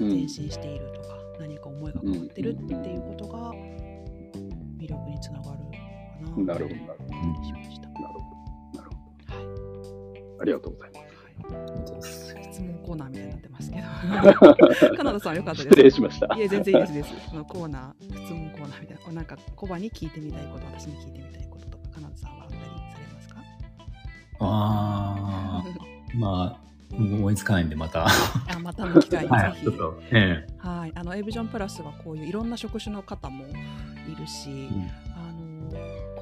[0.00, 3.52] ううん前進しているとか、何か思いが変わってるっていうことが
[4.78, 5.76] 魅力につながるか
[6.36, 6.54] な。
[6.54, 7.65] なるほど、なるほど。
[10.44, 12.36] りがとうございます。
[12.52, 13.82] 質問コーナーみたいになってますけど。
[14.96, 15.74] カナダさんよかったです。
[15.74, 16.34] 失礼しました。
[16.36, 17.30] いえ、全然いいですです。
[17.30, 22.68] このコーナー、質問コーナーみたいな、なんかコバに聞いてみたいこと、私に聞いてみたいこととか、カナダさんはあったりさ
[22.98, 23.36] れますか？
[24.40, 28.06] ああ、まあ、思いつかないんで、また。
[28.06, 28.10] あ
[28.62, 29.62] またの機会にぜはい、ひ。
[29.62, 35.70] ちょっと、えはい、あのエイブジョンプラスはこういういろんな職種の方もいるし、んあの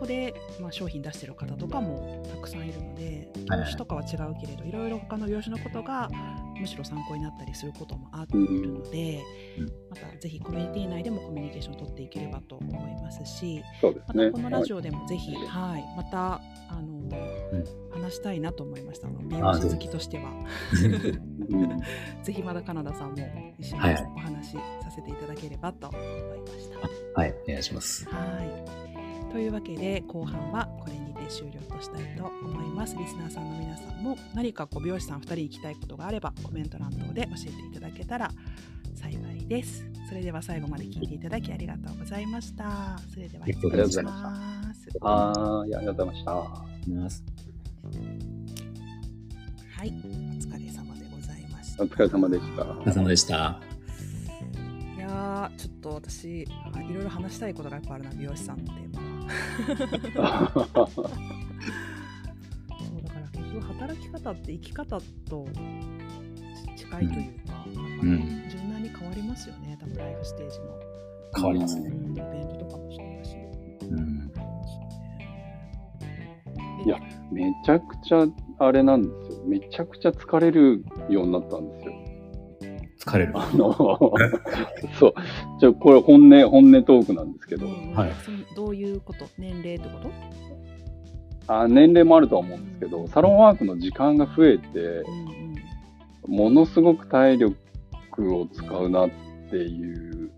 [0.05, 6.11] ここで、まあ、商品出してる方とかもたくさんいるのではい業種とかは違うけれどいろいろ他の業種のことが
[6.59, 9.23] むしろ参考になったりすることもあるので、
[9.59, 13.63] うんまたぜひコミュニティ内でもコミュニケーションを取っていければと思いますし。
[14.09, 16.41] またこのラジオでもぜひ、はいまたあ
[16.83, 17.09] の、
[17.93, 20.33] 話したいなと思いました美容師好きとしては。
[22.25, 23.17] ぜひまだカナダさんも
[23.59, 27.21] 一緒にはいお話しさせていただければと思いました。
[27.21, 28.09] はい、お願いします。
[28.09, 28.43] は
[28.91, 28.94] い。
[29.35, 32.95] というわけで後半はこれにて終了としたいと思います。
[32.97, 38.31] リスナーさんの皆さんも何かこう美容師さん2人に聞きたいことがあればコメント欄等で教えていただけたら
[38.95, 39.85] 幸いです。
[40.09, 42.97] それでは最後まで聞いていただきありがとうございました。
[43.13, 44.89] それでは失礼します。
[45.01, 46.33] はーい、ありがとうございました。
[46.95, 47.25] ます
[49.77, 49.93] はい、お
[50.39, 51.83] 疲れ様でございました。
[51.83, 52.63] お疲れ様でした。
[52.63, 53.61] お疲れ様でした。
[54.97, 56.47] いやーちょっと私い
[56.95, 58.94] ろいろ話したいことがやっぱあるな美容師さんのテーマは。
[59.25, 60.25] そう
[63.03, 65.47] だから結局働き方って生き方と
[66.77, 67.65] 近いというか、
[68.03, 70.67] うん柔軟に変わりますよね多分ライフステージの、
[71.37, 71.89] 変わりますね。
[71.89, 73.37] うん、イベントとかもそうだし。
[73.91, 74.31] うん。
[76.85, 76.99] いや
[77.33, 78.27] めちゃくちゃ
[78.59, 79.45] あれなんですよ。
[79.47, 81.94] めちゃくちゃ疲れるようになったんですよ。
[83.05, 83.33] 疲れる。
[83.35, 83.73] あの、
[84.99, 85.15] そう。
[85.61, 88.11] じゃこれ本音、本音トークなんですけど、うんはい。
[88.57, 89.27] どういうこと？
[89.39, 89.99] 年齢ってこ
[91.47, 95.03] と、あ年齢もあるとは思うんですけど、サロンワークの時間が増えて、
[96.27, 97.55] ものすごく体力
[98.37, 99.11] を使うなっ
[99.51, 100.31] ていう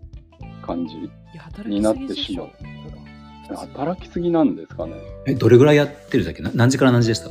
[0.61, 0.95] 感じ。
[0.97, 2.49] いや働になっきすぎでてしまう
[3.55, 4.93] 働きすぎなんですかね。
[5.25, 7.29] え、どれぐらいやってるだっけな何時から何時でした？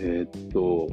[0.00, 0.88] えーっと、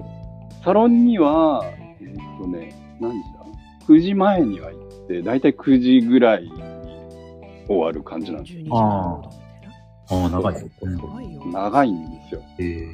[0.63, 1.65] サロンには、
[1.99, 3.45] えーっとね、何時だ
[3.87, 6.51] ?9 時前には行って、だいたい9時ぐらいに
[7.67, 8.61] 終わる感じなんですよ。
[8.61, 9.75] 12時間労働みたいな
[10.09, 10.69] ああ、長いですね。
[10.95, 12.41] 長いよ長いんですよ。
[12.59, 12.87] え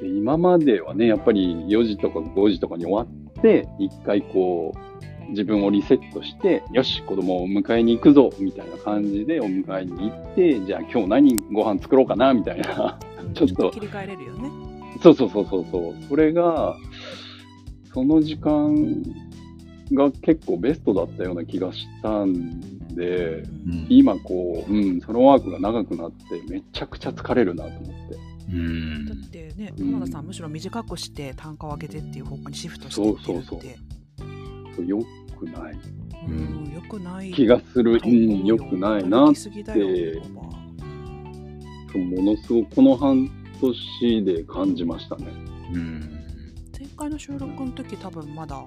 [0.00, 12.98] で今まではね、やっぱり4時とか5時とかに終わって、一回こう、自分をリセットして、よし、子供を迎えに行くぞ、みたいな感じでお迎えに行って、じゃあ今日何ご飯作ろうかな、みたいな。
[13.34, 14.50] ちょっと切り替えれるよね。
[15.02, 15.94] そうそうそうそうそう。
[16.08, 16.76] それが、
[17.92, 19.02] その時間
[19.92, 22.60] が結構ベストだったような気がしたん
[22.94, 28.18] で、うん今こう、うん、そのワークが長くなってめちゃくちゃ疲れるなと思って。
[28.52, 33.46] うんだってね、うんカナダさんむしろ短くして単価を上げてっていう方向にシフトしてそうってるって。
[33.46, 33.70] そうそう
[34.76, 34.98] そう良
[35.38, 35.78] くない
[36.28, 37.32] うん、よくない。
[37.32, 38.00] 気がする。
[38.04, 40.28] うん、良くないな働っきすぎだよて
[41.98, 43.30] ものすごくこの半
[43.60, 45.26] 年で感じましたね。
[45.74, 46.19] うん前
[47.00, 48.62] 回の収録の時多分まだ、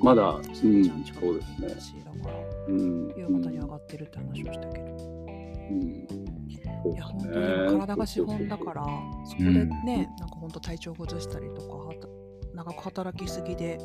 [0.00, 2.34] まだうん3時間近くそうですねだしだから、
[2.68, 3.08] うん。
[3.16, 4.84] 夕方に上がってるって話をしたけど。
[5.70, 6.06] うん。
[6.82, 8.84] そういや、本当に体が資本だから、
[9.26, 11.66] そこでうんね、なんか本当体調崩したりとか、
[12.54, 13.78] 長く働きすぎで、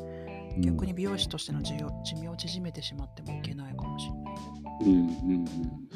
[0.60, 4.34] 逆に美容師としての寿命を縮めてしまってもいけないかもしれない。
[4.82, 5.46] うんうんうん。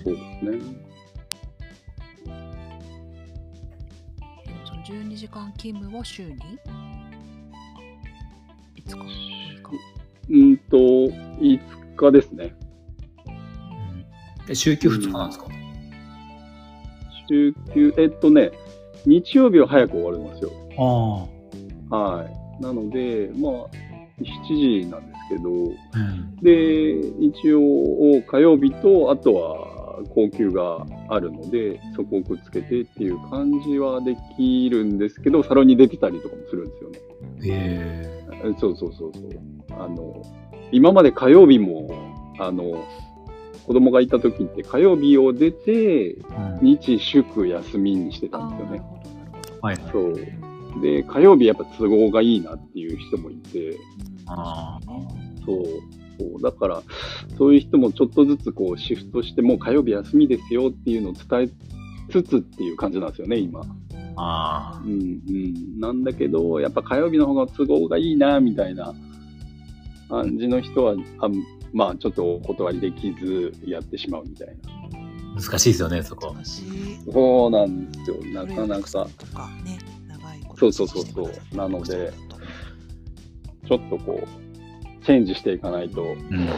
[0.03, 0.95] そうですね。
[4.75, 6.37] の12時間勤務を週に？
[8.87, 11.61] いつか？6日うんと、5
[11.97, 12.55] 日ですね。
[14.49, 15.47] え週休2日なんですか？
[17.29, 18.51] 週休、えっとね、
[19.07, 20.51] 日曜日は早く終わるんですよ。
[21.91, 22.63] あはい。
[22.63, 23.53] なので、まあ、
[24.21, 25.51] 7時なんですけど、
[25.95, 25.99] あ。
[25.99, 26.37] うん。
[26.43, 36.99] で、一応、火曜日と、あとは、高級があるので、そこをくっつけてっていう感じはできるんですけど、サロンに出てたりとかもするんですよね。
[37.47, 38.14] ええ
[38.59, 39.31] そうそうそうそう。
[39.71, 40.23] あの、
[40.73, 41.89] 今まで火曜日も、
[42.39, 42.85] あの、
[43.67, 46.17] 子供がいた時って火曜日を出て、
[46.61, 48.83] 日祝休みにしてたんですよね。
[49.63, 49.77] はい。
[49.93, 50.05] そう。
[50.09, 50.45] うん
[50.81, 53.79] で、火曜日やっぱ都合がいいなっていう人もいて、うん
[54.27, 54.79] あ
[55.45, 55.65] そう。
[56.19, 56.83] そうだから、
[57.37, 63.63] そういう人もちょっとずつこうシフトして、もう火曜日休みですよっていうのを伝えつつっていう感じなんですよね、今。
[64.17, 65.81] あうんうん。
[65.81, 68.95] なんだけど、やっぱ火曜日の方が都合がいいな、みたいな
[70.09, 71.29] 感じの人は、あ
[71.73, 75.41] まあちょっとお断りできずやってしまうみたいな。
[75.41, 76.33] 難しいですよね、そこ。
[76.33, 77.13] 難しい。
[77.13, 78.17] そうなんですよ。
[78.33, 79.07] なかなか。
[79.19, 82.13] とかね、長いこそうそうそうそうなので
[83.67, 86.49] ちょっとこう、チェンジしていかないと、うん。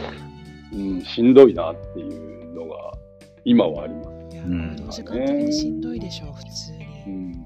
[0.73, 2.93] うん、しんどいなっていうのが、
[3.45, 4.35] 今はあります。
[4.35, 6.85] いや、うん労働時間的にしんどいでしょう、普通に。
[7.07, 7.36] うん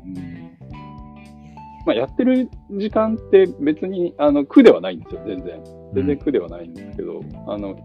[1.86, 5.64] まあ、やってる時間って別にあの苦ではないんですよ、全然。
[5.94, 7.76] 全然苦ではないんですけど、あの、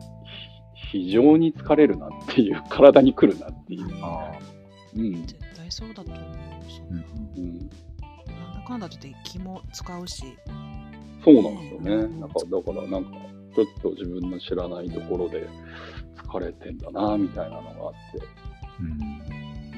[0.75, 3.87] ひ非常に疲れるなっていう、 体に来るなっていう。
[4.03, 4.33] あ
[4.95, 5.13] うん。
[5.27, 6.25] 絶対そうだと思う。
[6.69, 7.05] そんな
[7.37, 7.69] うん、なん
[8.55, 10.25] だかんだって気も使うし。
[11.25, 11.97] そうなんですよね。
[12.21, 13.11] なんか、だからなんか、
[13.55, 15.49] ちょっと自分の知らないところで
[16.17, 18.27] 疲れてんだな、みたいなのがあって。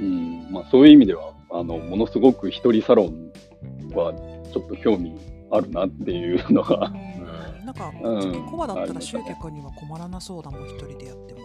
[0.01, 0.05] うん。
[0.05, 0.09] う
[0.51, 3.31] ん、まあそういう意味では、あの、ものすごく一人サロン
[3.97, 4.13] は
[4.53, 5.13] ちょっと興味
[5.51, 6.93] あるなっていうのが、
[7.65, 8.47] なんか、うん。
[8.47, 11.41] コバだったら集客には困らなそうだもん、一人でやっても。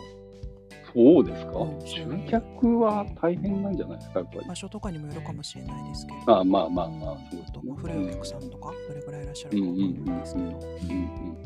[0.93, 1.51] そうですか。
[1.57, 4.47] うん集客は大変なんじゃないですか、やっぱり。
[4.47, 6.39] 場所とかにもよるかもしれないですけど。
[6.39, 10.45] あまあまあまあ、そうですねまあ古いお客さんとか、どれぐらいいらっしゃるかわかんないですけど。
[10.45, 11.43] うんうん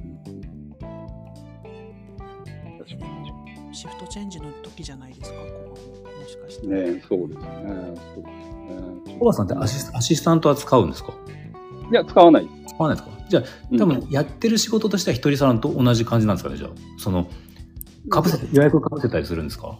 [2.88, 5.52] 確かにシフトチェンジの時じゃないですか、ここ
[6.10, 6.66] ももしかして。
[6.68, 7.46] ねそうですね。
[8.16, 9.18] そうですね。
[9.20, 11.14] 小川さんってアシスアシスタントは使うんですか？
[11.92, 12.74] いや、使わないです。
[12.74, 13.18] 使わないですか？
[13.30, 16.58] じゃあ、うん多分やってる仕事としては一人サロンと同じ感じなんですかね？
[16.58, 16.72] じゃあ。
[16.98, 17.30] その、
[18.10, 19.78] かぶせて、予約かぶせたりするんですか？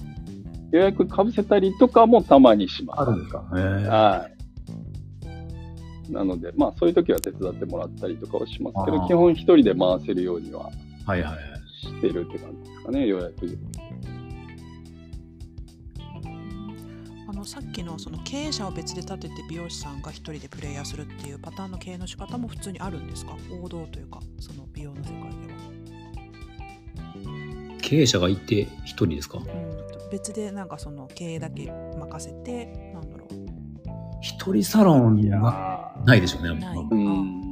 [0.72, 3.02] 予約かぶせたりとかもたまにします。
[3.02, 3.40] あるんですか？
[3.40, 4.30] は
[6.10, 6.14] い。
[6.14, 10.70] なので、まあそういう時は手伝ってもらったりとかはしますけど、基本一人で回せるようには
[11.06, 11.36] はいはいはい。
[11.80, 13.58] してるって感じですかね、予約。
[17.48, 23.38] さっきのその経営者を別で立てて美容師さんが一人でプレイヤーするっていうパターンの経営の仕方も普通にあるんですか？
[23.64, 25.60] 王道というかその美容の世界では、
[27.82, 29.38] 経営者がいて一人ですか？
[29.38, 29.46] うん、
[30.12, 33.28] 別でなんかその経営だけ任せてなんだろう。
[34.22, 36.50] 一人サロンがあないでしょうね。
[36.54, 36.78] ない、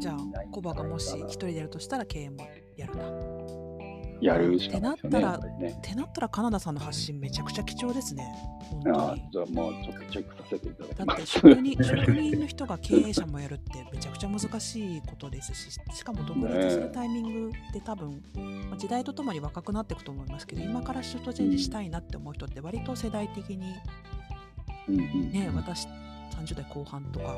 [0.01, 0.17] じゃあ
[0.51, 2.45] コバがもし一人でやるとしたら経営も
[2.75, 3.07] やるな。
[3.07, 3.34] っ
[4.25, 5.17] やるしかないですよね。
[5.17, 5.79] ってなったぱりね。
[5.81, 8.25] てなったらカナダさんの発信めちゃくちゃ貴重ですね
[8.69, 11.39] 本当にあーじゃあまあちょっとチェックさせていただきだってます。
[11.39, 18.23] 職人 職人の人が経営者もやるってめちゃくちゃ難しいことですししかも独立するタイミングで多分、
[18.69, 23.73] まあ時代とともに若くなっていくと思いますけど今からシフトチェンジしたいなって思う人って割と世代的に
[24.87, 25.87] うんうんね私
[26.35, 27.35] 30代後半とか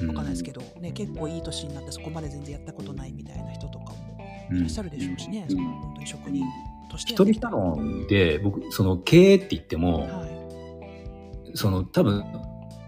[0.00, 4.13] うんわかんないですけど、ね、結構いい年になってそこまで全然やったことないみたいな人とかもうん
[4.50, 5.56] いらっしゃるでしょうしね、うん。
[5.56, 6.44] その本当に職人
[6.90, 7.12] として。
[7.12, 11.54] 一人サロンで、僕、その経営って言っても、はい。
[11.54, 12.24] その多分、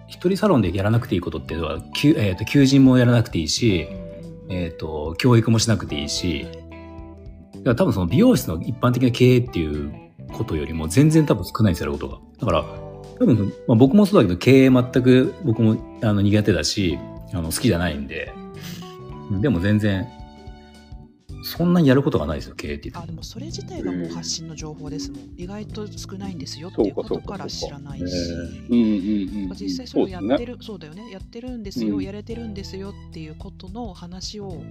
[0.08, 3.88] 一人サロンでやらなくていいことっていうのは、求えー、と求人もやらなくていいし、
[4.48, 6.46] えー、と教育もしなくていいし、
[7.54, 9.92] だから多分その美容室の一般的な経営っていう
[10.32, 12.18] ことよりも全然多分少ないんですよ、ことが。
[12.38, 12.64] だから、
[13.18, 16.98] 多分、まあ、僕もそうだけど、経営全く僕もあの苦手だし、
[17.32, 18.32] あの好きじゃないんで、
[19.40, 20.06] でも全然、
[21.46, 25.30] そんなにやることがないですよ、経営って言ってあでもそれ自体がもう発信の情報ですもん。
[25.36, 28.04] 意外と少ないんですよっていうことから知らないし。
[29.54, 30.44] 実際それをやって。
[30.44, 31.08] るそう,、だよね。
[31.08, 32.02] やってるんですよ、うん。
[32.02, 34.64] やれてるんですよっていうことの話を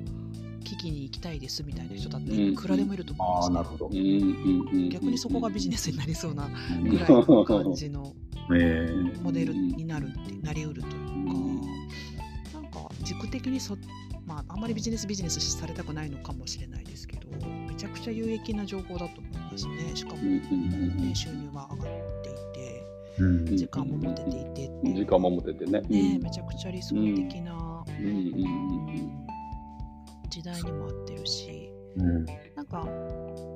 [0.66, 8.14] 聞きに行きたいですみたいな人だってうんいくらでもいると思うんです逆にそこがビジネスになりそうなうんぐらいの感じの
[8.54, 9.22] えー。
[9.22, 13.78] モデルになるってなりうるというか、なんか軸的にそ、
[14.26, 19.96] まあ、あんまりビジネスビジネスされたくないのかもしれないですけどめちゃくちゃ有益な情報だと思いますね。
[19.96, 24.94] しかも、ね、収入は上がっていて時間も持てていてって。
[24.94, 25.82] 時間も持ててね。
[25.82, 27.84] ね、めちゃくちゃ理想的な、
[30.30, 31.72] 時代にも合ってるし。
[31.96, 32.26] うん。
[32.56, 32.86] なんか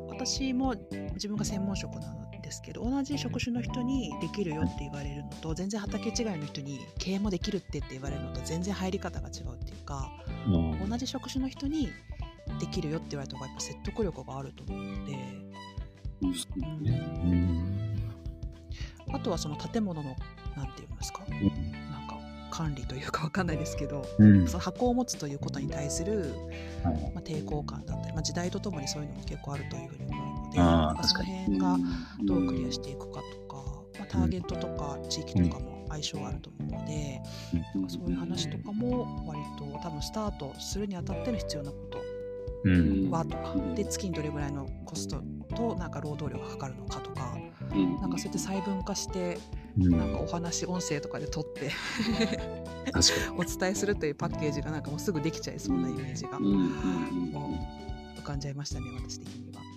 [0.10, 0.76] 私も
[1.14, 10.10] 自分が専門職なんですけど同じ職種の人にできるよって言われるのと全然畑違いの人に経営もできるってって言われるのと全然入り方が違うっていうか
[10.48, 10.50] う
[10.86, 10.90] ん。
[10.90, 11.90] 同じ職種の人に
[12.60, 15.14] できるよって言われた方がやっぱ説得力があると思うので、
[16.22, 18.00] うん。
[19.12, 20.16] あとはその建物の
[20.58, 21.24] なんていうんですか？
[21.26, 21.42] んなん。
[21.42, 21.46] か
[22.60, 24.48] 管理というかわかんないですけどうん。
[24.48, 26.34] その箱を持つということに対する
[26.84, 27.12] はい。
[27.14, 31.78] まあ、抵抗感だったり、まあ、時代とともにそういうのも結構あるというふうに思うのでなんかその辺が
[32.26, 33.64] どうクリアしていくかとか、
[33.98, 37.22] まあ、ターゲットとか地域とかも相性あると思うので、
[37.74, 42.19] なんかそういう話とかも割と多分スタートするにあたっての必要なことうん
[43.12, 43.56] はとか。
[43.76, 45.22] で月にどれぐらいのコスト
[45.56, 47.38] となんか労働量がかかるのかとか。
[47.72, 48.00] うん。
[48.02, 49.38] なんかそうやって細分化して
[49.80, 49.98] うん。
[49.98, 51.70] なんかお話音声とかで撮って
[52.92, 59.62] 確か お伝えするというパッケージがなんかもうすぐできちゃいそうなイメージがもう浮かんじゃいましたね私的には。
[59.62, 59.68] に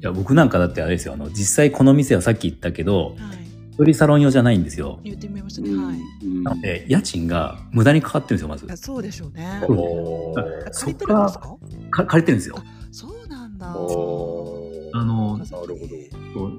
[0.00, 3.48] いや僕なんかだってあれですよあの実際この店はさっき言ったけどはい。
[3.72, 4.98] 一人サロン用じゃないんですよ。
[5.04, 5.70] 言ってみましたね。
[5.70, 5.86] うん。
[5.86, 6.00] はい。
[6.24, 6.42] うん。
[6.42, 8.66] なので、家賃が無駄にかかってるんですよ、まず。
[8.82, 9.62] そうでしょうね。
[9.68, 11.56] おー借りてるんですか？
[11.90, 12.56] か借りてるんですよ。
[12.90, 13.76] そうなんだ。
[13.76, 16.10] おーあのなるほどで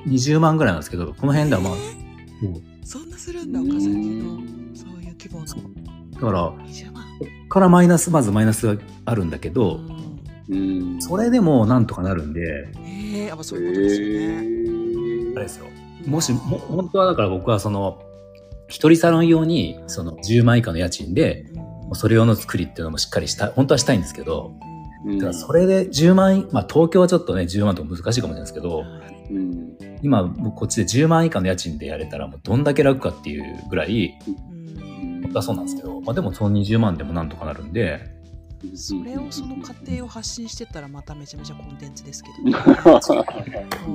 [0.08, 4.40] 20万ぐらいなんですけど、この辺ではまあ、えーそんなするんだ、岡崎の。
[4.74, 5.46] そういう規模の。
[6.12, 7.04] だから、20万。
[7.20, 10.00] こっからマイナス、まずマイナスがあるんだけど、うん
[10.50, 10.56] う
[10.98, 15.34] んそれでもなんとかなるんで、ええやっぱそういうことですよね。
[15.36, 15.68] あれですよ。
[16.08, 18.02] もし、も本当はだから僕はその、
[18.68, 21.46] 一人サロン用に、その10万以下の家賃で、
[21.90, 24.54] うん、それ用の作りっていうのもしっかりした、本当はしたいんですけど、
[25.06, 25.18] うん。
[25.18, 28.84] だからそれで10万、まあ東京はちょっとね、10万とか難しいかもしれないですけど、
[29.30, 29.78] うん。
[30.02, 35.22] 今僕こっちで10万以下の家賃でやれたらもうどんだけ楽かっていうぐらい、うん。
[35.24, 38.20] 本当はそうなんですけど、まあでもその20万でもなんとかなるんで、
[38.76, 42.44] それをその過程を発信してたらまためちゃめちゃコンテンツですけど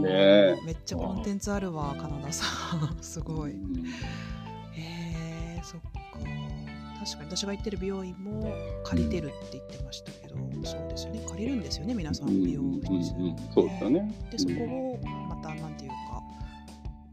[0.00, 0.56] ね。
[0.64, 2.96] めっちゃコンテンツあるわ、カナダさん。
[3.02, 3.54] すごい。
[7.04, 11.22] 確かに私が行ってる美容院も借りてるって言ってましたけど、そうですよね。
[11.28, 15.96] 借りるんですよね、皆さん、美容室、うんうんうんそうですよねで、そこをまた、なんていうか、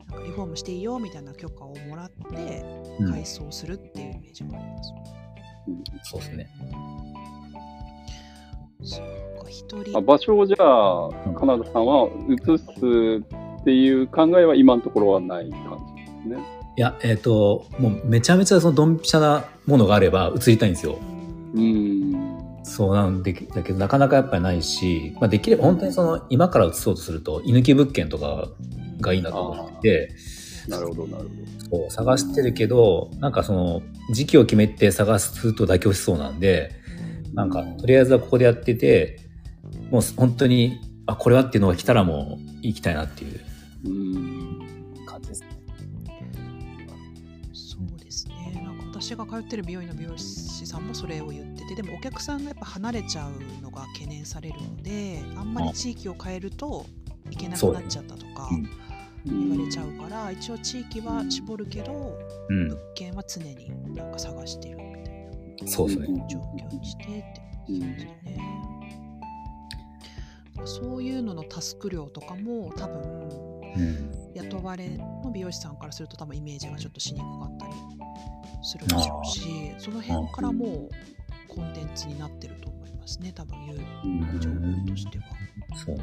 [0.09, 2.65] なんかリフォームしていいよみたいな許可をもらって、
[2.99, 4.93] うん改装するっていうイメージがあります。
[6.03, 6.49] そうですね。
[8.83, 8.99] そっ
[9.43, 9.97] か、一人。
[9.97, 12.61] あ場所をじゃあ、カナダさんは移す
[13.59, 16.60] っていう考えは今のところはない感じですね。
[16.77, 20.99] いや、えっ、と、もうめちゃめちゃそのドンピシャなものがあれば移りたいんですよ。
[21.53, 22.63] ううんん。
[22.63, 28.47] そうなんで、だけどなかなかやっぱりないし、まあ、できれば本当にその今から移そうとすると、居抜き物件とか
[29.01, 30.15] がいいなと思って、
[30.67, 31.29] なるほど、なるほ
[31.71, 33.81] そう探してるけど、なんかその
[34.11, 36.71] 時期を決めて探すと妥協しそうなんで、
[37.33, 39.19] なんかとりあえずはここでやってて、
[39.89, 43.39] もう本当に、あ、これはっていうのが来たらもう行きたいなっていう
[43.83, 43.89] ど。
[43.89, 44.30] うん。
[49.11, 56.85] 私が通ってる美容院の美容師さんもそれを言ってて、でもお客さんがやっぱ離れちゃうのが懸念されるので、あんまり地域を変えると
[57.29, 58.47] いけなくなっちゃったとか
[59.25, 62.17] うん言われちゃうから、一応地域は絞るけど、
[62.49, 62.77] うん物。
[62.95, 66.07] 件は常になんか探してるみたいなそうですね。
[66.29, 68.37] 状況にしてって言ってましたね。
[70.63, 73.01] そういうののタスク量とかも多分
[73.75, 74.11] うん。
[74.33, 77.73] 雇われの美容師さんからすると多分イメージがちょっとしにくかったり
[78.61, 80.89] するでしょうしその辺からもう
[81.47, 85.25] コンテンツになってると思いますね多分有うん情報としては。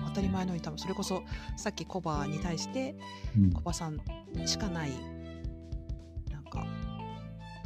[0.08, 1.22] 当たり前のように多分それこそ
[1.56, 2.94] さっきコバに対して
[3.36, 3.52] うん。
[3.52, 4.00] コバさん
[4.46, 4.92] しかない
[6.30, 6.66] なんか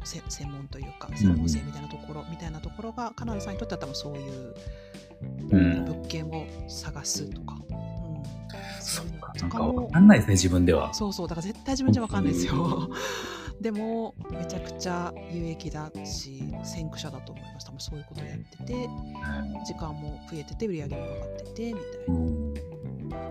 [0.05, 4.55] せ専門というか専門性みたいなところ、みたいなところがカナダさんにとっては多分そういう
[5.53, 5.85] うん。
[5.85, 10.93] 物件を探すとか、うん、そそういうのなんかとかもわかんないですね、自分では。
[10.93, 11.29] そうそう。
[11.29, 12.91] だから絶対自分じゃ分かんないですよ
[13.63, 18.89] でもめちゃくちゃ有益だし先駆者だと思います多分そういうことをやってて
[19.65, 22.55] 時間も増えてて売り上げも上がっててみたいな、うん。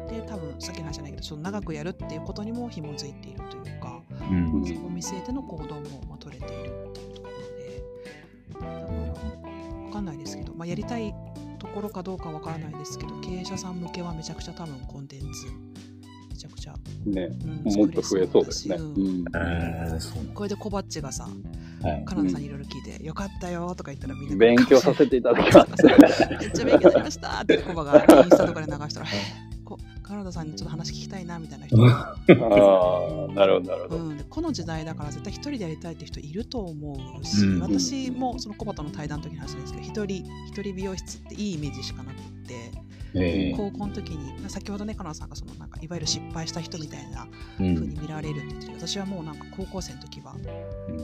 [0.07, 4.65] で多分さっきの話じゃないけどその長くやるっていうことにも紐づいているというか、うん。
[4.65, 7.83] そこを見据えての行動もまあ取れているっていうところで
[8.53, 8.71] だから
[9.83, 11.13] 分かんないですけど、まあ、やりたい
[11.59, 15.70] ところかどうかわからないですけど経営者さん向けはめちゃくちゃ多分コンテンツめ
[16.41, 16.73] ちゃくちゃ、
[17.05, 17.29] ね。
[17.65, 18.75] うんもっと増えそうですね。
[18.75, 18.79] う
[19.23, 20.33] だしうん。
[20.33, 21.27] これでコバッチがさ
[21.83, 22.05] はい。
[22.05, 25.85] カナダさんにいろいろ聞いて、よかったよとか言ったらみんな勉強させていただきます。
[25.85, 29.07] めっちゃ勉強になりましたってコバがインスタとかで流したら
[29.63, 31.77] こカナダさんにちょっと話聞きたいなみたいな人。
[31.77, 33.95] が、 ああ、なるほど、なるほど。
[33.97, 37.61] うん、でこの時代だから絶対一人でやりたいって人いると思うし、うん。
[37.61, 42.71] 私もそのコバとの対談の時に話したんですけど一人一人美容室っていいイメージしかなくって
[43.15, 47.27] えー高校の時にまあ先ほどねカナダさんがそのなんかいわゆる失敗した人みたいな
[47.59, 47.75] うん。
[47.75, 50.35] 風に見られるって言ってて私はもうなんか高校生の時は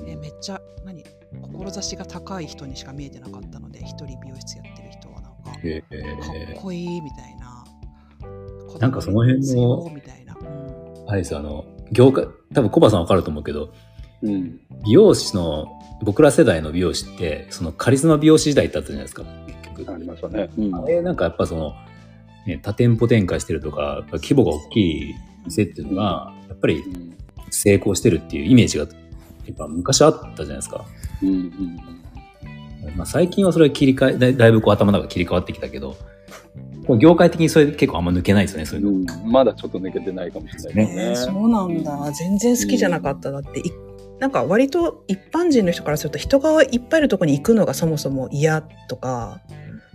[0.05, 1.03] えーめっちゃ何
[1.51, 7.63] 志が高い人にしか見えてなかったので一人美容室やってる人はなんかかえっーこいいみたいな
[8.79, 10.67] なんかその辺のみたいな、うん
[11.09, 13.73] あれですよ、あの、業界、多分コバさんわかると思うけど、
[14.23, 14.59] うん。
[14.83, 15.67] 美容師の、
[16.03, 19.93] 僕ら世代の美容師って、そのカリスマ美容師時代ってあったじゃないですか、結局。
[19.93, 20.49] ありましたね。
[20.57, 21.73] うんあれなんかやっぱその、
[22.47, 25.15] ね、多店舗展開してるとか、規模が大きい
[25.45, 27.13] 店っていうのが、やっぱりうん
[27.49, 28.89] 成功してるっていうイメージが、や
[29.53, 30.85] っぱ昔あったじゃないですか。
[31.23, 31.77] うんうん
[32.95, 35.95] まあ、最近はそれ切り替えだい、だいぶこう頭の中切り替わってきたけど、
[36.99, 38.91] 業界的にそれ結構あんま抜けないですよね、そういうの。
[38.91, 41.03] うんまだちょっと抜けてないかもしれないですね。
[41.09, 43.63] えーそうなんだ全然好きじゃなかっただってい
[44.19, 49.41] なんか割と一般人の人からすると人がいっぱいいるとこに行くのがそもそも嫌とか、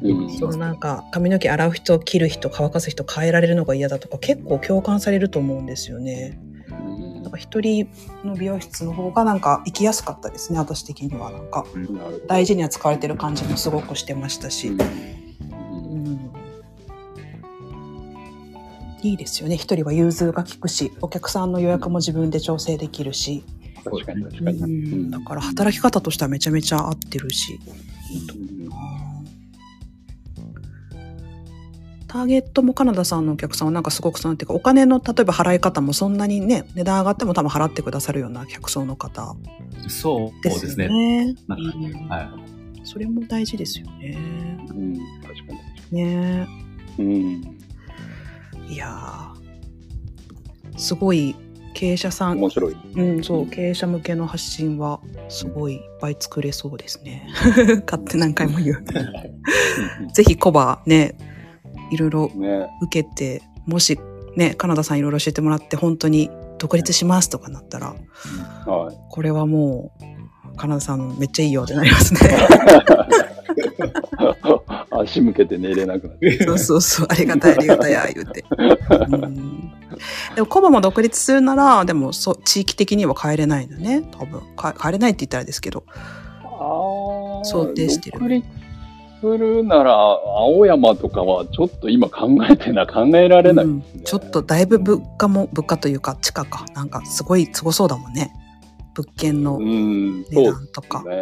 [0.03, 6.39] うんそのなんか髪の毛洗う人切る人乾かす人変えられるのが嫌だとか結構共感されると思うんですよね。
[6.71, 7.89] うんぱ一人
[8.23, 11.33] の美容室の方がなんか行きやすかったですね、私的には。
[11.33, 11.65] なんか
[12.29, 14.69] 大事に扱われてる感じもすごくしてましたし。
[14.69, 16.33] うんうん
[19.05, 19.57] いいですよね。
[19.57, 23.43] 一人は融通が利くし、お客さんの予約も自分で調整できるし。
[23.83, 24.59] 確かに確かに。
[24.59, 27.59] うんうんだから働き方としてはめちゃめちゃ合ってるし。
[28.13, 29.02] いいと思うな
[32.13, 39.35] ターゲットもカナダさんのお客さんはなんかすごくそのっていうかお金の例えば払い方もそんなにね値段上がっても多分払ってくださるような客層の方
[39.89, 41.35] そうでですね。
[41.49, 42.87] うんはい。
[42.87, 44.19] それも大事ですよね。
[44.69, 45.55] うん確か
[45.91, 46.47] ね
[46.99, 47.05] に。
[47.05, 47.59] うん。
[48.69, 51.35] いやーすごい
[51.73, 52.77] 経営者さん面白い。
[52.95, 57.27] うん、そう、経営者向けの発信はすごいいっぱい作れそうですね。
[57.87, 58.85] 買って何回も言う。
[60.13, 61.17] ぜひコバね、
[61.93, 62.69] いろいろね。
[62.83, 63.99] 受けて、もし
[64.37, 67.95] ね、カナダさんいろいろ教えてもらって、本当に独立しますとかなったら、
[68.67, 68.97] はい。
[69.11, 72.21] これはもう、カナダさんめっちゃいいよってなりますね。
[74.91, 76.45] 足向けて寝れなくなって。
[76.45, 78.45] そうそうそう、ありがたいありがたいや、言うて。
[79.09, 79.73] うん
[80.35, 84.41] でもコバも独立するなら、でもそ地域的には帰れないのね、多分。
[84.57, 85.85] か帰れないって言ったらですけど。
[86.43, 87.45] ああ。
[87.45, 88.62] 想定してる独立
[89.23, 93.83] するなら、青山とかはちょっと今考えてな、考えられないね。
[93.95, 94.03] うん。
[94.03, 96.67] ちょっとだいぶ物価も物価というか地価か。
[96.75, 98.33] なんかすごいすごそうだもんね。
[98.95, 101.13] 物件のうん、値段とか、ね。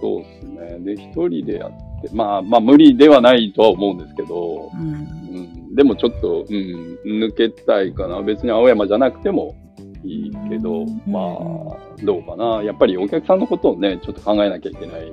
[0.00, 0.78] そうですね。
[0.80, 1.70] で、一人でやっ
[2.02, 4.80] て、まあ、まあ、無理ではないとは思うんですけど、うん。
[4.80, 8.22] うん、でもちょっと、うん、抜けたいかな。
[8.22, 9.56] 別に青山じゃなくても
[10.04, 11.02] いいけど、うん。
[11.06, 12.62] まあ、どうかな。
[12.62, 15.10] やっぱりお客さんのことをね、ちょっと考えなきゃいけない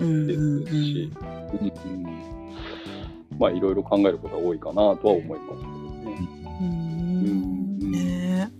[0.00, 1.12] うんでうんすし、
[1.60, 1.66] うん。
[1.66, 2.24] うん
[3.38, 5.60] まあ、いろいろ考えることは多いかなとは思いますけど
[6.10, 6.28] ね。
[6.60, 7.90] うんうん。
[7.90, 8.50] ね。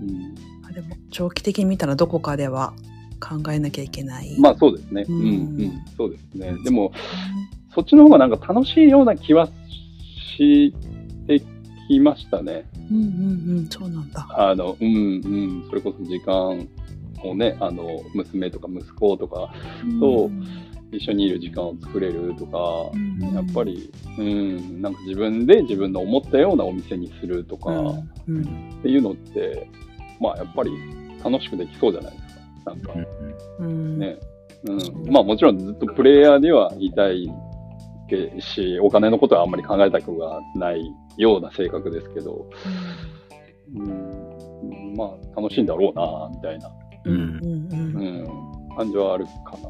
[0.00, 0.34] うん。
[0.68, 2.74] あでも長期的に見たらどこかでは
[3.20, 5.04] 考えなきゃいけない、まあ、そうですね。
[5.08, 5.30] ううんん、う
[5.66, 6.54] ん、そうですね。
[6.64, 6.92] でも、
[7.74, 9.48] そっちの方がなんか楽しいような気は
[10.36, 10.72] し
[11.26, 11.42] て
[11.88, 12.68] きましたね。
[12.90, 13.66] うんうんうん。
[13.68, 14.26] そうなんだ。
[14.30, 16.68] あの、うん、うん、それこそ時間
[17.24, 19.52] をね、あの、娘とか息子とか
[20.00, 20.30] と
[20.92, 22.90] 一緒にいる時間を作れるとか、
[23.34, 27.88] やっぱり、うん、なんか自分で自分の思ったようなお店にするとか、うん。
[27.88, 28.44] っうん。
[28.82, 29.68] ていうのって、
[30.20, 30.70] まあやっぱり
[31.22, 32.40] 楽しくできそうじゃないですか。
[32.70, 32.92] なんか。
[33.60, 33.98] うん。
[33.98, 34.16] ね。
[34.64, 35.12] うん。
[35.12, 37.30] まあもちろんずっとプレイヤーではいたい
[38.08, 42.46] けし、お金のことはあんまり考えたくがないような性格ですけど、
[43.74, 46.70] うん、まあ楽しいんだろうな、みたいな、
[47.04, 47.14] うん。
[47.14, 47.22] うん。
[47.22, 48.68] うん。
[48.68, 49.68] うん、感じはあるかな。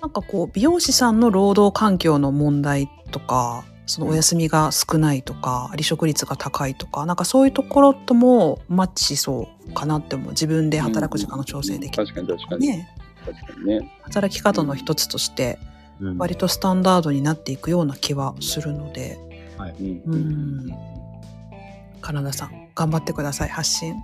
[0.00, 10.30] なんかこう美容師さんの労働環境の問題とかそのお休みが少ないとか離職率が高いとかなんかそういうところともマッチしそうかなって思う。
[10.30, 12.06] 自分で働く時間が調整できる。
[12.06, 12.68] 確かに確かに。
[12.68, 12.88] ね。
[13.24, 13.98] 確かにね。
[14.02, 15.58] 働き方の一つとして
[16.00, 16.18] うん。
[16.18, 19.18] 割とスタンダードになっていくような気はするので。
[19.78, 20.02] うん。
[20.04, 20.70] うん。
[22.02, 23.94] カナダさん頑張ってください発信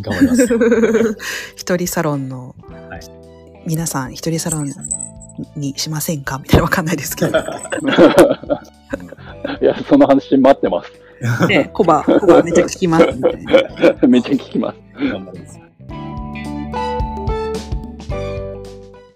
[0.00, 0.46] 頑張ります。
[1.56, 2.54] 一人サロンの、
[2.88, 3.00] はい
[3.66, 4.70] 皆さん一人サロン
[5.56, 6.38] にしませんか？
[6.38, 7.38] みたいなわかんないですけど
[9.60, 10.92] いや、その話待ってます。
[11.48, 13.06] ねコバコバめっちゃ聞きます
[14.06, 14.76] めっちゃ聞きます。
[15.10, 15.63] 頑張ります。